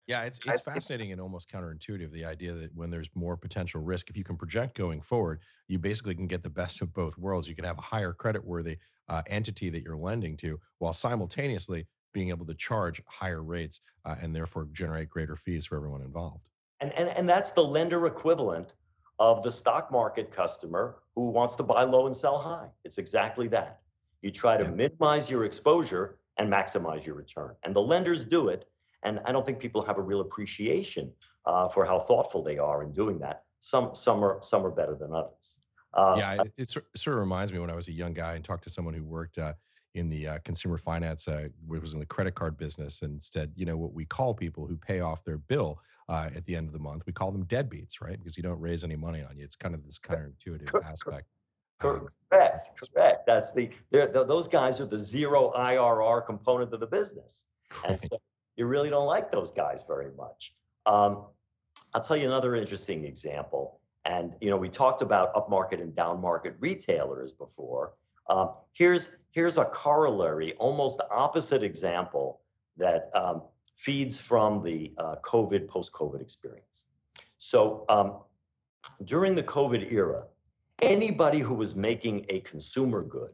Yeah, 0.08 0.24
it's 0.24 0.40
it's 0.46 0.62
fascinating 0.62 1.14
and 1.14 1.22
almost 1.22 1.50
counterintuitive. 1.50 2.12
The 2.12 2.26
idea 2.26 2.54
that 2.54 2.76
when 2.76 2.90
there's 2.90 3.10
more 3.16 3.38
potential 3.38 3.82
risk, 3.82 4.10
if 4.10 4.18
you 4.18 4.24
can 4.24 4.36
project 4.36 4.78
going 4.78 5.02
forward, 5.02 5.40
you 5.70 5.80
basically 5.80 6.14
can 6.14 6.28
get 6.28 6.44
the 6.44 6.50
best 6.50 6.82
of 6.82 6.94
both 6.94 7.18
worlds. 7.18 7.48
You 7.48 7.56
can 7.56 7.64
have 7.64 7.78
a 7.78 7.82
higher 7.82 8.12
credit 8.12 8.44
worthy 8.44 8.78
uh, 9.08 9.22
entity 9.28 9.70
that 9.70 9.82
you're 9.82 9.98
lending 9.98 10.36
to, 10.38 10.60
while 10.80 10.94
simultaneously 10.94 11.88
being 12.14 12.30
able 12.30 12.46
to 12.46 12.54
charge 12.54 13.02
higher 13.08 13.42
rates 13.42 13.82
uh, 14.06 14.16
and 14.22 14.36
therefore 14.36 14.68
generate 14.74 15.10
greater 15.10 15.38
fees 15.38 15.66
for 15.66 15.78
everyone 15.78 16.02
involved. 16.02 16.44
And, 16.82 16.92
and 16.94 17.10
and 17.10 17.30
that's 17.30 17.52
the 17.52 17.64
lender 17.64 18.06
equivalent 18.06 18.74
of 19.20 19.42
the 19.44 19.52
stock 19.52 19.90
market 19.92 20.32
customer 20.32 21.00
who 21.16 21.30
wants 21.30 21.56
to 21.56 21.64
buy 21.64 21.84
low 21.84 22.08
and 22.08 22.16
sell 22.16 22.38
high. 22.38 22.68
It's 22.84 22.98
exactly 22.98 23.48
that. 23.50 23.82
You 24.22 24.32
try 24.32 24.58
to 24.58 24.64
yeah. 24.64 24.72
minimize 24.72 25.30
your 25.30 25.46
exposure 25.46 26.18
and 26.38 26.52
maximize 26.52 27.06
your 27.06 27.16
return. 27.16 27.56
And 27.64 27.76
the 27.76 27.82
lenders 27.82 28.26
do 28.26 28.50
it. 28.50 28.68
And 29.04 29.20
I 29.26 29.32
don't 29.32 29.46
think 29.46 29.60
people 29.60 29.82
have 29.84 29.98
a 29.98 30.02
real 30.02 30.22
appreciation 30.22 31.12
uh, 31.46 31.68
for 31.68 31.86
how 31.86 32.00
thoughtful 32.00 32.44
they 32.44 32.58
are 32.58 32.84
in 32.84 32.92
doing 32.92 33.20
that. 33.20 33.44
Some 33.60 33.94
some 33.96 34.24
are 34.24 34.40
some 34.42 34.66
are 34.66 34.72
better 34.72 34.96
than 34.96 35.14
others. 35.14 35.60
Uh, 35.94 36.16
yeah, 36.18 36.42
it, 36.42 36.54
it, 36.58 36.70
sort 36.70 37.16
of 37.16 37.20
reminds 37.20 37.54
me 37.54 37.60
when 37.60 37.70
I 37.70 37.76
was 37.76 37.88
a 37.88 37.92
young 37.92 38.14
guy 38.14 38.34
and 38.34 38.44
talked 38.44 38.64
to 38.64 38.70
someone 38.70 38.96
who 38.96 39.04
worked 39.04 39.38
uh, 39.38 39.54
in 39.94 40.10
the 40.10 40.28
uh, 40.28 40.38
consumer 40.44 40.78
finance, 40.78 41.28
uh, 41.28 41.50
was 41.68 41.94
in 41.94 42.00
the 42.00 42.06
credit 42.06 42.34
card 42.34 42.58
business, 42.58 43.04
and 43.04 43.22
said, 43.22 43.52
you 43.56 43.66
know, 43.66 43.78
what 43.78 43.94
we 43.94 44.06
call 44.06 44.34
people 44.34 44.66
who 44.66 44.76
pay 44.76 45.02
off 45.02 45.24
their 45.24 45.38
bill 45.38 45.80
uh, 46.10 46.30
at 46.36 46.46
the 46.46 46.56
end 46.56 46.68
of 46.68 46.74
the 46.74 46.80
month, 46.80 47.04
we 47.06 47.14
call 47.14 47.32
them 47.32 47.46
deadbeats, 47.46 48.02
right? 48.02 48.18
Because 48.18 48.36
you 48.36 48.44
don't 48.44 48.60
raise 48.60 48.84
any 48.84 48.96
money 48.96 49.24
on 49.24 49.38
you. 49.38 49.44
It's 49.44 49.56
kind 49.56 49.76
of 49.76 49.86
this 49.86 50.00
counterintuitive 50.00 50.84
aspect. 50.84 51.28
Correct, 51.80 52.70
correct. 52.94 53.26
That's 53.26 53.52
the, 53.52 53.70
the 53.92 54.26
those 54.28 54.48
guys 54.48 54.80
are 54.80 54.86
the 54.86 54.98
zero 54.98 55.52
IRR 55.56 56.26
component 56.26 56.74
of 56.74 56.80
the 56.80 56.88
business. 56.88 57.46
And 57.86 58.00
so, 58.00 58.22
you 58.56 58.66
really 58.66 58.90
don't 58.90 59.08
like 59.08 59.32
those 59.32 59.52
guys 59.52 59.84
very 59.88 60.12
much. 60.18 60.56
Um, 60.86 61.26
I'll 61.94 62.02
tell 62.02 62.18
you 62.18 62.28
another 62.28 62.56
interesting 62.56 63.06
example. 63.06 63.80
And 64.06 64.34
you 64.42 64.50
know, 64.50 64.58
we 64.58 64.70
talked 64.70 65.02
about 65.02 65.34
upmarket 65.34 65.82
and 65.82 65.94
downmarket 65.94 66.56
retailers 66.60 67.32
before. 67.32 67.94
Um, 68.30 68.52
here's 68.74 69.20
here's 69.32 69.58
a 69.58 69.66
corollary, 69.66 70.54
almost 70.54 71.02
opposite 71.12 71.64
example 71.64 72.42
that 72.78 73.10
um, 73.16 73.44
feeds 73.78 74.18
from 74.18 74.64
the 74.64 74.94
uh, 74.98 75.16
COVID 75.24 75.68
post-COVID 75.68 76.22
experience. 76.22 76.88
So 77.38 77.86
um, 77.90 78.20
during 79.06 79.36
the 79.36 79.44
COVID 79.44 79.92
era, 79.92 80.26
anybody 80.82 81.40
who 81.40 81.54
was 81.54 81.76
making 81.76 82.26
a 82.30 82.40
consumer 82.42 83.04
good, 83.04 83.32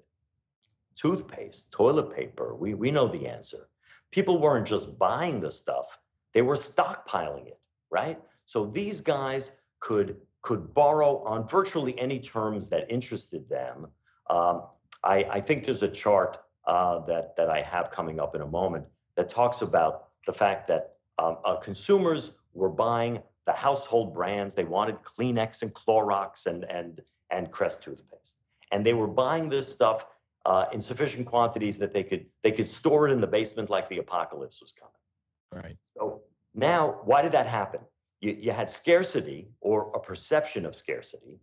toothpaste, 0.95 1.71
toilet 1.71 2.15
paper, 2.15 2.55
we 2.55 2.73
we 2.73 2.91
know 2.91 3.07
the 3.07 3.27
answer. 3.27 3.69
People 4.11 4.39
weren't 4.39 4.67
just 4.67 4.97
buying 4.97 5.39
the 5.39 5.51
stuff; 5.51 5.99
they 6.33 6.41
were 6.41 6.55
stockpiling 6.55 7.47
it, 7.47 7.59
right? 7.91 8.19
So 8.45 8.65
these 8.65 9.01
guys 9.01 9.51
could 9.79 10.17
could 10.41 10.73
borrow 10.73 11.23
on 11.23 11.47
virtually 11.47 11.97
any 11.99 12.19
terms 12.19 12.69
that 12.69 12.89
interested 12.89 13.49
them. 13.49 13.87
Um, 14.29 14.63
I, 15.03 15.23
I, 15.29 15.41
think 15.41 15.65
there's 15.65 15.83
a 15.83 15.89
chart 15.89 16.37
uh, 16.65 16.99
that 17.05 17.35
that 17.35 17.49
I 17.49 17.61
have 17.61 17.91
coming 17.91 18.19
up 18.19 18.35
in 18.35 18.41
a 18.41 18.47
moment 18.47 18.85
that 19.15 19.29
talks 19.29 19.61
about 19.61 20.07
the 20.25 20.33
fact 20.33 20.67
that 20.69 20.95
um, 21.17 21.37
uh, 21.43 21.57
consumers 21.57 22.39
were 22.53 22.69
buying 22.69 23.21
the 23.45 23.53
household 23.53 24.13
brands. 24.13 24.53
They 24.53 24.65
wanted 24.65 25.01
Kleenex 25.03 25.61
and 25.61 25.73
Clorox 25.73 26.45
and 26.45 26.63
and 26.65 27.01
and 27.31 27.51
Crest 27.51 27.83
toothpaste, 27.83 28.37
and 28.71 28.85
they 28.85 28.93
were 28.93 29.07
buying 29.07 29.49
this 29.49 29.69
stuff 29.69 30.05
uh, 30.45 30.65
in 30.73 30.81
sufficient 30.81 31.25
quantities 31.25 31.77
that 31.77 31.93
they 31.93 32.03
could 32.03 32.25
they 32.43 32.51
could 32.51 32.67
store 32.67 33.07
it 33.07 33.11
in 33.11 33.21
the 33.21 33.27
basement 33.27 33.69
like 33.69 33.87
the 33.89 33.99
apocalypse 33.99 34.61
was 34.61 34.73
coming. 34.73 35.63
Right. 35.63 35.77
So 35.97 36.21
now, 36.53 37.01
why 37.03 37.21
did 37.21 37.31
that 37.33 37.47
happen? 37.47 37.81
You, 38.21 38.37
you 38.39 38.51
had 38.51 38.69
scarcity 38.69 39.49
or 39.61 39.89
a 39.95 39.99
perception 39.99 40.65
of 40.65 40.75
scarcity, 40.75 41.39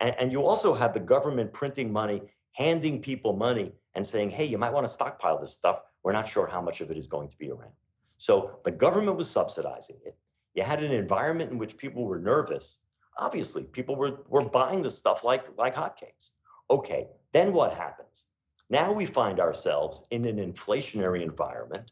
and, 0.00 0.14
and 0.18 0.32
you 0.32 0.44
also 0.44 0.74
had 0.74 0.94
the 0.94 1.00
government 1.00 1.52
printing 1.52 1.92
money 1.92 2.22
handing 2.52 3.00
people 3.00 3.34
money 3.34 3.72
and 3.94 4.06
saying, 4.06 4.30
hey, 4.30 4.44
you 4.44 4.58
might 4.58 4.72
want 4.72 4.84
to 4.84 4.92
stockpile 4.92 5.38
this 5.38 5.52
stuff. 5.52 5.80
We're 6.02 6.12
not 6.12 6.26
sure 6.26 6.46
how 6.46 6.60
much 6.60 6.80
of 6.80 6.90
it 6.90 6.96
is 6.96 7.06
going 7.06 7.28
to 7.28 7.36
be 7.36 7.50
around. 7.50 7.72
So 8.16 8.58
the 8.64 8.70
government 8.70 9.16
was 9.16 9.30
subsidizing 9.30 9.96
it. 10.04 10.16
You 10.54 10.62
had 10.62 10.82
an 10.82 10.92
environment 10.92 11.50
in 11.52 11.58
which 11.58 11.76
people 11.76 12.04
were 12.04 12.18
nervous. 12.18 12.80
Obviously, 13.18 13.64
people 13.64 13.96
were, 13.96 14.24
were 14.28 14.44
buying 14.44 14.82
the 14.82 14.90
stuff 14.90 15.24
like, 15.24 15.46
like 15.56 15.74
hotcakes. 15.74 16.30
Okay, 16.70 17.08
then 17.32 17.52
what 17.52 17.72
happens? 17.72 18.26
Now 18.70 18.92
we 18.92 19.04
find 19.04 19.40
ourselves 19.40 20.06
in 20.10 20.24
an 20.24 20.36
inflationary 20.36 21.22
environment. 21.22 21.90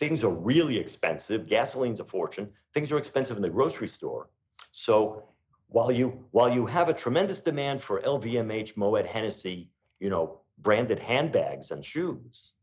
Things 0.00 0.24
are 0.24 0.34
really 0.34 0.76
expensive. 0.76 1.46
Gasoline's 1.46 2.00
a 2.00 2.04
fortune. 2.04 2.50
Things 2.74 2.90
are 2.90 2.98
expensive 2.98 3.36
in 3.36 3.42
the 3.42 3.50
grocery 3.50 3.86
store. 3.86 4.28
So 4.72 5.28
while 5.68 5.92
you 5.92 6.24
while 6.32 6.52
you 6.52 6.66
have 6.66 6.88
a 6.88 6.92
tremendous 6.92 7.40
demand 7.40 7.80
for 7.80 8.00
LVMH, 8.00 8.76
Moet 8.76 9.06
Hennessy, 9.06 9.70
you 10.00 10.10
know, 10.10 10.40
branded 10.58 10.98
handbags 10.98 11.70
and 11.70 11.84
shoes, 11.84 12.54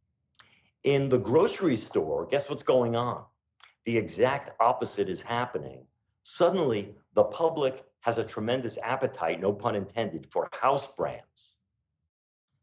in 0.83 1.07
the 1.07 1.17
grocery 1.17 1.77
store, 1.77 2.25
guess 2.25 2.49
what's 2.49 2.63
going 2.63 2.97
on? 2.97 3.23
The 3.85 3.97
exact 3.97 4.51
opposite 4.59 5.07
is 5.07 5.21
happening. 5.21 5.85
Suddenly, 6.23 6.95
the 7.13 7.23
public 7.23 7.83
has 8.01 8.17
a 8.17 8.23
tremendous 8.25 8.77
appetite, 8.77 9.39
no 9.39 9.53
pun 9.53 9.75
intended, 9.75 10.27
for 10.31 10.49
house 10.51 10.95
brands. 10.95 11.60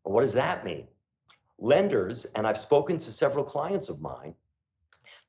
What 0.08 0.22
does 0.22 0.32
that 0.32 0.64
mean? 0.64 0.88
Lenders, 1.58 2.24
and 2.34 2.46
I've 2.46 2.56
spoken 2.56 2.96
to 2.96 3.12
several 3.12 3.44
clients 3.44 3.90
of 3.90 4.00
mine, 4.00 4.34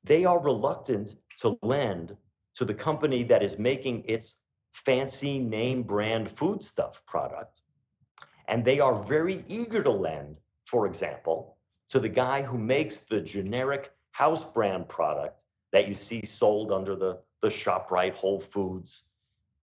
they 0.05 0.23
are 0.23 0.41
reluctant 0.41 1.15
to 1.41 1.57
lend 1.61 2.15
to 2.55 2.63
the 2.63 2.73
company 2.73 3.23
that 3.23 3.43
is 3.43 3.59
making 3.59 4.03
its 4.05 4.35
fancy 4.71 5.37
name 5.39 5.83
brand 5.83 6.31
foodstuff 6.31 7.05
product. 7.05 7.59
And 8.47 8.63
they 8.63 8.79
are 8.79 8.95
very 8.95 9.43
eager 9.49 9.83
to 9.83 9.91
lend, 9.91 10.37
for 10.65 10.87
example, 10.87 11.57
to 11.89 11.99
the 11.99 12.07
guy 12.07 12.41
who 12.41 12.57
makes 12.57 12.97
the 12.97 13.19
generic 13.19 13.91
house 14.11 14.45
brand 14.45 14.87
product 14.87 15.43
that 15.73 15.89
you 15.89 15.93
see 15.93 16.25
sold 16.25 16.71
under 16.71 16.95
the, 16.95 17.19
the 17.41 17.49
ShopRite, 17.49 18.15
Whole 18.15 18.39
Foods, 18.39 19.09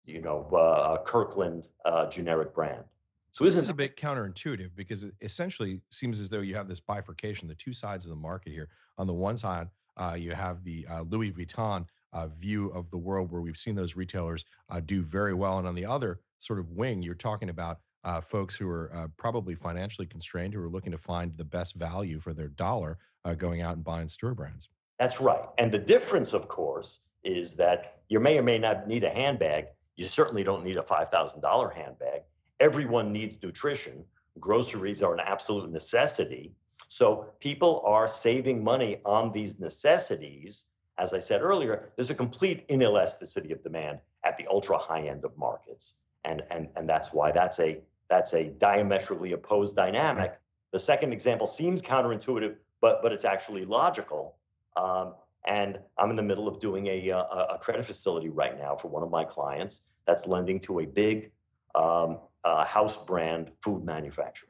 you 0.05 0.20
know, 0.20 0.48
uh, 0.53 0.57
uh 0.57 1.03
Kirkland 1.03 1.66
uh, 1.84 2.07
generic 2.09 2.55
brand. 2.55 2.84
So 3.32 3.44
this 3.44 3.56
is 3.56 3.70
a 3.70 3.74
bit 3.74 3.96
counterintuitive 3.96 4.70
because 4.76 5.04
it 5.04 5.14
essentially 5.22 5.80
seems 5.90 6.20
as 6.20 6.28
though 6.28 6.40
you 6.40 6.54
have 6.54 6.68
this 6.68 6.80
bifurcation, 6.80 7.48
the 7.48 7.54
two 7.54 7.72
sides 7.72 8.04
of 8.04 8.10
the 8.10 8.16
market 8.16 8.50
here. 8.52 8.68
On 8.98 9.06
the 9.06 9.14
one 9.14 9.38
side, 9.38 9.68
uh, 9.96 10.14
you 10.18 10.32
have 10.32 10.62
the 10.64 10.86
uh, 10.90 11.02
Louis 11.08 11.32
Vuitton 11.32 11.86
uh, 12.12 12.28
view 12.38 12.68
of 12.68 12.90
the 12.90 12.98
world 12.98 13.32
where 13.32 13.40
we've 13.40 13.56
seen 13.56 13.74
those 13.74 13.96
retailers 13.96 14.44
uh, 14.68 14.80
do 14.80 15.02
very 15.02 15.32
well. 15.32 15.58
And 15.58 15.66
on 15.66 15.74
the 15.74 15.86
other 15.86 16.20
sort 16.40 16.58
of 16.58 16.70
wing, 16.72 17.02
you're 17.02 17.14
talking 17.14 17.48
about 17.48 17.78
uh, 18.04 18.20
folks 18.20 18.54
who 18.54 18.68
are 18.68 18.90
uh, 18.94 19.08
probably 19.16 19.54
financially 19.54 20.06
constrained, 20.06 20.52
who 20.52 20.62
are 20.62 20.68
looking 20.68 20.92
to 20.92 20.98
find 20.98 21.34
the 21.38 21.44
best 21.44 21.74
value 21.76 22.20
for 22.20 22.34
their 22.34 22.48
dollar 22.48 22.98
uh, 23.24 23.32
going 23.32 23.62
out 23.62 23.76
and 23.76 23.84
buying 23.84 24.08
store 24.08 24.34
brands. 24.34 24.68
That's 24.98 25.20
right. 25.20 25.48
And 25.56 25.72
the 25.72 25.78
difference, 25.78 26.34
of 26.34 26.48
course, 26.48 27.06
is 27.24 27.54
that 27.54 28.02
you 28.08 28.20
may 28.20 28.38
or 28.38 28.42
may 28.42 28.58
not 28.58 28.86
need 28.86 29.04
a 29.04 29.10
handbag. 29.10 29.68
You 29.96 30.04
certainly 30.04 30.44
don't 30.44 30.64
need 30.64 30.76
a 30.76 30.82
$5,000 30.82 31.74
handbag. 31.74 32.22
Everyone 32.62 33.12
needs 33.12 33.36
nutrition. 33.42 34.04
Groceries 34.40 35.02
are 35.02 35.12
an 35.12 35.20
absolute 35.20 35.70
necessity. 35.70 36.54
So 36.88 37.26
people 37.40 37.82
are 37.84 38.08
saving 38.08 38.64
money 38.64 39.02
on 39.04 39.32
these 39.32 39.60
necessities 39.60 40.66
as 40.98 41.12
I 41.12 41.18
said 41.18 41.42
earlier, 41.42 41.90
there's 41.96 42.10
a 42.10 42.14
complete 42.14 42.68
inelasticity 42.68 43.52
of 43.52 43.62
demand 43.62 43.98
at 44.24 44.36
the 44.36 44.46
ultra 44.46 44.78
high 44.78 45.08
end 45.08 45.24
of 45.24 45.36
markets. 45.36 45.94
And, 46.24 46.42
and, 46.50 46.68
and 46.76 46.88
that's 46.88 47.12
why 47.12 47.32
that's 47.32 47.58
a, 47.58 47.80
that's 48.08 48.34
a 48.34 48.44
diametrically 48.44 49.32
opposed 49.32 49.74
dynamic. 49.74 50.38
The 50.70 50.78
second 50.78 51.12
example 51.12 51.46
seems 51.46 51.82
counterintuitive, 51.82 52.56
but, 52.80 53.02
but 53.02 53.12
it's 53.12 53.24
actually 53.24 53.64
logical. 53.64 54.36
Um, 54.76 55.14
and 55.46 55.78
I'm 55.98 56.10
in 56.10 56.16
the 56.16 56.22
middle 56.22 56.46
of 56.46 56.60
doing 56.60 56.86
a, 56.86 57.08
a, 57.08 57.18
a, 57.18 57.58
credit 57.58 57.84
facility 57.84 58.28
right 58.28 58.56
now 58.56 58.76
for 58.76 58.88
one 58.88 59.02
of 59.02 59.10
my 59.10 59.24
clients 59.24 59.88
that's 60.06 60.28
lending 60.28 60.60
to 60.60 60.80
a 60.80 60.86
big 60.86 61.32
um, 61.74 62.18
uh, 62.44 62.64
house 62.64 63.02
brand 63.04 63.50
food 63.62 63.84
manufacturer. 63.84 64.48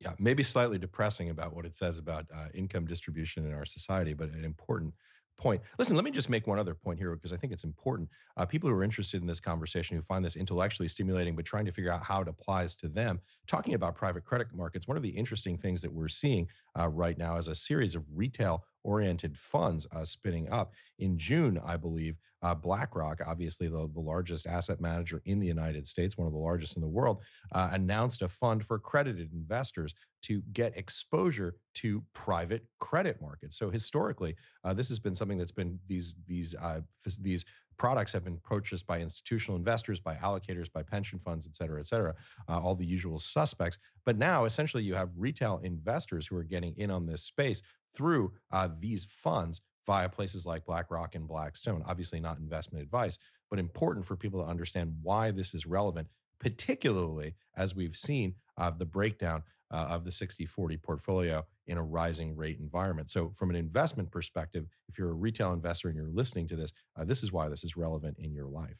Yeah, 0.00 0.12
maybe 0.18 0.42
slightly 0.42 0.78
depressing 0.78 1.28
about 1.28 1.54
what 1.54 1.66
it 1.66 1.76
says 1.76 1.98
about 1.98 2.26
uh, 2.34 2.46
income 2.54 2.86
distribution 2.86 3.44
in 3.44 3.52
our 3.52 3.66
society, 3.66 4.14
but 4.14 4.30
an 4.30 4.44
important 4.44 4.94
point. 5.40 5.62
Listen, 5.78 5.96
let 5.96 6.04
me 6.04 6.10
just 6.10 6.28
make 6.28 6.46
one 6.46 6.58
other 6.58 6.74
point 6.74 6.98
here 6.98 7.14
because 7.14 7.32
I 7.32 7.36
think 7.36 7.52
it's 7.52 7.64
important. 7.64 8.08
Uh, 8.36 8.46
people 8.46 8.68
who 8.68 8.76
are 8.76 8.84
interested 8.84 9.20
in 9.20 9.26
this 9.26 9.40
conversation, 9.40 9.96
who 9.96 10.02
find 10.02 10.24
this 10.24 10.36
intellectually 10.36 10.88
stimulating, 10.88 11.34
but 11.34 11.44
trying 11.44 11.64
to 11.64 11.72
figure 11.72 11.90
out 11.90 12.02
how 12.02 12.20
it 12.20 12.28
applies 12.28 12.74
to 12.76 12.88
them, 12.88 13.20
talking 13.46 13.74
about 13.74 13.94
private 13.94 14.24
credit 14.24 14.48
markets, 14.54 14.86
one 14.86 14.96
of 14.96 15.02
the 15.02 15.08
interesting 15.08 15.56
things 15.56 15.82
that 15.82 15.92
we're 15.92 16.08
seeing 16.08 16.46
uh, 16.78 16.88
right 16.88 17.18
now 17.18 17.36
is 17.36 17.48
a 17.48 17.54
series 17.54 17.94
of 17.94 18.04
retail 18.14 18.64
oriented 18.84 19.36
funds 19.36 19.86
uh, 19.92 20.04
spinning 20.04 20.48
up. 20.50 20.72
In 20.98 21.18
June, 21.18 21.60
I 21.64 21.76
believe, 21.76 22.16
uh, 22.42 22.54
BlackRock, 22.54 23.20
obviously 23.26 23.68
the, 23.68 23.88
the 23.94 24.00
largest 24.00 24.46
asset 24.46 24.80
manager 24.80 25.20
in 25.24 25.38
the 25.40 25.46
United 25.46 25.86
States, 25.86 26.16
one 26.16 26.26
of 26.26 26.32
the 26.32 26.38
largest 26.38 26.76
in 26.76 26.82
the 26.82 26.88
world, 26.88 27.18
uh, 27.52 27.70
announced 27.72 28.22
a 28.22 28.28
fund 28.28 28.64
for 28.64 28.76
accredited 28.76 29.32
investors 29.32 29.94
to 30.22 30.42
get 30.52 30.76
exposure 30.76 31.56
to 31.74 32.02
private 32.12 32.64
credit 32.78 33.20
markets. 33.20 33.58
So 33.58 33.70
historically, 33.70 34.36
uh, 34.64 34.74
this 34.74 34.88
has 34.88 34.98
been 34.98 35.14
something 35.14 35.38
that's 35.38 35.52
been 35.52 35.78
these 35.86 36.14
these 36.26 36.54
uh, 36.54 36.80
these 37.20 37.44
products 37.78 38.12
have 38.12 38.24
been 38.24 38.38
purchased 38.44 38.86
by 38.86 39.00
institutional 39.00 39.56
investors, 39.56 40.00
by 40.00 40.14
allocators, 40.16 40.70
by 40.70 40.82
pension 40.82 41.18
funds, 41.18 41.46
et 41.46 41.56
cetera, 41.56 41.80
et 41.80 41.86
cetera, 41.86 42.14
uh, 42.46 42.60
all 42.60 42.74
the 42.74 42.84
usual 42.84 43.18
suspects. 43.18 43.78
But 44.04 44.18
now, 44.18 44.44
essentially, 44.44 44.82
you 44.82 44.94
have 44.94 45.08
retail 45.16 45.60
investors 45.64 46.26
who 46.26 46.36
are 46.36 46.44
getting 46.44 46.74
in 46.76 46.90
on 46.90 47.06
this 47.06 47.22
space 47.22 47.62
through 47.94 48.32
uh, 48.52 48.68
these 48.78 49.06
funds 49.06 49.62
via 49.90 50.08
places 50.08 50.46
like 50.46 50.64
BlackRock 50.64 51.16
and 51.16 51.26
Blackstone. 51.26 51.82
Obviously, 51.84 52.20
not 52.20 52.38
investment 52.38 52.80
advice, 52.80 53.18
but 53.50 53.58
important 53.58 54.06
for 54.06 54.14
people 54.14 54.40
to 54.40 54.48
understand 54.48 54.94
why 55.02 55.32
this 55.32 55.52
is 55.52 55.66
relevant, 55.66 56.06
particularly 56.38 57.34
as 57.56 57.74
we've 57.74 57.96
seen 57.96 58.32
uh, 58.56 58.70
the 58.70 58.84
breakdown 58.84 59.42
uh, 59.72 59.88
of 59.90 60.04
the 60.04 60.12
60 60.12 60.46
40 60.46 60.76
portfolio 60.76 61.44
in 61.66 61.76
a 61.76 61.82
rising 61.82 62.36
rate 62.36 62.60
environment. 62.60 63.10
So, 63.10 63.32
from 63.34 63.50
an 63.50 63.56
investment 63.56 64.12
perspective, 64.12 64.64
if 64.88 64.96
you're 64.96 65.10
a 65.10 65.20
retail 65.26 65.52
investor 65.52 65.88
and 65.88 65.96
you're 65.96 66.14
listening 66.14 66.46
to 66.46 66.54
this, 66.54 66.72
uh, 66.96 67.04
this 67.04 67.24
is 67.24 67.32
why 67.32 67.48
this 67.48 67.64
is 67.64 67.76
relevant 67.76 68.16
in 68.20 68.32
your 68.32 68.46
life. 68.46 68.78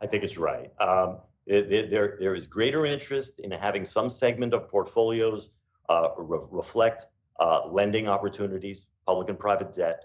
I 0.00 0.06
think 0.06 0.22
it's 0.22 0.38
right. 0.38 0.70
Um, 0.80 1.18
there, 1.48 2.16
there 2.20 2.34
is 2.36 2.46
greater 2.46 2.86
interest 2.86 3.40
in 3.40 3.50
having 3.50 3.84
some 3.84 4.08
segment 4.08 4.54
of 4.54 4.68
portfolios 4.68 5.56
uh, 5.88 6.10
re- 6.16 6.46
reflect 6.52 7.06
uh, 7.40 7.66
lending 7.66 8.06
opportunities, 8.06 8.86
public 9.06 9.28
and 9.28 9.40
private 9.40 9.72
debt. 9.72 10.04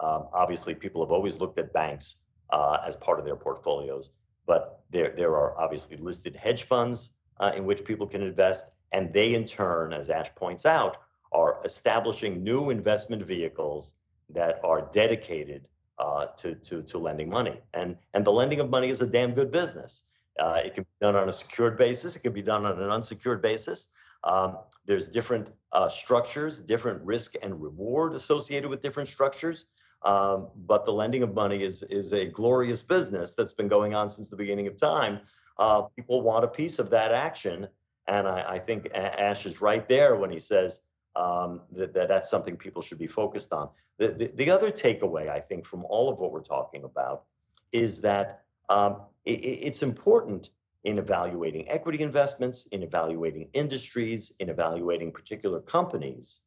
Um, 0.00 0.28
obviously, 0.32 0.74
people 0.74 1.04
have 1.04 1.12
always 1.12 1.38
looked 1.38 1.58
at 1.58 1.72
banks 1.72 2.24
uh, 2.50 2.78
as 2.86 2.96
part 2.96 3.18
of 3.18 3.24
their 3.24 3.36
portfolios, 3.36 4.10
but 4.46 4.82
there, 4.90 5.14
there 5.16 5.36
are 5.36 5.58
obviously 5.58 5.96
listed 5.96 6.36
hedge 6.36 6.64
funds 6.64 7.10
uh, 7.40 7.52
in 7.56 7.64
which 7.64 7.84
people 7.84 8.06
can 8.06 8.22
invest, 8.22 8.74
and 8.92 9.12
they, 9.12 9.34
in 9.34 9.44
turn, 9.44 9.92
as 9.92 10.10
Ash 10.10 10.34
points 10.34 10.66
out, 10.66 10.98
are 11.32 11.60
establishing 11.64 12.42
new 12.42 12.70
investment 12.70 13.22
vehicles 13.22 13.94
that 14.30 14.58
are 14.64 14.90
dedicated 14.92 15.66
uh, 15.98 16.26
to, 16.36 16.54
to, 16.56 16.82
to 16.82 16.98
lending 16.98 17.28
money. 17.28 17.60
And, 17.74 17.96
and 18.14 18.24
the 18.24 18.32
lending 18.32 18.60
of 18.60 18.70
money 18.70 18.88
is 18.88 19.00
a 19.00 19.06
damn 19.06 19.32
good 19.34 19.50
business. 19.50 20.04
Uh, 20.38 20.60
it 20.64 20.74
can 20.74 20.84
be 20.84 20.90
done 21.00 21.16
on 21.16 21.28
a 21.28 21.32
secured 21.32 21.78
basis. 21.78 22.16
It 22.16 22.20
can 22.20 22.32
be 22.32 22.42
done 22.42 22.64
on 22.66 22.80
an 22.80 22.90
unsecured 22.90 23.42
basis. 23.42 23.88
Um, 24.24 24.58
there's 24.86 25.08
different 25.08 25.52
uh, 25.72 25.88
structures, 25.88 26.60
different 26.60 27.02
risk 27.02 27.34
and 27.42 27.60
reward 27.60 28.14
associated 28.14 28.68
with 28.68 28.80
different 28.80 29.08
structures. 29.08 29.66
Um, 30.02 30.48
but 30.66 30.84
the 30.84 30.92
lending 30.92 31.22
of 31.22 31.32
money 31.34 31.62
is 31.62 31.82
is 31.84 32.12
a 32.12 32.26
glorious 32.26 32.82
business 32.82 33.34
that's 33.34 33.52
been 33.52 33.68
going 33.68 33.94
on 33.94 34.10
since 34.10 34.28
the 34.28 34.36
beginning 34.36 34.66
of 34.66 34.76
time. 34.76 35.20
Uh, 35.58 35.82
people 35.96 36.22
want 36.22 36.44
a 36.44 36.48
piece 36.48 36.78
of 36.78 36.90
that 36.90 37.12
action, 37.12 37.68
and 38.08 38.26
I, 38.26 38.54
I 38.54 38.58
think 38.58 38.88
Ash 38.94 39.46
is 39.46 39.60
right 39.60 39.88
there 39.88 40.16
when 40.16 40.30
he 40.30 40.40
says 40.40 40.80
um, 41.14 41.60
that, 41.72 41.94
that 41.94 42.08
that's 42.08 42.28
something 42.28 42.56
people 42.56 42.82
should 42.82 42.98
be 42.98 43.06
focused 43.06 43.52
on. 43.52 43.68
The, 43.98 44.08
the, 44.08 44.32
the 44.34 44.50
other 44.50 44.70
takeaway 44.70 45.28
I 45.28 45.40
think 45.40 45.66
from 45.66 45.84
all 45.84 46.08
of 46.08 46.20
what 46.20 46.32
we're 46.32 46.40
talking 46.40 46.84
about 46.84 47.24
is 47.70 48.00
that 48.00 48.42
um, 48.68 49.02
it, 49.24 49.40
it's 49.40 49.82
important 49.82 50.50
in 50.84 50.98
evaluating 50.98 51.68
equity 51.68 52.02
investments, 52.02 52.66
in 52.68 52.82
evaluating 52.82 53.48
industries, 53.52 54.32
in 54.40 54.48
evaluating 54.48 55.12
particular 55.12 55.60
companies, 55.60 56.40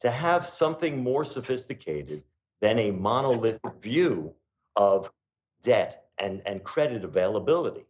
to 0.00 0.10
have 0.10 0.46
something 0.46 1.02
more 1.02 1.24
sophisticated 1.24 2.22
than 2.60 2.78
a 2.78 2.90
monolithic 2.90 3.74
view 3.82 4.34
of 4.76 5.10
debt 5.62 6.06
and, 6.18 6.42
and 6.46 6.62
credit 6.62 7.04
availability. 7.04 7.86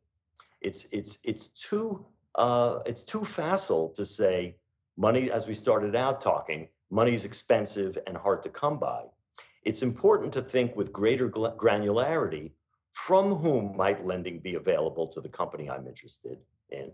It's, 0.61 0.85
it's, 0.93 1.19
it's, 1.25 1.49
too, 1.49 2.07
uh, 2.35 2.81
it's 2.87 3.05
too 3.05 3.25
facile 3.25 3.91
to 3.91 4.05
say 4.05 4.57
money, 4.97 5.31
as 5.31 5.47
we 5.47 5.55
started 5.55 5.95
out 5.95 6.21
talking, 6.21 6.69
money 6.91 7.13
is 7.13 7.25
expensive 7.25 7.99
and 8.07 8.17
hard 8.17 8.43
to 8.45 8.49
come 8.49 8.79
by. 8.79 9.05
It's 9.65 9.83
important 9.83 10.33
to 10.35 10.43
think 10.43 10.77
with 10.77 10.93
greater 10.93 11.29
granularity 11.29 12.53
from 12.97 13.35
whom 13.35 13.77
might 13.77 14.07
lending 14.07 14.39
be 14.39 14.55
available 14.55 15.07
to 15.07 15.21
the 15.21 15.29
company 15.29 15.69
I'm 15.69 15.87
interested 15.87 16.39
in? 16.71 16.91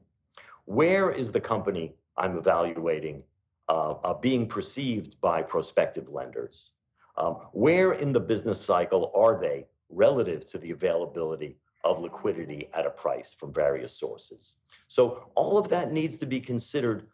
Where 0.65 1.13
is 1.13 1.31
the 1.31 1.41
company 1.41 1.95
I'm 2.17 2.37
evaluating 2.37 3.23
uh, 3.69 3.93
uh, 4.03 4.15
being 4.15 4.49
perceived 4.49 5.21
by 5.21 5.43
prospective 5.43 6.09
lenders? 6.09 6.73
Um, 7.17 7.35
where 7.53 7.93
in 7.93 8.13
the 8.13 8.19
business 8.19 8.61
cycle 8.61 9.13
are 9.15 9.41
they 9.41 9.67
relative 9.91 10.45
to 10.51 10.59
the 10.59 10.73
availability 10.73 11.57
of 11.85 12.01
liquidity 12.01 12.69
at 12.75 12.85
a 12.85 12.91
price 12.91 13.33
from 13.33 13.53
various 13.53 13.97
sources? 13.97 14.57
So 14.89 15.31
all 15.37 15.57
of 15.57 15.69
that 15.69 15.93
needs 15.93 16.17
to 16.19 16.27
be 16.27 16.41
considered 16.41 17.07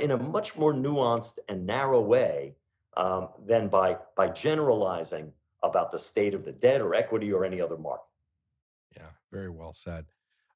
in 0.00 0.12
a 0.12 0.16
much 0.16 0.56
more 0.56 0.72
nuanced 0.72 1.40
and 1.50 1.66
narrow 1.66 2.00
way 2.00 2.54
um, 2.96 3.28
than 3.46 3.68
by, 3.68 3.98
by 4.16 4.30
generalizing 4.30 5.30
about 5.62 5.92
the 5.92 5.98
state 5.98 6.32
of 6.32 6.46
the 6.46 6.52
debt 6.52 6.80
or 6.80 6.94
equity 6.94 7.30
or 7.30 7.44
any 7.44 7.60
other 7.60 7.76
market. 7.76 8.06
Very 9.32 9.50
well 9.50 9.72
said. 9.72 10.06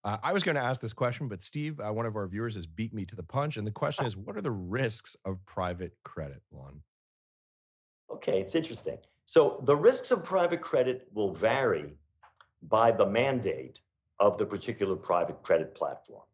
Uh, 0.05 0.19
I 0.23 0.33
was 0.33 0.43
going 0.43 0.57
to 0.57 0.61
ask 0.61 0.81
this 0.81 0.93
question, 0.93 1.29
but 1.29 1.43
Steve, 1.43 1.81
uh, 1.81 1.91
one 1.93 2.05
of 2.05 2.17
our 2.17 2.27
viewers, 2.27 2.57
has 2.57 2.67
beat 2.67 2.93
me 2.93 3.07
to 3.07 3.17
the 3.17 3.23
punch. 3.23 3.57
And 3.57 3.67
the 3.67 3.71
question 3.71 4.05
is, 4.07 4.17
what 4.17 4.37
are 4.37 4.43
the 4.43 4.51
risks 4.51 5.17
of 5.25 5.39
private 5.47 5.97
credit, 6.05 6.43
Lon? 6.53 6.81
Okay, 8.11 8.41
it's 8.41 8.55
interesting. 8.55 8.99
So 9.25 9.63
the 9.65 9.75
risks 9.75 10.11
of 10.11 10.25
private 10.25 10.61
credit 10.61 11.09
will 11.15 11.33
vary 11.33 11.95
by 12.63 12.93
the 12.93 13.07
mandate 13.07 13.81
of 14.21 14.37
the 14.37 14.45
particular 14.45 14.95
private 14.95 15.43
credit 15.43 15.75
platform. 15.75 16.25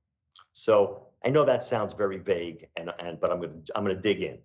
So 0.52 1.06
I 1.24 1.30
know 1.30 1.44
that 1.44 1.62
sounds 1.62 1.94
very 1.94 2.18
vague, 2.18 2.66
and, 2.76 2.90
and 2.98 3.20
but 3.20 3.30
I'm 3.30 3.40
going 3.40 3.62
to 3.62 3.72
I'm 3.76 3.84
going 3.84 3.94
to 3.94 4.02
dig 4.02 4.22
in. 4.22 4.38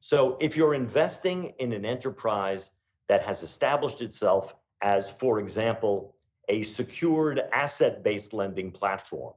So 0.00 0.36
if 0.40 0.56
you're 0.56 0.74
investing 0.74 1.46
in 1.58 1.72
an 1.72 1.86
enterprise 1.86 2.72
that 3.08 3.24
has 3.24 3.42
established 3.42 4.02
itself 4.02 4.54
as, 4.82 5.08
for 5.08 5.40
example, 5.40 6.14
a 6.48 6.62
secured 6.62 7.40
asset-based 7.52 8.32
lending 8.32 8.70
platform. 8.70 9.34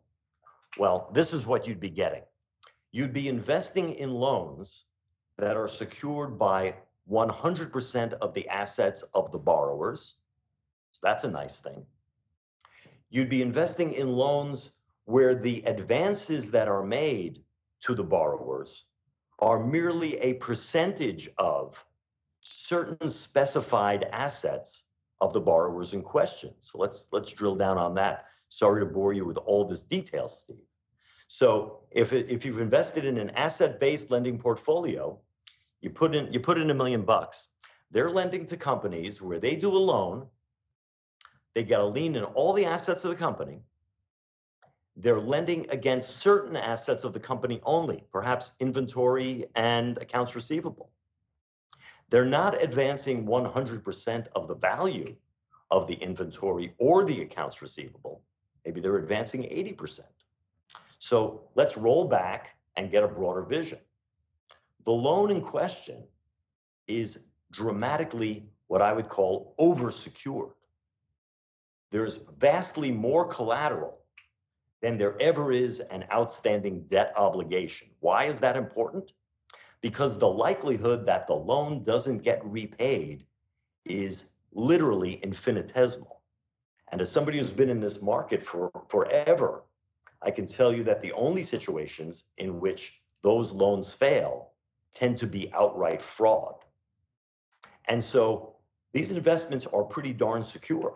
Well, 0.78 1.10
this 1.14 1.34
is 1.34 1.46
what 1.46 1.68
you'd 1.68 1.80
be 1.80 1.90
getting. 1.90 2.24
You'd 2.92 3.14
be 3.14 3.28
investing 3.28 3.94
in 3.94 4.12
loans 4.12 4.84
that 5.38 5.56
are 5.56 5.68
secured 5.68 6.38
by 6.38 6.76
100% 7.10 8.14
of 8.14 8.34
the 8.34 8.48
assets 8.50 9.04
of 9.14 9.32
the 9.32 9.38
borrowers. 9.38 10.16
So 10.92 11.00
that's 11.04 11.24
a 11.24 11.32
nice 11.32 11.58
thing. 11.58 11.86
You'd 13.10 13.30
be 13.30 13.42
investing 13.42 13.94
in 13.94 14.10
loans 14.10 14.80
where 15.06 15.36
the 15.36 15.64
advances 15.66 16.52
that 16.52 16.68
are 16.68 16.84
made 16.84 17.44
to 17.82 17.96
the 17.96 18.04
borrowers 18.04 18.86
are 19.40 19.64
merely 19.64 20.18
a 20.18 20.34
percentage 20.34 21.30
of 21.38 21.84
certain 22.42 23.08
specified 23.08 24.08
assets 24.12 24.84
of 25.22 25.34
the 25.34 25.42
borrowers 25.42 25.94
in 25.94 26.02
question. 26.02 26.54
So 26.60 26.78
let's 26.78 27.10
let's 27.12 27.32
drill 27.32 27.56
down 27.56 27.78
on 27.78 27.96
that. 27.96 28.26
Sorry 28.50 28.82
to 28.82 28.86
bore 28.86 29.14
you 29.14 29.26
with 29.26 29.38
all 29.38 29.66
this 29.66 29.84
detail, 29.84 30.28
Steve. 30.28 30.58
So 31.28 31.80
if 31.92 32.14
if 32.14 32.46
you've 32.46 32.62
invested 32.62 33.06
in 33.06 33.18
an 33.18 33.32
asset-based 33.32 34.12
lending 34.12 34.38
portfolio, 34.38 35.20
you 35.82 35.90
put 35.90 36.16
in 36.16 36.32
you 36.32 36.40
put 36.40 36.58
in 36.58 36.70
a 36.70 36.74
million 36.74 37.04
bucks. 37.04 37.50
They're 37.92 38.12
lending 38.12 38.46
to 38.48 38.58
companies 38.58 39.22
where 39.22 39.40
they 39.40 39.56
do 39.56 39.70
a 39.70 39.78
loan. 39.78 40.28
They 41.56 41.64
get 41.64 41.80
a 41.80 41.86
lien 41.86 42.16
in 42.16 42.24
all 42.24 42.54
the 42.54 42.66
assets 42.66 43.04
of 43.04 43.10
the 43.10 43.16
company. 43.16 43.62
They're 44.96 45.20
lending 45.20 45.68
against 45.70 46.22
certain 46.22 46.56
assets 46.56 47.04
of 47.04 47.14
the 47.14 47.20
company 47.20 47.62
only, 47.64 48.04
perhaps 48.12 48.52
inventory 48.60 49.46
and 49.56 49.98
accounts 50.00 50.36
receivable. 50.36 50.92
They're 52.10 52.26
not 52.26 52.62
advancing 52.62 53.26
100% 53.26 54.28
of 54.36 54.48
the 54.48 54.56
value 54.56 55.16
of 55.72 55.88
the 55.88 55.96
inventory 55.96 56.74
or 56.78 57.04
the 57.04 57.22
accounts 57.22 57.62
receivable. 57.62 58.22
Maybe 58.66 58.80
they're 58.80 58.98
advancing 58.98 59.44
80%. 59.44 60.02
So 61.00 61.50
let's 61.56 61.78
roll 61.78 62.06
back 62.06 62.56
and 62.76 62.92
get 62.92 63.04
a 63.04 63.08
broader 63.08 63.44
vision. 63.44 63.80
The 64.86 64.92
loan 64.92 65.32
in 65.32 65.42
question 65.42 66.04
is 66.88 67.20
dramatically 67.52 68.46
what 68.68 68.82
I 68.82 68.94
would 68.94 69.10
call 69.10 69.54
oversecured. 69.60 70.52
There's 71.92 72.20
vastly 72.38 72.92
more 72.92 73.26
collateral 73.26 74.00
than 74.82 74.98
there 74.98 75.20
ever 75.22 75.52
is 75.52 75.80
an 75.80 76.06
outstanding 76.12 76.84
debt 76.88 77.14
obligation. 77.16 77.90
Why 78.00 78.26
is 78.26 78.40
that 78.42 78.56
important? 78.56 79.14
Because 79.82 80.18
the 80.18 80.28
likelihood 80.28 81.06
that 81.06 81.28
the 81.28 81.34
loan 81.34 81.84
doesn't 81.84 82.24
get 82.24 82.44
repaid 82.46 83.26
is 83.86 84.26
literally 84.54 85.14
infinitesimal. 85.24 86.22
And 86.92 87.02
as 87.02 87.12
somebody 87.12 87.38
who's 87.38 87.52
been 87.52 87.70
in 87.70 87.80
this 87.80 88.02
market 88.02 88.42
for 88.42 88.72
forever, 88.90 89.64
I 90.22 90.32
can 90.32 90.48
tell 90.48 90.74
you 90.74 90.84
that 90.86 91.02
the 91.02 91.12
only 91.14 91.44
situations 91.44 92.24
in 92.38 92.60
which 92.60 93.02
those 93.24 93.52
loans 93.52 93.94
fail 93.94 94.52
tend 94.94 95.18
to 95.18 95.28
be 95.28 95.52
outright 95.54 96.02
fraud. 96.02 96.56
And 97.86 98.04
so 98.04 98.56
these 98.94 99.12
investments 99.12 99.68
are 99.68 99.84
pretty 99.84 100.14
darn 100.14 100.44
secure. 100.44 100.94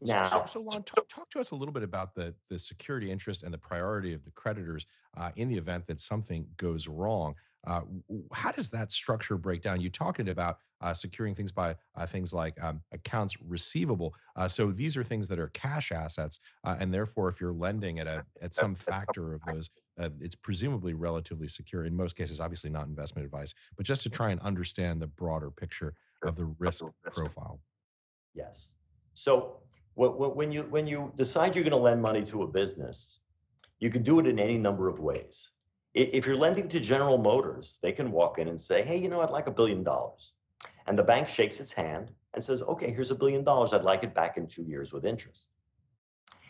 Now, 0.00 0.24
so, 0.24 0.42
so, 0.46 0.60
Lon, 0.60 0.82
talk, 0.82 1.08
talk, 1.08 1.30
to 1.30 1.38
us 1.38 1.52
a 1.52 1.54
little 1.54 1.72
bit 1.72 1.84
about 1.84 2.14
the 2.14 2.34
the 2.48 2.58
security 2.58 3.10
interest 3.10 3.44
and 3.44 3.54
the 3.54 3.58
priority 3.58 4.12
of 4.12 4.24
the 4.24 4.32
creditors 4.32 4.86
uh, 5.16 5.30
in 5.36 5.48
the 5.48 5.56
event 5.56 5.86
that 5.86 6.00
something 6.00 6.44
goes 6.56 6.88
wrong. 6.88 7.36
Uh, 7.66 7.82
how 8.32 8.50
does 8.50 8.68
that 8.70 8.90
structure 8.90 9.36
break 9.36 9.62
down? 9.62 9.80
You 9.80 9.90
talking 9.90 10.28
about 10.28 10.58
uh, 10.80 10.92
securing 10.92 11.34
things 11.34 11.52
by 11.52 11.76
uh, 11.94 12.06
things 12.06 12.34
like 12.34 12.60
um, 12.62 12.80
accounts 12.92 13.36
receivable. 13.40 14.14
Uh, 14.34 14.48
so 14.48 14.72
these 14.72 14.96
are 14.96 15.04
things 15.04 15.28
that 15.28 15.38
are 15.38 15.48
cash 15.48 15.92
assets, 15.92 16.40
uh, 16.64 16.76
and 16.80 16.92
therefore, 16.92 17.28
if 17.28 17.40
you're 17.40 17.52
lending 17.52 18.00
at 18.00 18.06
a 18.06 18.24
at 18.40 18.54
some 18.54 18.74
factor 18.74 19.32
of 19.34 19.40
those, 19.46 19.70
uh, 20.00 20.08
it's 20.20 20.34
presumably 20.34 20.94
relatively 20.94 21.46
secure. 21.46 21.84
In 21.84 21.94
most 21.94 22.16
cases, 22.16 22.40
obviously 22.40 22.70
not 22.70 22.86
investment 22.86 23.24
advice, 23.24 23.54
but 23.76 23.86
just 23.86 24.02
to 24.02 24.10
try 24.10 24.30
and 24.30 24.40
understand 24.40 25.00
the 25.00 25.06
broader 25.06 25.50
picture 25.50 25.94
of 26.24 26.36
the 26.36 26.46
risk 26.58 26.84
profile. 27.12 27.60
Yes. 28.34 28.74
So 29.14 29.58
when 29.94 30.50
you 30.50 30.62
when 30.62 30.86
you 30.86 31.12
decide 31.16 31.54
you're 31.54 31.64
going 31.64 31.72
to 31.72 31.76
lend 31.76 32.02
money 32.02 32.22
to 32.24 32.42
a 32.42 32.46
business, 32.46 33.20
you 33.78 33.90
can 33.90 34.02
do 34.02 34.18
it 34.18 34.26
in 34.26 34.38
any 34.38 34.58
number 34.58 34.88
of 34.88 34.98
ways. 34.98 35.50
If 35.94 36.26
you're 36.26 36.36
lending 36.36 36.68
to 36.70 36.80
General 36.80 37.18
Motors, 37.18 37.78
they 37.82 37.92
can 37.92 38.10
walk 38.10 38.38
in 38.38 38.48
and 38.48 38.58
say, 38.58 38.82
hey, 38.82 38.96
you 38.96 39.08
know, 39.08 39.20
I'd 39.20 39.30
like 39.30 39.46
a 39.46 39.52
billion 39.52 39.82
dollars. 39.82 40.34
And 40.86 40.98
the 40.98 41.02
bank 41.02 41.28
shakes 41.28 41.60
its 41.60 41.72
hand 41.72 42.12
and 42.34 42.42
says, 42.42 42.62
okay, 42.62 42.90
here's 42.90 43.10
a 43.10 43.14
billion 43.14 43.44
dollars. 43.44 43.72
I'd 43.72 43.84
like 43.84 44.02
it 44.02 44.14
back 44.14 44.38
in 44.38 44.46
two 44.46 44.62
years 44.62 44.92
with 44.92 45.04
interest. 45.04 45.50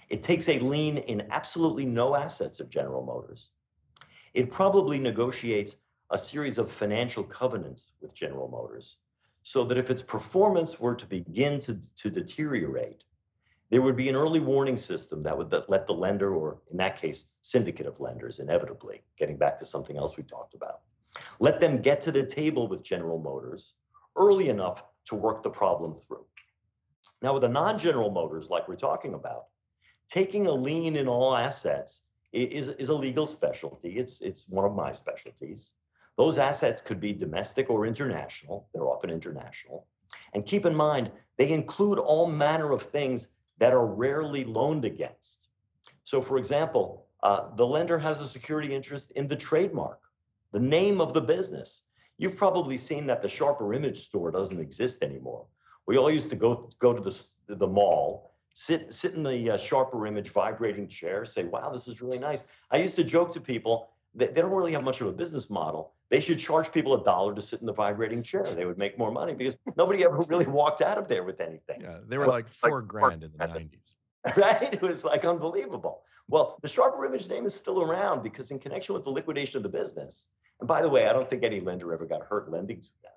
It 0.09 0.23
takes 0.23 0.49
a 0.49 0.59
lien 0.61 0.99
in 0.99 1.27
absolutely 1.31 1.87
no 1.87 2.15
assets 2.15 2.61
of 2.61 2.69
General 2.69 3.05
Motors. 3.05 3.51
It 4.35 4.51
probably 4.51 4.99
negotiates 4.99 5.77
a 6.11 6.19
series 6.19 6.59
of 6.59 6.71
financial 6.71 7.25
covenants 7.25 7.95
with 8.01 8.15
General 8.15 8.49
Motors 8.49 8.99
so 9.43 9.65
that 9.65 9.79
if 9.79 9.91
its 9.91 10.03
performance 10.03 10.79
were 10.79 10.95
to 10.95 11.07
begin 11.07 11.59
to, 11.61 11.81
to 11.97 12.11
deteriorate, 12.11 13.05
there 13.73 13.81
would 13.81 13.97
be 13.97 14.11
an 14.11 14.15
early 14.15 14.39
warning 14.39 14.77
system 14.77 15.23
that 15.23 15.37
would 15.37 15.51
let 15.67 15.87
the 15.87 15.95
lender, 15.95 16.35
or 16.35 16.59
in 16.71 16.77
that 16.77 17.01
case, 17.01 17.33
syndicate 17.41 17.87
of 17.87 18.01
lenders, 18.01 18.39
inevitably, 18.39 19.01
getting 19.19 19.39
back 19.39 19.59
to 19.59 19.65
something 19.65 19.97
else 19.97 20.15
we 20.15 20.23
talked 20.25 20.53
about, 20.53 20.81
let 21.41 21.59
them 21.59 21.81
get 21.81 21.99
to 22.03 22.13
the 22.13 22.25
table 22.25 22.69
with 22.69 22.83
General 22.83 23.19
Motors 23.19 23.77
early 24.15 24.51
enough 24.51 24.85
to 25.07 25.15
work 25.15 25.43
the 25.43 25.49
problem 25.49 25.95
through. 25.95 26.27
Now, 27.23 27.33
with 27.33 27.41
the 27.41 27.49
non 27.49 27.79
General 27.79 28.11
Motors, 28.11 28.51
like 28.51 28.69
we're 28.69 28.77
talking 28.77 29.15
about, 29.15 29.47
taking 30.07 30.49
a 30.49 30.53
lien 30.53 30.97
in 30.97 31.09
all 31.09 31.35
assets 31.35 32.03
is, 32.35 32.69
is 32.69 32.91
a 32.91 32.95
legal 32.95 33.25
specialty. 33.25 33.97
It's, 33.97 34.21
it's 34.21 34.51
one 34.51 34.67
of 34.67 34.75
my 34.75 34.93
specialties. 34.93 35.73
Those 36.19 36.37
assets 36.37 36.83
could 36.83 37.01
be 37.01 37.15
domestic 37.15 37.71
or 37.71 37.87
international. 37.87 38.69
They're 38.75 38.87
often 38.87 39.09
international. 39.09 39.87
And 40.35 40.45
keep 40.45 40.67
in 40.67 40.75
mind, 40.75 41.11
they 41.39 41.53
include 41.53 41.99
all 41.99 42.27
manner 42.27 42.73
of 42.73 42.83
things 42.83 43.29
that 43.63 43.73
are 43.73 43.87
rarely 43.87 44.43
loaned 44.43 44.85
against. 44.85 45.49
So, 46.03 46.21
for 46.21 46.37
example, 46.37 47.07
uh, 47.23 47.55
the 47.55 47.65
lender 47.65 47.97
has 47.97 48.19
a 48.19 48.27
security 48.27 48.75
interest 48.75 49.13
in 49.13 49.29
the 49.29 49.37
trademark, 49.37 50.01
the 50.51 50.59
name 50.59 51.01
of 51.01 51.15
the 51.15 51.21
business. 51.21 51.85
You've 52.19 52.37
probably 52.37 52.77
seen 52.77 53.07
that 53.07 53.23
the 53.23 53.29
Sharper 53.29 53.73
Image 53.73 54.01
store 54.01 54.33
doesn't 54.33 54.59
exist 54.59 55.05
anymore. 55.05 55.47
We 55.87 55.97
all 55.97 56.11
used 56.11 56.29
to 56.31 56.35
go 56.35 56.69
go 56.81 56.93
to 56.93 57.01
the, 57.01 57.15
the 57.55 57.69
mall, 57.69 58.35
sit 58.53 58.93
sit 58.93 59.15
in 59.15 59.23
the 59.23 59.51
uh, 59.53 59.57
Sharper 59.57 60.09
Image 60.09 60.31
vibrating 60.31 60.89
chair, 60.89 61.25
say, 61.25 61.45
"Wow, 61.45 61.71
this 61.71 61.87
is 61.87 62.03
really 62.03 62.19
nice." 62.19 62.43
I 62.73 62.79
used 62.79 62.97
to 62.97 63.05
joke 63.05 63.33
to 63.35 63.41
people 63.41 63.91
that 64.17 64.35
they 64.35 64.41
don't 64.41 64.51
really 64.51 64.73
have 64.73 64.83
much 64.83 65.01
of 65.01 65.07
a 65.07 65.13
business 65.13 65.49
model. 65.51 65.95
They 66.13 66.21
should 66.21 66.39
charge 66.39 66.71
people 66.71 66.93
a 66.93 67.03
dollar 67.03 67.35
to 67.35 67.41
sit 67.41 67.61
in 67.61 67.67
the 67.67 67.73
vibrating 67.73 68.23
chair. 68.23 68.45
They 68.45 68.67
would 68.67 68.77
make 68.77 68.99
more 68.99 69.11
money 69.11 69.33
because 69.33 69.57
nobody 69.77 70.05
ever 70.05 70.19
really 70.29 70.45
walked 70.45 70.83
out 70.83 70.99
of 70.99 71.09
there 71.09 71.25
with 71.25 71.41
anything. 71.41 71.81
Yeah, 71.81 72.01
they 72.07 72.19
were 72.19 72.27
like 72.27 72.51
four 72.51 72.81
like, 72.81 72.89
grand 72.89 73.23
in 73.25 73.33
the 73.33 73.47
90s. 73.47 73.95
Right? 74.37 74.75
It 74.75 74.83
was 74.83 75.05
like 75.05 75.25
unbelievable. 75.25 76.05
Well, 76.29 76.59
the 76.63 76.69
Sharper 76.69 77.07
Image 77.07 77.29
name 77.31 77.47
is 77.47 77.55
still 77.55 77.81
around 77.81 78.23
because 78.23 78.51
in 78.51 78.59
connection 78.59 78.93
with 78.93 79.05
the 79.05 79.11
liquidation 79.11 79.57
of 79.57 79.63
the 79.63 79.71
business, 79.71 80.27
and 80.61 80.69
by 80.69 80.83
the 80.83 80.89
way, 80.89 81.09
I 81.09 81.15
don't 81.15 81.29
think 81.29 81.43
any 81.43 81.61
lender 81.61 81.93
ever 81.95 82.05
got 82.05 82.21
hurt 82.23 82.51
lending 82.51 82.81
to 82.81 82.89
them. 83.03 83.13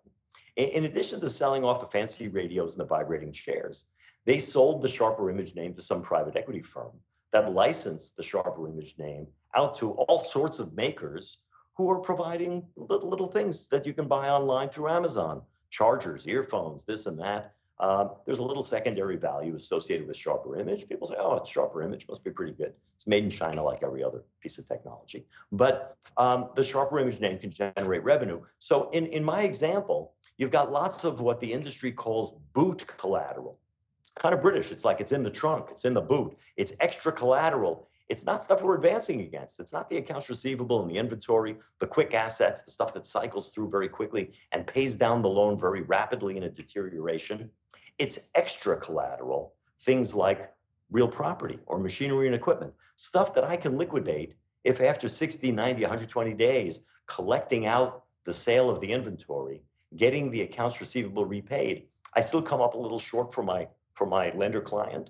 In, 0.56 0.86
addition 0.86 1.20
to 1.20 1.30
selling 1.30 1.66
off 1.66 1.82
the 1.82 1.88
fancy 1.88 2.30
radios 2.30 2.74
and 2.74 2.82
the 2.82 2.86
vibrating 2.86 3.34
chairs, 3.34 3.86
they 4.24 4.40
sold 4.40 4.82
the 4.82 4.88
Sharper 4.88 5.30
Image 5.30 5.54
name 5.54 5.74
to 5.74 5.82
some 5.82 6.02
private 6.02 6.38
equity 6.38 6.62
firm 6.62 6.94
that 7.34 7.52
licensed 7.52 8.16
the 8.16 8.24
Sharper 8.24 8.70
Image 8.70 8.96
name 8.98 9.28
out 9.54 9.76
to 9.76 9.92
all 9.92 10.24
sorts 10.24 10.60
of 10.60 10.74
makers 10.76 11.40
who 11.76 11.90
are 11.90 12.00
providing 12.00 12.66
little, 12.76 13.10
little 13.10 13.28
things 13.28 13.68
that 13.68 13.86
you 13.86 13.94
can 13.94 14.08
buy 14.08 14.30
online 14.30 14.70
through 14.70 14.90
Amazon 14.90 15.42
chargers, 15.70 16.28
earphones, 16.28 16.84
this 16.84 17.06
and 17.06 17.20
that. 17.20 17.54
Um, 17.80 18.12
there's 18.26 18.40
a 18.40 18.44
little 18.44 18.64
secondary 18.64 19.18
value 19.18 19.54
associated 19.56 20.08
with 20.08 20.16
Sharper 20.16 20.58
Image. 20.58 20.88
People 20.88 21.08
say, 21.08 21.16
oh, 21.20 21.36
it's 21.36 21.50
Sharper 21.50 21.82
Image, 21.82 22.08
must 22.08 22.24
be 22.24 22.32
pretty 22.32 22.54
good. 22.54 22.74
It's 22.94 23.06
made 23.06 23.26
in 23.26 23.30
China 23.30 23.62
like 23.62 23.84
every 23.84 24.02
other 24.02 24.24
piece 24.40 24.58
of 24.58 24.66
technology. 24.66 25.26
But 25.52 25.98
um, 26.16 26.50
the 26.56 26.64
Sharper 26.64 27.00
Image 27.00 27.20
name 27.20 27.38
can 27.38 27.52
generate 27.52 28.04
revenue. 28.04 28.40
So 28.60 28.90
in, 28.92 29.08
in 29.08 29.24
my 29.24 29.44
example, 29.44 30.14
you've 30.38 30.52
got 30.52 30.72
lots 30.72 31.04
of 31.04 31.20
what 31.20 31.42
the 31.42 31.52
industry 31.52 31.92
calls 31.92 32.36
boot 32.54 32.88
collateral. 32.88 33.60
It's 34.00 34.12
kind 34.14 34.34
of 34.34 34.42
British. 34.42 34.72
It's 34.72 34.86
like 34.86 35.02
it's 35.02 35.12
in 35.12 35.24
the 35.24 35.30
trunk, 35.30 35.68
it's 35.72 35.84
in 35.84 35.94
the 35.94 36.02
boot. 36.02 36.38
It's 36.56 36.72
extra 36.80 37.12
collateral. 37.12 37.90
It's 38.08 38.24
not 38.24 38.44
stuff 38.44 38.62
we're 38.62 38.76
advancing 38.76 39.22
against. 39.22 39.60
It's 39.60 39.74
not 39.74 39.90
the 39.90 39.98
accounts 39.98 40.30
receivable 40.30 40.82
and 40.82 40.90
the 40.90 40.98
inventory, 40.98 41.58
the 41.80 41.88
quick 41.88 42.14
assets, 42.14 42.62
the 42.62 42.72
stuff 42.72 42.94
that 42.94 43.06
cycles 43.06 43.50
through 43.50 43.70
very 43.70 43.88
quickly 43.88 44.32
and 44.52 44.68
pays 44.68 44.96
down 44.96 45.22
the 45.22 45.30
loan 45.30 45.60
very 45.60 45.82
rapidly 45.82 46.38
in 46.38 46.44
a 46.44 46.50
deterioration. 46.50 47.50
It's 47.98 48.30
extra 48.36 48.78
collateral, 48.78 49.56
things 49.82 50.14
like 50.14 50.54
real 50.92 51.08
property 51.08 51.60
or 51.66 51.80
machinery 51.80 52.28
and 52.28 52.36
equipment, 52.36 52.74
stuff 52.96 53.34
that 53.34 53.44
I 53.44 53.58
can 53.58 53.76
liquidate 53.76 54.36
if 54.64 54.82
after 54.82 55.08
60, 55.08 55.52
90, 55.52 55.82
120 55.82 56.34
days, 56.34 56.82
collecting 57.08 57.66
out 57.66 58.04
the 58.26 58.34
sale 58.34 58.70
of 58.70 58.82
the 58.82 58.92
inventory, 58.92 59.62
getting 59.96 60.30
the 60.30 60.42
accounts 60.42 60.82
receivable 60.82 61.26
repaid, 61.26 61.88
I 62.16 62.22
still 62.22 62.42
come 62.42 62.62
up 62.62 62.74
a 62.74 62.78
little 62.78 63.00
short 63.00 63.34
for 63.34 63.44
my 63.44 63.68
for 63.94 64.06
my 64.06 64.32
lender 64.36 64.62
client. 64.62 65.10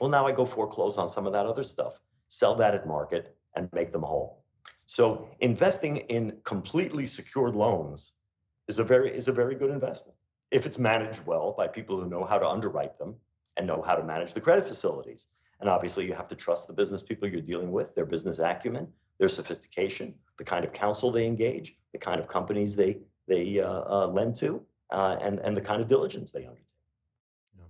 Well, 0.00 0.10
now 0.10 0.26
I 0.26 0.32
go 0.32 0.46
foreclose 0.46 0.96
on 0.98 1.08
some 1.08 1.26
of 1.26 1.32
that 1.34 1.46
other 1.46 1.62
stuff, 1.62 2.00
sell 2.28 2.54
that 2.56 2.74
at 2.74 2.86
market, 2.86 3.36
and 3.54 3.68
make 3.72 3.92
them 3.92 4.02
whole. 4.02 4.42
So 4.86 5.28
investing 5.40 5.98
in 5.98 6.38
completely 6.44 7.06
secured 7.06 7.54
loans 7.54 8.14
is 8.66 8.78
a 8.78 8.84
very 8.84 9.14
is 9.14 9.28
a 9.28 9.32
very 9.32 9.54
good 9.54 9.70
investment 9.70 10.16
if 10.50 10.66
it's 10.66 10.78
managed 10.78 11.24
well 11.26 11.54
by 11.56 11.68
people 11.68 12.00
who 12.00 12.08
know 12.08 12.24
how 12.24 12.38
to 12.38 12.48
underwrite 12.48 12.98
them 12.98 13.14
and 13.56 13.66
know 13.66 13.82
how 13.82 13.94
to 13.94 14.02
manage 14.02 14.32
the 14.32 14.40
credit 14.40 14.66
facilities. 14.66 15.28
And 15.60 15.68
obviously, 15.68 16.06
you 16.06 16.14
have 16.14 16.28
to 16.28 16.34
trust 16.34 16.66
the 16.66 16.72
business 16.72 17.02
people 17.02 17.28
you're 17.28 17.42
dealing 17.42 17.70
with, 17.70 17.94
their 17.94 18.06
business 18.06 18.38
acumen, 18.38 18.88
their 19.18 19.28
sophistication, 19.28 20.14
the 20.38 20.44
kind 20.44 20.64
of 20.64 20.72
counsel 20.72 21.10
they 21.10 21.26
engage, 21.26 21.76
the 21.92 21.98
kind 21.98 22.18
of 22.18 22.26
companies 22.26 22.74
they 22.74 22.98
they 23.28 23.60
uh, 23.60 23.82
uh, 23.86 24.06
lend 24.08 24.34
to, 24.36 24.62
uh, 24.90 25.18
and 25.20 25.38
and 25.40 25.56
the 25.56 25.60
kind 25.60 25.82
of 25.82 25.86
diligence 25.86 26.30
they 26.30 26.46
undertake. 26.46 26.64
Yeah. 27.58 27.64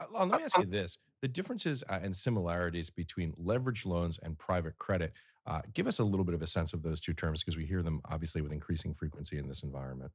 Uh, 0.00 0.26
let 0.26 0.38
me 0.38 0.44
ask 0.44 0.56
you 0.56 0.66
this: 0.66 0.98
the 1.22 1.28
differences 1.28 1.82
uh, 1.88 1.98
and 2.02 2.14
similarities 2.14 2.90
between 2.90 3.34
leverage 3.36 3.84
loans 3.84 4.18
and 4.22 4.38
private 4.38 4.76
credit. 4.78 5.12
Uh, 5.46 5.62
give 5.74 5.86
us 5.86 5.98
a 5.98 6.04
little 6.04 6.24
bit 6.24 6.34
of 6.34 6.42
a 6.42 6.46
sense 6.46 6.72
of 6.72 6.82
those 6.82 7.00
two 7.00 7.14
terms 7.14 7.42
because 7.42 7.56
we 7.56 7.64
hear 7.64 7.82
them 7.82 8.00
obviously 8.06 8.42
with 8.42 8.52
increasing 8.52 8.94
frequency 8.94 9.38
in 9.38 9.48
this 9.48 9.62
environment. 9.62 10.12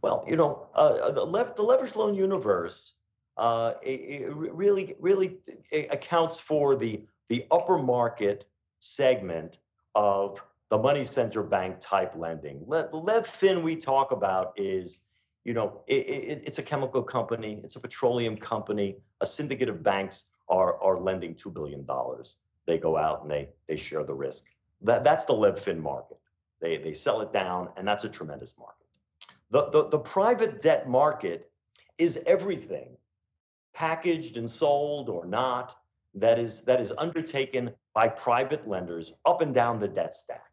Well, 0.00 0.24
you 0.26 0.36
know, 0.36 0.68
uh, 0.74 1.10
the, 1.10 1.24
lev- 1.24 1.54
the 1.54 1.62
leverage 1.62 1.94
loan 1.96 2.14
universe 2.14 2.94
uh, 3.36 3.74
it, 3.82 4.00
it 4.00 4.34
really 4.34 4.94
really 5.00 5.38
accounts 5.90 6.38
for 6.38 6.76
the 6.76 7.04
the 7.28 7.46
upper 7.50 7.78
market 7.78 8.46
segment 8.78 9.58
of 9.94 10.42
the 10.70 10.78
money 10.78 11.04
center 11.04 11.42
bank 11.42 11.76
type 11.80 12.14
lending. 12.16 12.62
Le- 12.66 12.88
the 12.90 13.00
LevFin 13.00 13.62
we 13.62 13.76
talk 13.76 14.12
about 14.12 14.52
is, 14.56 15.02
you 15.44 15.54
know, 15.54 15.82
it, 15.86 16.06
it, 16.06 16.42
it's 16.46 16.58
a 16.58 16.62
chemical 16.62 17.02
company, 17.02 17.60
it's 17.64 17.76
a 17.76 17.80
petroleum 17.80 18.36
company. 18.36 18.96
A 19.20 19.26
syndicate 19.26 19.68
of 19.68 19.82
banks 19.82 20.26
are 20.48 20.80
are 20.82 21.00
lending 21.00 21.34
two 21.34 21.50
billion 21.50 21.84
dollars. 21.84 22.36
They 22.66 22.78
go 22.78 22.96
out 22.96 23.22
and 23.22 23.30
they 23.30 23.48
they 23.66 23.76
share 23.76 24.04
the 24.04 24.14
risk. 24.14 24.44
That 24.82 25.04
that's 25.04 25.24
the 25.24 25.34
LevFin 25.34 25.80
market. 25.80 26.18
They 26.60 26.76
they 26.76 26.92
sell 26.92 27.20
it 27.20 27.32
down, 27.32 27.70
and 27.76 27.86
that's 27.86 28.04
a 28.04 28.08
tremendous 28.08 28.56
market. 28.58 28.86
The, 29.50 29.68
the, 29.68 29.88
the 29.88 29.98
private 29.98 30.62
debt 30.62 30.88
market 30.88 31.50
is 31.98 32.18
everything 32.26 32.96
packaged 33.74 34.38
and 34.38 34.50
sold 34.50 35.10
or 35.10 35.26
not 35.26 35.76
that 36.14 36.38
is 36.38 36.62
that 36.62 36.80
is 36.80 36.92
undertaken 36.98 37.72
by 37.94 38.08
private 38.08 38.66
lenders 38.68 39.12
up 39.26 39.42
and 39.42 39.54
down 39.54 39.78
the 39.78 39.88
debt 39.88 40.14
stack. 40.14 40.52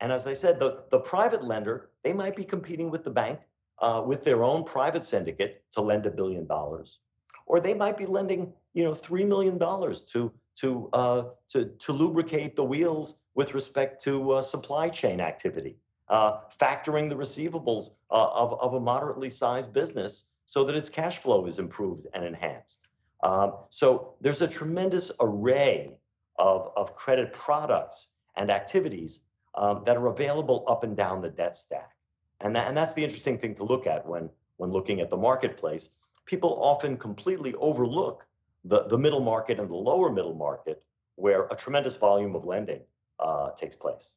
And 0.00 0.12
as 0.12 0.26
I 0.26 0.34
said, 0.34 0.60
the, 0.60 0.84
the 0.90 0.98
private 0.98 1.42
lender, 1.42 1.90
they 2.04 2.12
might 2.12 2.36
be 2.36 2.44
competing 2.44 2.90
with 2.90 3.02
the 3.02 3.10
bank 3.10 3.40
uh, 3.80 4.02
with 4.04 4.24
their 4.24 4.42
own 4.42 4.64
private 4.64 5.04
syndicate 5.04 5.64
to 5.72 5.80
lend 5.80 6.06
a 6.06 6.10
billion 6.10 6.46
dollars. 6.46 7.00
Or 7.46 7.60
they 7.60 7.74
might 7.74 7.96
be 7.96 8.06
lending, 8.06 8.52
you 8.74 8.82
know, 8.82 8.94
three 8.94 9.24
million 9.24 9.58
dollars 9.58 10.04
to 10.06 10.32
to 10.56 10.88
uh, 10.92 11.24
to 11.50 11.66
to 11.66 11.92
lubricate 11.92 12.56
the 12.56 12.64
wheels 12.64 13.20
with 13.34 13.54
respect 13.54 14.02
to 14.04 14.32
uh, 14.32 14.42
supply 14.42 14.88
chain 14.88 15.20
activity 15.20 15.76
uh, 16.08 16.40
factoring 16.60 17.08
the 17.08 17.16
receivables 17.16 17.90
uh, 18.10 18.28
of, 18.32 18.60
of 18.60 18.74
a 18.74 18.80
moderately 18.80 19.28
sized 19.28 19.72
business 19.72 20.32
so 20.44 20.64
that 20.64 20.76
its 20.76 20.88
cash 20.88 21.18
flow 21.18 21.46
is 21.46 21.58
improved 21.58 22.06
and 22.14 22.24
enhanced. 22.24 22.88
Um, 23.22 23.54
so 23.70 24.14
there's 24.20 24.42
a 24.42 24.48
tremendous 24.48 25.10
array 25.20 25.98
of, 26.38 26.70
of 26.76 26.94
credit 26.94 27.32
products 27.32 28.08
and 28.36 28.50
activities 28.50 29.22
um, 29.54 29.82
that 29.86 29.96
are 29.96 30.06
available 30.06 30.64
up 30.68 30.84
and 30.84 30.96
down 30.96 31.22
the 31.22 31.30
debt 31.30 31.56
stack. 31.56 31.95
And, 32.40 32.54
that, 32.54 32.68
and 32.68 32.76
that's 32.76 32.94
the 32.94 33.04
interesting 33.04 33.38
thing 33.38 33.54
to 33.56 33.64
look 33.64 33.86
at 33.86 34.06
when, 34.06 34.30
when 34.56 34.70
looking 34.70 35.00
at 35.00 35.10
the 35.10 35.16
marketplace. 35.16 35.90
People 36.26 36.58
often 36.60 36.96
completely 36.96 37.54
overlook 37.54 38.26
the, 38.64 38.84
the 38.84 38.98
middle 38.98 39.20
market 39.20 39.60
and 39.60 39.70
the 39.70 39.74
lower 39.74 40.10
middle 40.10 40.34
market 40.34 40.82
where 41.14 41.46
a 41.46 41.56
tremendous 41.56 41.96
volume 41.96 42.34
of 42.34 42.44
lending 42.44 42.80
uh, 43.20 43.50
takes 43.52 43.76
place. 43.76 44.16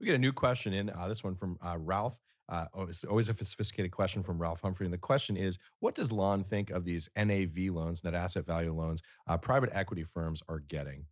We 0.00 0.06
get 0.06 0.14
a 0.14 0.18
new 0.18 0.32
question 0.32 0.72
in. 0.72 0.90
Uh, 0.90 1.08
this 1.08 1.24
one 1.24 1.34
from 1.34 1.58
uh, 1.64 1.76
Ralph. 1.78 2.16
Uh, 2.48 2.66
oh, 2.72 2.82
it's 2.84 3.04
always 3.04 3.28
a 3.28 3.34
sophisticated 3.44 3.90
question 3.90 4.22
from 4.22 4.38
Ralph 4.38 4.60
Humphrey. 4.60 4.86
And 4.86 4.92
the 4.92 4.98
question 4.98 5.36
is 5.36 5.58
What 5.80 5.94
does 5.94 6.12
Lon 6.12 6.44
think 6.44 6.70
of 6.70 6.84
these 6.84 7.08
NAV 7.16 7.56
loans, 7.70 8.04
net 8.04 8.14
asset 8.14 8.46
value 8.46 8.72
loans, 8.72 9.02
uh, 9.26 9.36
private 9.36 9.70
equity 9.72 10.04
firms 10.04 10.42
are 10.48 10.60
getting? 10.60 11.04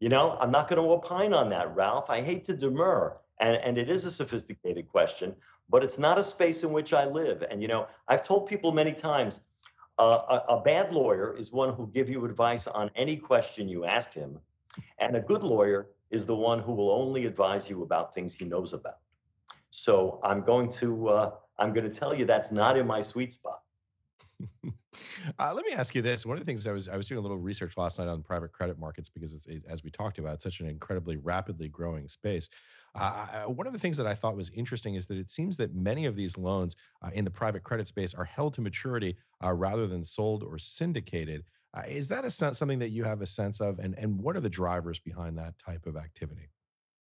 You 0.00 0.08
know, 0.08 0.36
I'm 0.40 0.50
not 0.50 0.68
going 0.68 0.82
to 0.82 0.90
opine 0.90 1.34
on 1.34 1.50
that, 1.50 1.74
Ralph. 1.74 2.08
I 2.08 2.22
hate 2.22 2.44
to 2.44 2.56
demur. 2.56 3.18
And, 3.40 3.56
and 3.56 3.78
it 3.78 3.88
is 3.88 4.04
a 4.04 4.10
sophisticated 4.10 4.88
question, 4.88 5.34
but 5.68 5.82
it's 5.82 5.98
not 5.98 6.18
a 6.18 6.22
space 6.22 6.62
in 6.62 6.72
which 6.72 6.92
I 6.92 7.06
live. 7.06 7.42
And, 7.50 7.62
you 7.62 7.68
know, 7.68 7.86
I've 8.06 8.22
told 8.22 8.46
people 8.46 8.70
many 8.70 8.92
times 8.92 9.40
uh, 9.98 10.40
a, 10.48 10.54
a 10.54 10.60
bad 10.62 10.92
lawyer 10.92 11.34
is 11.36 11.50
one 11.50 11.74
who'll 11.74 11.86
give 11.86 12.08
you 12.08 12.24
advice 12.24 12.66
on 12.66 12.90
any 12.94 13.16
question 13.16 13.68
you 13.68 13.84
ask 13.84 14.12
him. 14.12 14.38
And 14.98 15.16
a 15.16 15.20
good 15.20 15.42
lawyer 15.42 15.88
is 16.10 16.26
the 16.26 16.36
one 16.36 16.60
who 16.60 16.72
will 16.72 16.90
only 16.90 17.26
advise 17.26 17.68
you 17.68 17.82
about 17.82 18.14
things 18.14 18.34
he 18.34 18.44
knows 18.44 18.72
about. 18.72 18.98
So 19.70 20.20
I'm 20.22 20.42
going 20.42 20.68
to 20.72 21.08
uh, 21.08 21.30
I'm 21.58 21.72
going 21.72 21.90
to 21.90 21.96
tell 21.98 22.14
you 22.14 22.24
that's 22.24 22.50
not 22.50 22.76
in 22.76 22.86
my 22.86 23.02
sweet 23.02 23.32
spot. 23.32 23.62
uh, 25.38 25.54
let 25.54 25.64
me 25.64 25.72
ask 25.72 25.94
you 25.94 26.02
this: 26.02 26.26
one 26.26 26.36
of 26.36 26.40
the 26.40 26.46
things 26.46 26.66
I 26.66 26.72
was 26.72 26.88
I 26.88 26.96
was 26.96 27.06
doing 27.06 27.18
a 27.18 27.22
little 27.22 27.38
research 27.38 27.76
last 27.76 27.98
night 27.98 28.08
on 28.08 28.22
private 28.22 28.52
credit 28.52 28.78
markets 28.78 29.08
because 29.08 29.34
it's 29.34 29.46
it, 29.46 29.62
as 29.68 29.84
we 29.84 29.90
talked 29.90 30.18
about, 30.18 30.34
it's 30.34 30.44
such 30.44 30.60
an 30.60 30.66
incredibly 30.66 31.16
rapidly 31.16 31.68
growing 31.68 32.08
space. 32.08 32.48
Uh, 32.94 33.44
one 33.44 33.66
of 33.66 33.72
the 33.72 33.78
things 33.78 33.96
that 33.96 34.06
I 34.06 34.14
thought 34.14 34.36
was 34.36 34.50
interesting 34.50 34.96
is 34.96 35.06
that 35.06 35.16
it 35.16 35.30
seems 35.30 35.56
that 35.58 35.74
many 35.74 36.06
of 36.06 36.16
these 36.16 36.36
loans 36.36 36.76
uh, 37.02 37.10
in 37.12 37.24
the 37.24 37.30
private 37.30 37.62
credit 37.62 37.86
space 37.86 38.14
are 38.14 38.24
held 38.24 38.54
to 38.54 38.60
maturity 38.60 39.16
uh, 39.44 39.52
rather 39.52 39.86
than 39.86 40.04
sold 40.04 40.42
or 40.42 40.58
syndicated. 40.58 41.44
Uh, 41.72 41.82
is 41.86 42.08
that 42.08 42.24
a 42.24 42.30
sense, 42.30 42.58
something 42.58 42.80
that 42.80 42.90
you 42.90 43.04
have 43.04 43.22
a 43.22 43.26
sense 43.26 43.60
of, 43.60 43.78
and 43.78 43.94
and 43.96 44.20
what 44.20 44.36
are 44.36 44.40
the 44.40 44.50
drivers 44.50 44.98
behind 44.98 45.38
that 45.38 45.54
type 45.58 45.86
of 45.86 45.96
activity? 45.96 46.50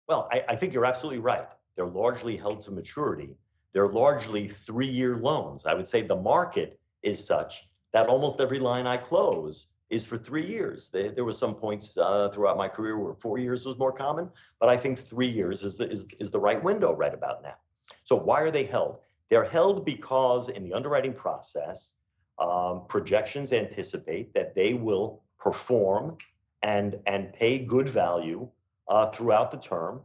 Well, 0.08 0.28
I, 0.32 0.44
I 0.48 0.56
think 0.56 0.72
you're 0.72 0.86
absolutely 0.86 1.20
right. 1.20 1.46
They're 1.74 1.86
largely 1.86 2.36
held 2.36 2.60
to 2.62 2.70
maturity. 2.70 3.36
They're 3.72 3.88
largely 3.88 4.48
three-year 4.48 5.18
loans. 5.18 5.66
I 5.66 5.74
would 5.74 5.86
say 5.86 6.00
the 6.00 6.16
market 6.16 6.80
is 7.02 7.22
such 7.22 7.68
that 7.92 8.06
almost 8.06 8.40
every 8.40 8.58
line 8.58 8.86
I 8.86 8.96
close 8.96 9.66
is 9.90 10.04
for 10.04 10.16
three 10.16 10.44
years. 10.44 10.90
There, 10.90 11.24
were 11.24 11.32
some 11.32 11.54
points 11.54 11.96
uh, 11.96 12.28
throughout 12.30 12.56
my 12.56 12.68
career 12.68 12.98
where 12.98 13.14
four 13.14 13.38
years 13.38 13.64
was 13.64 13.78
more 13.78 13.92
common, 13.92 14.30
but 14.58 14.68
I 14.68 14.76
think 14.76 14.98
three 14.98 15.28
years 15.28 15.62
is 15.62 15.76
the, 15.76 15.88
is, 15.88 16.06
is 16.18 16.30
the 16.30 16.40
right 16.40 16.62
window 16.62 16.94
right 16.94 17.14
about 17.14 17.42
now. 17.42 17.54
So 18.02 18.16
why 18.16 18.40
are 18.40 18.50
they 18.50 18.64
held? 18.64 18.98
They're 19.30 19.44
held 19.44 19.84
because 19.84 20.48
in 20.48 20.64
the 20.64 20.72
underwriting 20.72 21.12
process, 21.12 21.94
um, 22.38 22.84
projections 22.88 23.52
anticipate 23.52 24.34
that 24.34 24.54
they 24.54 24.74
will 24.74 25.22
perform 25.38 26.16
and, 26.62 26.98
and 27.06 27.32
pay 27.32 27.58
good 27.58 27.88
value 27.88 28.48
uh, 28.88 29.06
throughout 29.06 29.50
the 29.50 29.58
term. 29.58 30.02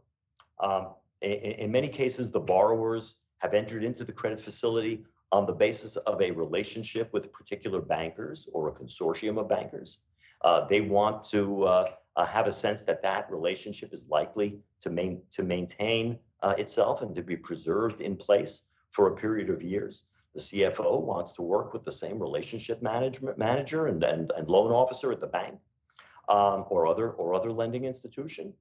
Um, 0.60 0.90
in, 1.22 1.32
in 1.32 1.72
many 1.72 1.88
cases, 1.88 2.32
the 2.32 2.40
borrowers 2.40 3.16
have 3.40 3.54
entered 3.56 3.84
into 3.84 4.04
the 4.04 4.12
credit 4.12 4.40
facility 4.40 5.04
on 5.32 5.46
the 5.46 5.54
basis 5.54 5.96
of 5.96 6.22
a 6.22 6.32
relationship 6.32 7.12
with 7.14 7.32
particular 7.32 7.82
bankers 7.82 8.48
or 8.54 8.68
a 8.68 8.72
consortium 8.72 9.40
of 9.40 9.48
bankers. 9.48 10.00
Uh, 10.42 10.66
they 10.66 10.82
want 10.82 11.24
to 11.24 11.64
uh, 11.64 11.92
uh, 12.16 12.26
have 12.26 12.48
a 12.48 12.52
sense 12.52 12.84
that 12.84 13.02
that 13.02 13.32
relationship 13.32 13.94
is 13.94 14.08
likely 14.10 14.60
to, 14.82 14.90
main, 14.90 15.22
to 15.32 15.44
maintain 15.44 16.18
uh, 16.42 16.54
itself 16.58 17.02
and 17.02 17.16
to 17.16 17.22
be 17.22 17.38
preserved 17.38 18.02
in 18.02 18.16
place 18.16 18.64
for 18.90 19.08
a 19.08 19.16
period 19.16 19.50
of 19.50 19.64
years. 19.64 20.06
The 20.34 20.42
CFO 20.42 21.02
wants 21.02 21.34
to 21.34 21.42
work 21.42 21.74
with 21.74 21.84
the 21.84 21.92
same 21.92 22.20
relationship 22.20 22.82
management 22.82 23.38
manager 23.38 23.88
and, 23.88 24.04
and, 24.04 24.32
and 24.36 24.50
loan 24.50 24.72
officer 24.72 25.12
at 25.12 25.22
the 25.22 25.28
bank 25.28 25.60
um, 26.30 26.66
or 26.70 26.88
other 26.88 27.12
or 27.12 27.34
other 27.34 27.52
lending 27.52 27.86
institution. 27.86 28.54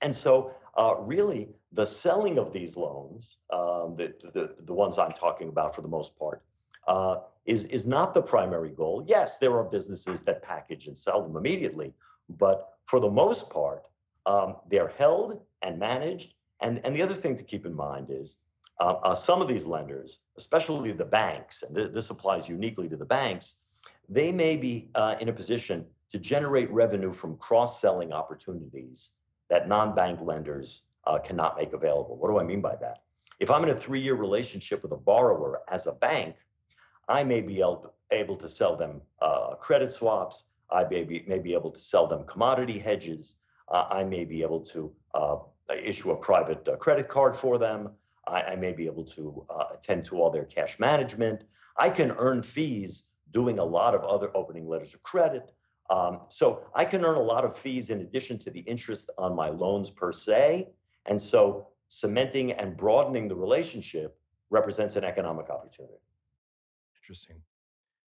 And 0.00 0.14
so, 0.14 0.54
uh, 0.76 0.94
really, 0.98 1.48
the 1.72 1.86
selling 1.86 2.38
of 2.38 2.52
these 2.52 2.76
loans, 2.76 3.38
um, 3.52 3.96
the, 3.96 4.14
the, 4.34 4.54
the 4.64 4.74
ones 4.74 4.98
I'm 4.98 5.12
talking 5.12 5.48
about 5.48 5.74
for 5.74 5.82
the 5.82 5.88
most 5.88 6.18
part, 6.18 6.42
uh, 6.86 7.16
is, 7.46 7.64
is 7.64 7.86
not 7.86 8.12
the 8.12 8.22
primary 8.22 8.70
goal. 8.70 9.04
Yes, 9.06 9.38
there 9.38 9.54
are 9.54 9.64
businesses 9.64 10.22
that 10.22 10.42
package 10.42 10.86
and 10.86 10.96
sell 10.96 11.22
them 11.22 11.36
immediately, 11.36 11.94
but 12.38 12.74
for 12.84 13.00
the 13.00 13.10
most 13.10 13.50
part, 13.50 13.86
um, 14.26 14.56
they're 14.68 14.92
held 14.98 15.40
and 15.62 15.78
managed. 15.78 16.34
And, 16.60 16.80
and 16.84 16.94
the 16.94 17.02
other 17.02 17.14
thing 17.14 17.36
to 17.36 17.44
keep 17.44 17.66
in 17.66 17.74
mind 17.74 18.08
is 18.10 18.36
uh, 18.80 18.94
uh, 19.02 19.14
some 19.14 19.40
of 19.40 19.48
these 19.48 19.66
lenders, 19.66 20.20
especially 20.36 20.92
the 20.92 21.04
banks, 21.04 21.62
and 21.62 21.74
th- 21.74 21.92
this 21.92 22.10
applies 22.10 22.48
uniquely 22.48 22.88
to 22.88 22.96
the 22.96 23.04
banks, 23.04 23.62
they 24.08 24.30
may 24.30 24.56
be 24.56 24.90
uh, 24.94 25.16
in 25.20 25.28
a 25.28 25.32
position 25.32 25.86
to 26.10 26.18
generate 26.18 26.70
revenue 26.70 27.12
from 27.12 27.36
cross 27.38 27.80
selling 27.80 28.12
opportunities 28.12 29.10
that 29.48 29.68
non-bank 29.68 30.20
lenders 30.20 30.82
uh, 31.06 31.18
cannot 31.18 31.56
make 31.58 31.72
available. 31.72 32.16
What 32.16 32.28
do 32.30 32.38
I 32.38 32.44
mean 32.44 32.60
by 32.60 32.76
that? 32.76 33.02
If 33.40 33.50
I'm 33.50 33.64
in 33.64 33.70
a 33.70 33.74
three-year 33.74 34.14
relationship 34.14 34.82
with 34.82 34.92
a 34.92 34.96
borrower 34.96 35.62
as 35.68 35.86
a 35.86 35.92
bank, 35.92 36.36
I 37.08 37.24
may 37.24 37.40
be 37.40 37.60
able 37.60 38.36
to, 38.36 38.48
sell 38.48 38.76
them 38.76 39.00
uh, 39.20 39.54
credit 39.56 39.90
swaps. 39.90 40.44
I 40.70 40.84
may 40.84 41.02
be, 41.04 41.24
may 41.26 41.38
be 41.38 41.54
able 41.54 41.70
to 41.70 41.80
sell 41.80 42.06
them 42.06 42.24
commodity 42.24 42.78
hedges. 42.78 43.36
Uh, 43.68 43.86
I 43.90 44.04
may 44.04 44.24
be 44.24 44.42
able 44.42 44.60
to 44.60 44.92
uh, 45.14 45.36
issue 45.82 46.10
a 46.12 46.16
private 46.16 46.66
uh, 46.68 46.76
credit 46.76 47.08
card 47.08 47.34
for 47.34 47.58
them. 47.58 47.90
I, 48.26 48.42
I 48.42 48.56
may 48.56 48.72
be 48.72 48.86
able 48.86 49.04
to 49.04 49.44
uh, 49.50 49.64
attend 49.74 50.04
to 50.06 50.20
all 50.20 50.30
their 50.30 50.44
cash 50.44 50.78
management. 50.78 51.44
I 51.76 51.90
can 51.90 52.12
earn 52.12 52.42
fees 52.42 53.12
doing 53.30 53.58
a 53.58 53.64
lot 53.64 53.94
of 53.94 54.04
other 54.04 54.30
opening 54.34 54.68
letters 54.68 54.94
of 54.94 55.02
credit, 55.02 55.52
um, 55.90 56.20
so 56.28 56.64
I 56.74 56.84
can 56.84 57.04
earn 57.04 57.16
a 57.16 57.22
lot 57.22 57.44
of 57.44 57.56
fees 57.56 57.90
in 57.90 58.00
addition 58.00 58.38
to 58.40 58.50
the 58.50 58.60
interest 58.60 59.10
on 59.18 59.34
my 59.34 59.48
loans 59.48 59.90
per 59.90 60.12
se. 60.12 60.68
And 61.06 61.20
so 61.20 61.68
cementing 61.88 62.52
and 62.52 62.76
broadening 62.76 63.28
the 63.28 63.34
relationship 63.34 64.18
represents 64.50 64.96
an 64.96 65.04
economic 65.04 65.50
opportunity. 65.50 65.98
Interesting. 67.02 67.42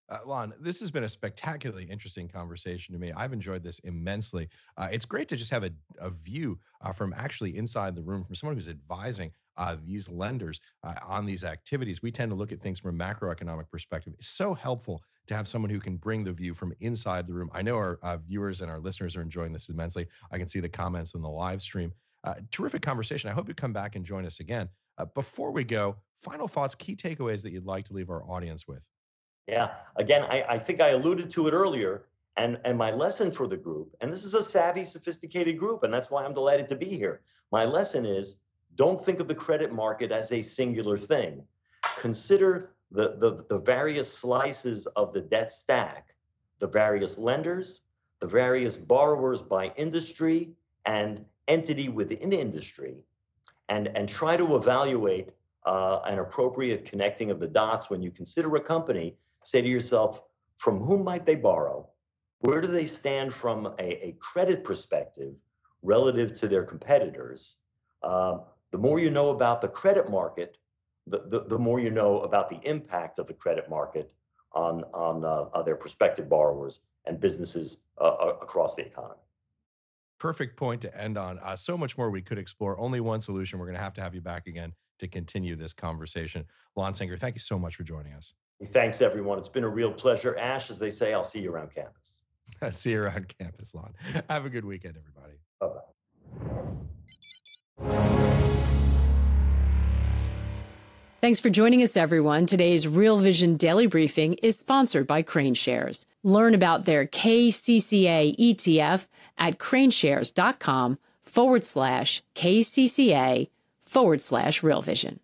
Uh, 0.10 0.20
Lon, 0.26 0.54
this 0.60 0.80
has 0.82 0.92
been 0.92 1.06
a 1.06 1.10
spectacularly 1.10 1.86
interesting 1.86 2.28
conversation 2.28 2.94
to 2.94 3.00
me. 3.00 3.12
I've 3.14 3.34
enjoyed 3.34 3.64
this 3.64 3.80
immensely. 3.80 4.50
Uh, 4.78 4.90
it's 4.92 5.06
great 5.06 5.28
to 5.30 5.38
just 5.38 5.50
have 5.50 5.64
a, 5.64 5.72
a 5.98 6.10
view 6.10 6.60
uh, 6.82 6.92
from 6.92 7.14
actually 7.18 7.58
inside 7.58 7.96
the 7.96 8.02
room 8.02 8.24
from 8.24 8.36
someone 8.36 8.56
who's 8.56 8.68
advising 8.68 9.32
uh, 9.58 9.78
these 9.86 10.10
lenders 10.10 10.60
uh, 10.84 10.96
on 11.08 11.26
these 11.26 11.44
activities. 11.44 12.02
We 12.02 12.12
tend 12.12 12.32
to 12.32 12.36
look 12.36 12.52
at 12.52 12.62
things 12.62 12.80
from 12.80 13.00
a 13.00 13.04
macroeconomic 13.04 13.70
perspective. 13.72 14.14
It's 14.20 14.28
so 14.28 14.54
helpful 14.54 15.02
to 15.28 15.36
have 15.36 15.48
someone 15.48 15.72
who 15.72 15.80
can 15.80 15.96
bring 15.96 16.24
the 16.24 16.34
view 16.34 16.54
from 16.54 16.74
inside 16.82 17.26
the 17.26 17.34
room. 17.34 17.50
I 17.54 17.62
know 17.62 17.76
our 17.76 17.98
uh, 18.04 18.18
viewers 18.18 18.62
and 18.62 18.70
our 18.70 18.80
listeners 18.80 19.16
are 19.16 19.22
enjoying 19.22 19.54
this 19.54 19.70
immensely. 19.70 20.08
I 20.32 20.38
can 20.38 20.50
see 20.50 20.60
the 20.60 20.70
comments 20.70 21.14
in 21.14 21.22
the 21.22 21.30
live 21.30 21.62
stream. 21.62 21.94
Uh, 22.24 22.36
terrific 22.52 22.82
conversation. 22.82 23.30
I 23.30 23.34
hope 23.34 23.48
you 23.48 23.54
come 23.54 23.74
back 23.74 23.96
and 23.96 24.06
join 24.06 24.26
us 24.26 24.40
again. 24.40 24.70
Uh, 24.98 25.06
before 25.06 25.52
we 25.52 25.64
go, 25.64 25.96
final 26.22 26.48
thoughts, 26.48 26.76
key 26.76 26.96
takeaways 26.96 27.42
that 27.44 27.52
you'd 27.52 27.66
like 27.66 27.86
to 27.86 27.94
leave 27.94 28.10
our 28.10 28.24
audience 28.24 28.68
with. 28.68 28.82
Yeah, 29.48 29.72
again, 29.98 30.24
I, 30.30 30.46
I 30.48 30.58
think 30.58 30.80
I 30.80 30.90
alluded 30.90 31.30
to 31.32 31.48
it 31.48 31.54
earlier. 31.54 32.06
And, 32.36 32.60
and 32.66 32.78
my 32.78 32.90
lesson 32.90 33.30
for 33.30 33.46
the 33.46 33.58
group, 33.58 33.96
and 34.02 34.12
this 34.12 34.26
is 34.26 34.34
a 34.34 34.44
savvy, 34.44 34.84
sophisticated 34.84 35.60
group, 35.60 35.84
and 35.84 35.94
that's 35.94 36.10
why 36.10 36.26
I'm 36.26 36.34
delighted 36.34 36.68
to 36.70 36.76
be 36.76 36.88
here. 36.88 37.22
My 37.52 37.64
lesson 37.64 38.08
is 38.08 38.38
don't 38.76 39.04
think 39.04 39.20
of 39.20 39.28
the 39.28 39.36
credit 39.36 39.72
market 39.72 40.12
as 40.12 40.32
a 40.32 40.42
singular 40.42 40.98
thing. 40.98 41.44
Consider 42.00 42.74
the, 42.90 43.18
the, 43.18 43.46
the 43.50 43.60
various 43.60 44.12
slices 44.12 44.88
of 44.96 45.14
the 45.14 45.22
debt 45.22 45.52
stack, 45.52 46.16
the 46.58 46.68
various 46.68 47.20
lenders, 47.20 47.82
the 48.20 48.28
various 48.28 48.78
borrowers 48.78 49.44
by 49.44 49.72
industry 49.76 50.54
and 50.86 51.24
entity 51.48 51.90
within 51.90 52.32
industry, 52.34 52.96
and, 53.70 53.88
and 53.96 54.08
try 54.08 54.38
to 54.38 54.56
evaluate 54.56 55.32
uh, 55.66 56.00
an 56.06 56.20
appropriate 56.20 56.86
connecting 56.86 57.32
of 57.32 57.40
the 57.40 57.48
dots 57.48 57.90
when 57.90 58.02
you 58.02 58.12
consider 58.12 58.56
a 58.56 58.62
company. 58.62 59.16
Say 59.44 59.62
to 59.62 59.68
yourself, 59.68 60.22
from 60.58 60.80
whom 60.80 61.04
might 61.04 61.26
they 61.26 61.36
borrow? 61.36 61.90
Where 62.40 62.62
do 62.62 62.68
they 62.68 62.86
stand 62.86 63.34
from 63.34 63.68
a, 63.80 64.08
a 64.08 64.18
credit 64.20 64.64
perspective 64.64 65.34
relative 65.82 66.34
to 66.34 66.48
their 66.48 66.64
competitors? 66.64 67.58
Uh, 68.02 68.40
the 68.72 68.78
more 68.78 69.00
you 69.00 69.10
know 69.10 69.30
about 69.30 69.62
the 69.62 69.68
credit 69.68 70.10
market, 70.10 70.58
the, 71.08 71.24
the, 71.28 71.42
the 71.42 71.60
more 71.60 71.80
you 71.80 71.92
know 71.92 72.22
about 72.22 72.50
the 72.50 72.60
impact 72.64 73.20
of 73.20 73.28
the 73.28 73.34
credit 73.34 73.70
market 73.70 74.12
on, 74.54 74.84
on 74.94 75.24
uh, 75.24 75.62
their 75.64 75.76
prospective 75.76 76.30
borrowers 76.30 76.82
and 77.06 77.20
businesses 77.20 77.86
uh, 78.00 78.34
across 78.42 78.76
the 78.76 78.86
economy. 78.86 79.20
Perfect 80.24 80.56
point 80.56 80.82
to 80.84 80.98
end 80.98 81.18
on. 81.18 81.38
Uh, 81.40 81.54
so 81.54 81.78
much 81.78 81.98
more 81.98 82.10
we 82.10 82.22
could 82.22 82.38
explore. 82.38 82.80
Only 82.80 83.02
one 83.02 83.20
solution. 83.20 83.60
We're 83.60 83.66
going 83.66 83.76
to 83.76 83.84
have 83.84 83.94
to 83.96 84.02
have 84.02 84.16
you 84.16 84.22
back 84.22 84.48
again 84.48 84.72
to 85.00 85.08
continue 85.10 85.58
this 85.58 85.74
conversation. 85.74 86.46
Lon 86.78 86.94
Singer, 86.94 87.18
thank 87.18 87.36
you 87.36 87.42
so 87.42 87.60
much 87.60 87.76
for 87.76 87.84
joining 87.84 88.14
us. 88.14 88.34
Thanks, 88.68 89.02
everyone. 89.02 89.38
It's 89.38 89.50
been 89.50 89.66
a 89.66 89.70
real 89.70 89.92
pleasure. 89.92 90.38
Ash, 90.38 90.70
as 90.70 90.80
they 90.80 90.92
say, 90.92 91.14
I'll 91.14 91.26
see 91.26 91.42
you 91.42 91.52
around 91.52 91.76
campus. 91.76 92.24
see 92.72 92.92
you 92.92 93.04
around 93.04 93.36
campus, 93.38 93.76
Lon. 93.76 93.94
Have 94.30 94.46
a 94.46 94.50
good 94.50 94.64
weekend, 94.64 94.96
everybody. 94.96 95.34
Bye 95.60 95.68
bye. 97.86 98.70
Thanks 101.24 101.40
for 101.40 101.50
joining 101.50 101.82
us, 101.82 101.96
everyone. 101.96 102.46
Today's 102.48 102.86
Real 102.86 103.18
Vision 103.18 103.56
Daily 103.56 103.88
Briefing 103.88 104.34
is 104.44 104.60
sponsored 104.60 105.08
by 105.08 105.24
KraneShares. 105.24 106.06
Learn 106.22 106.54
about 106.54 106.84
their 106.84 107.08
KCCA 107.08 108.38
ETF 108.38 109.08
at 109.38 109.58
kraneshares.com 109.58 111.00
forward 111.22 111.64
slash 111.64 112.22
KCCA 112.36 113.48
forward 113.86 114.22
slash 114.22 114.64
Real 114.64 114.82
Vision. 114.82 115.22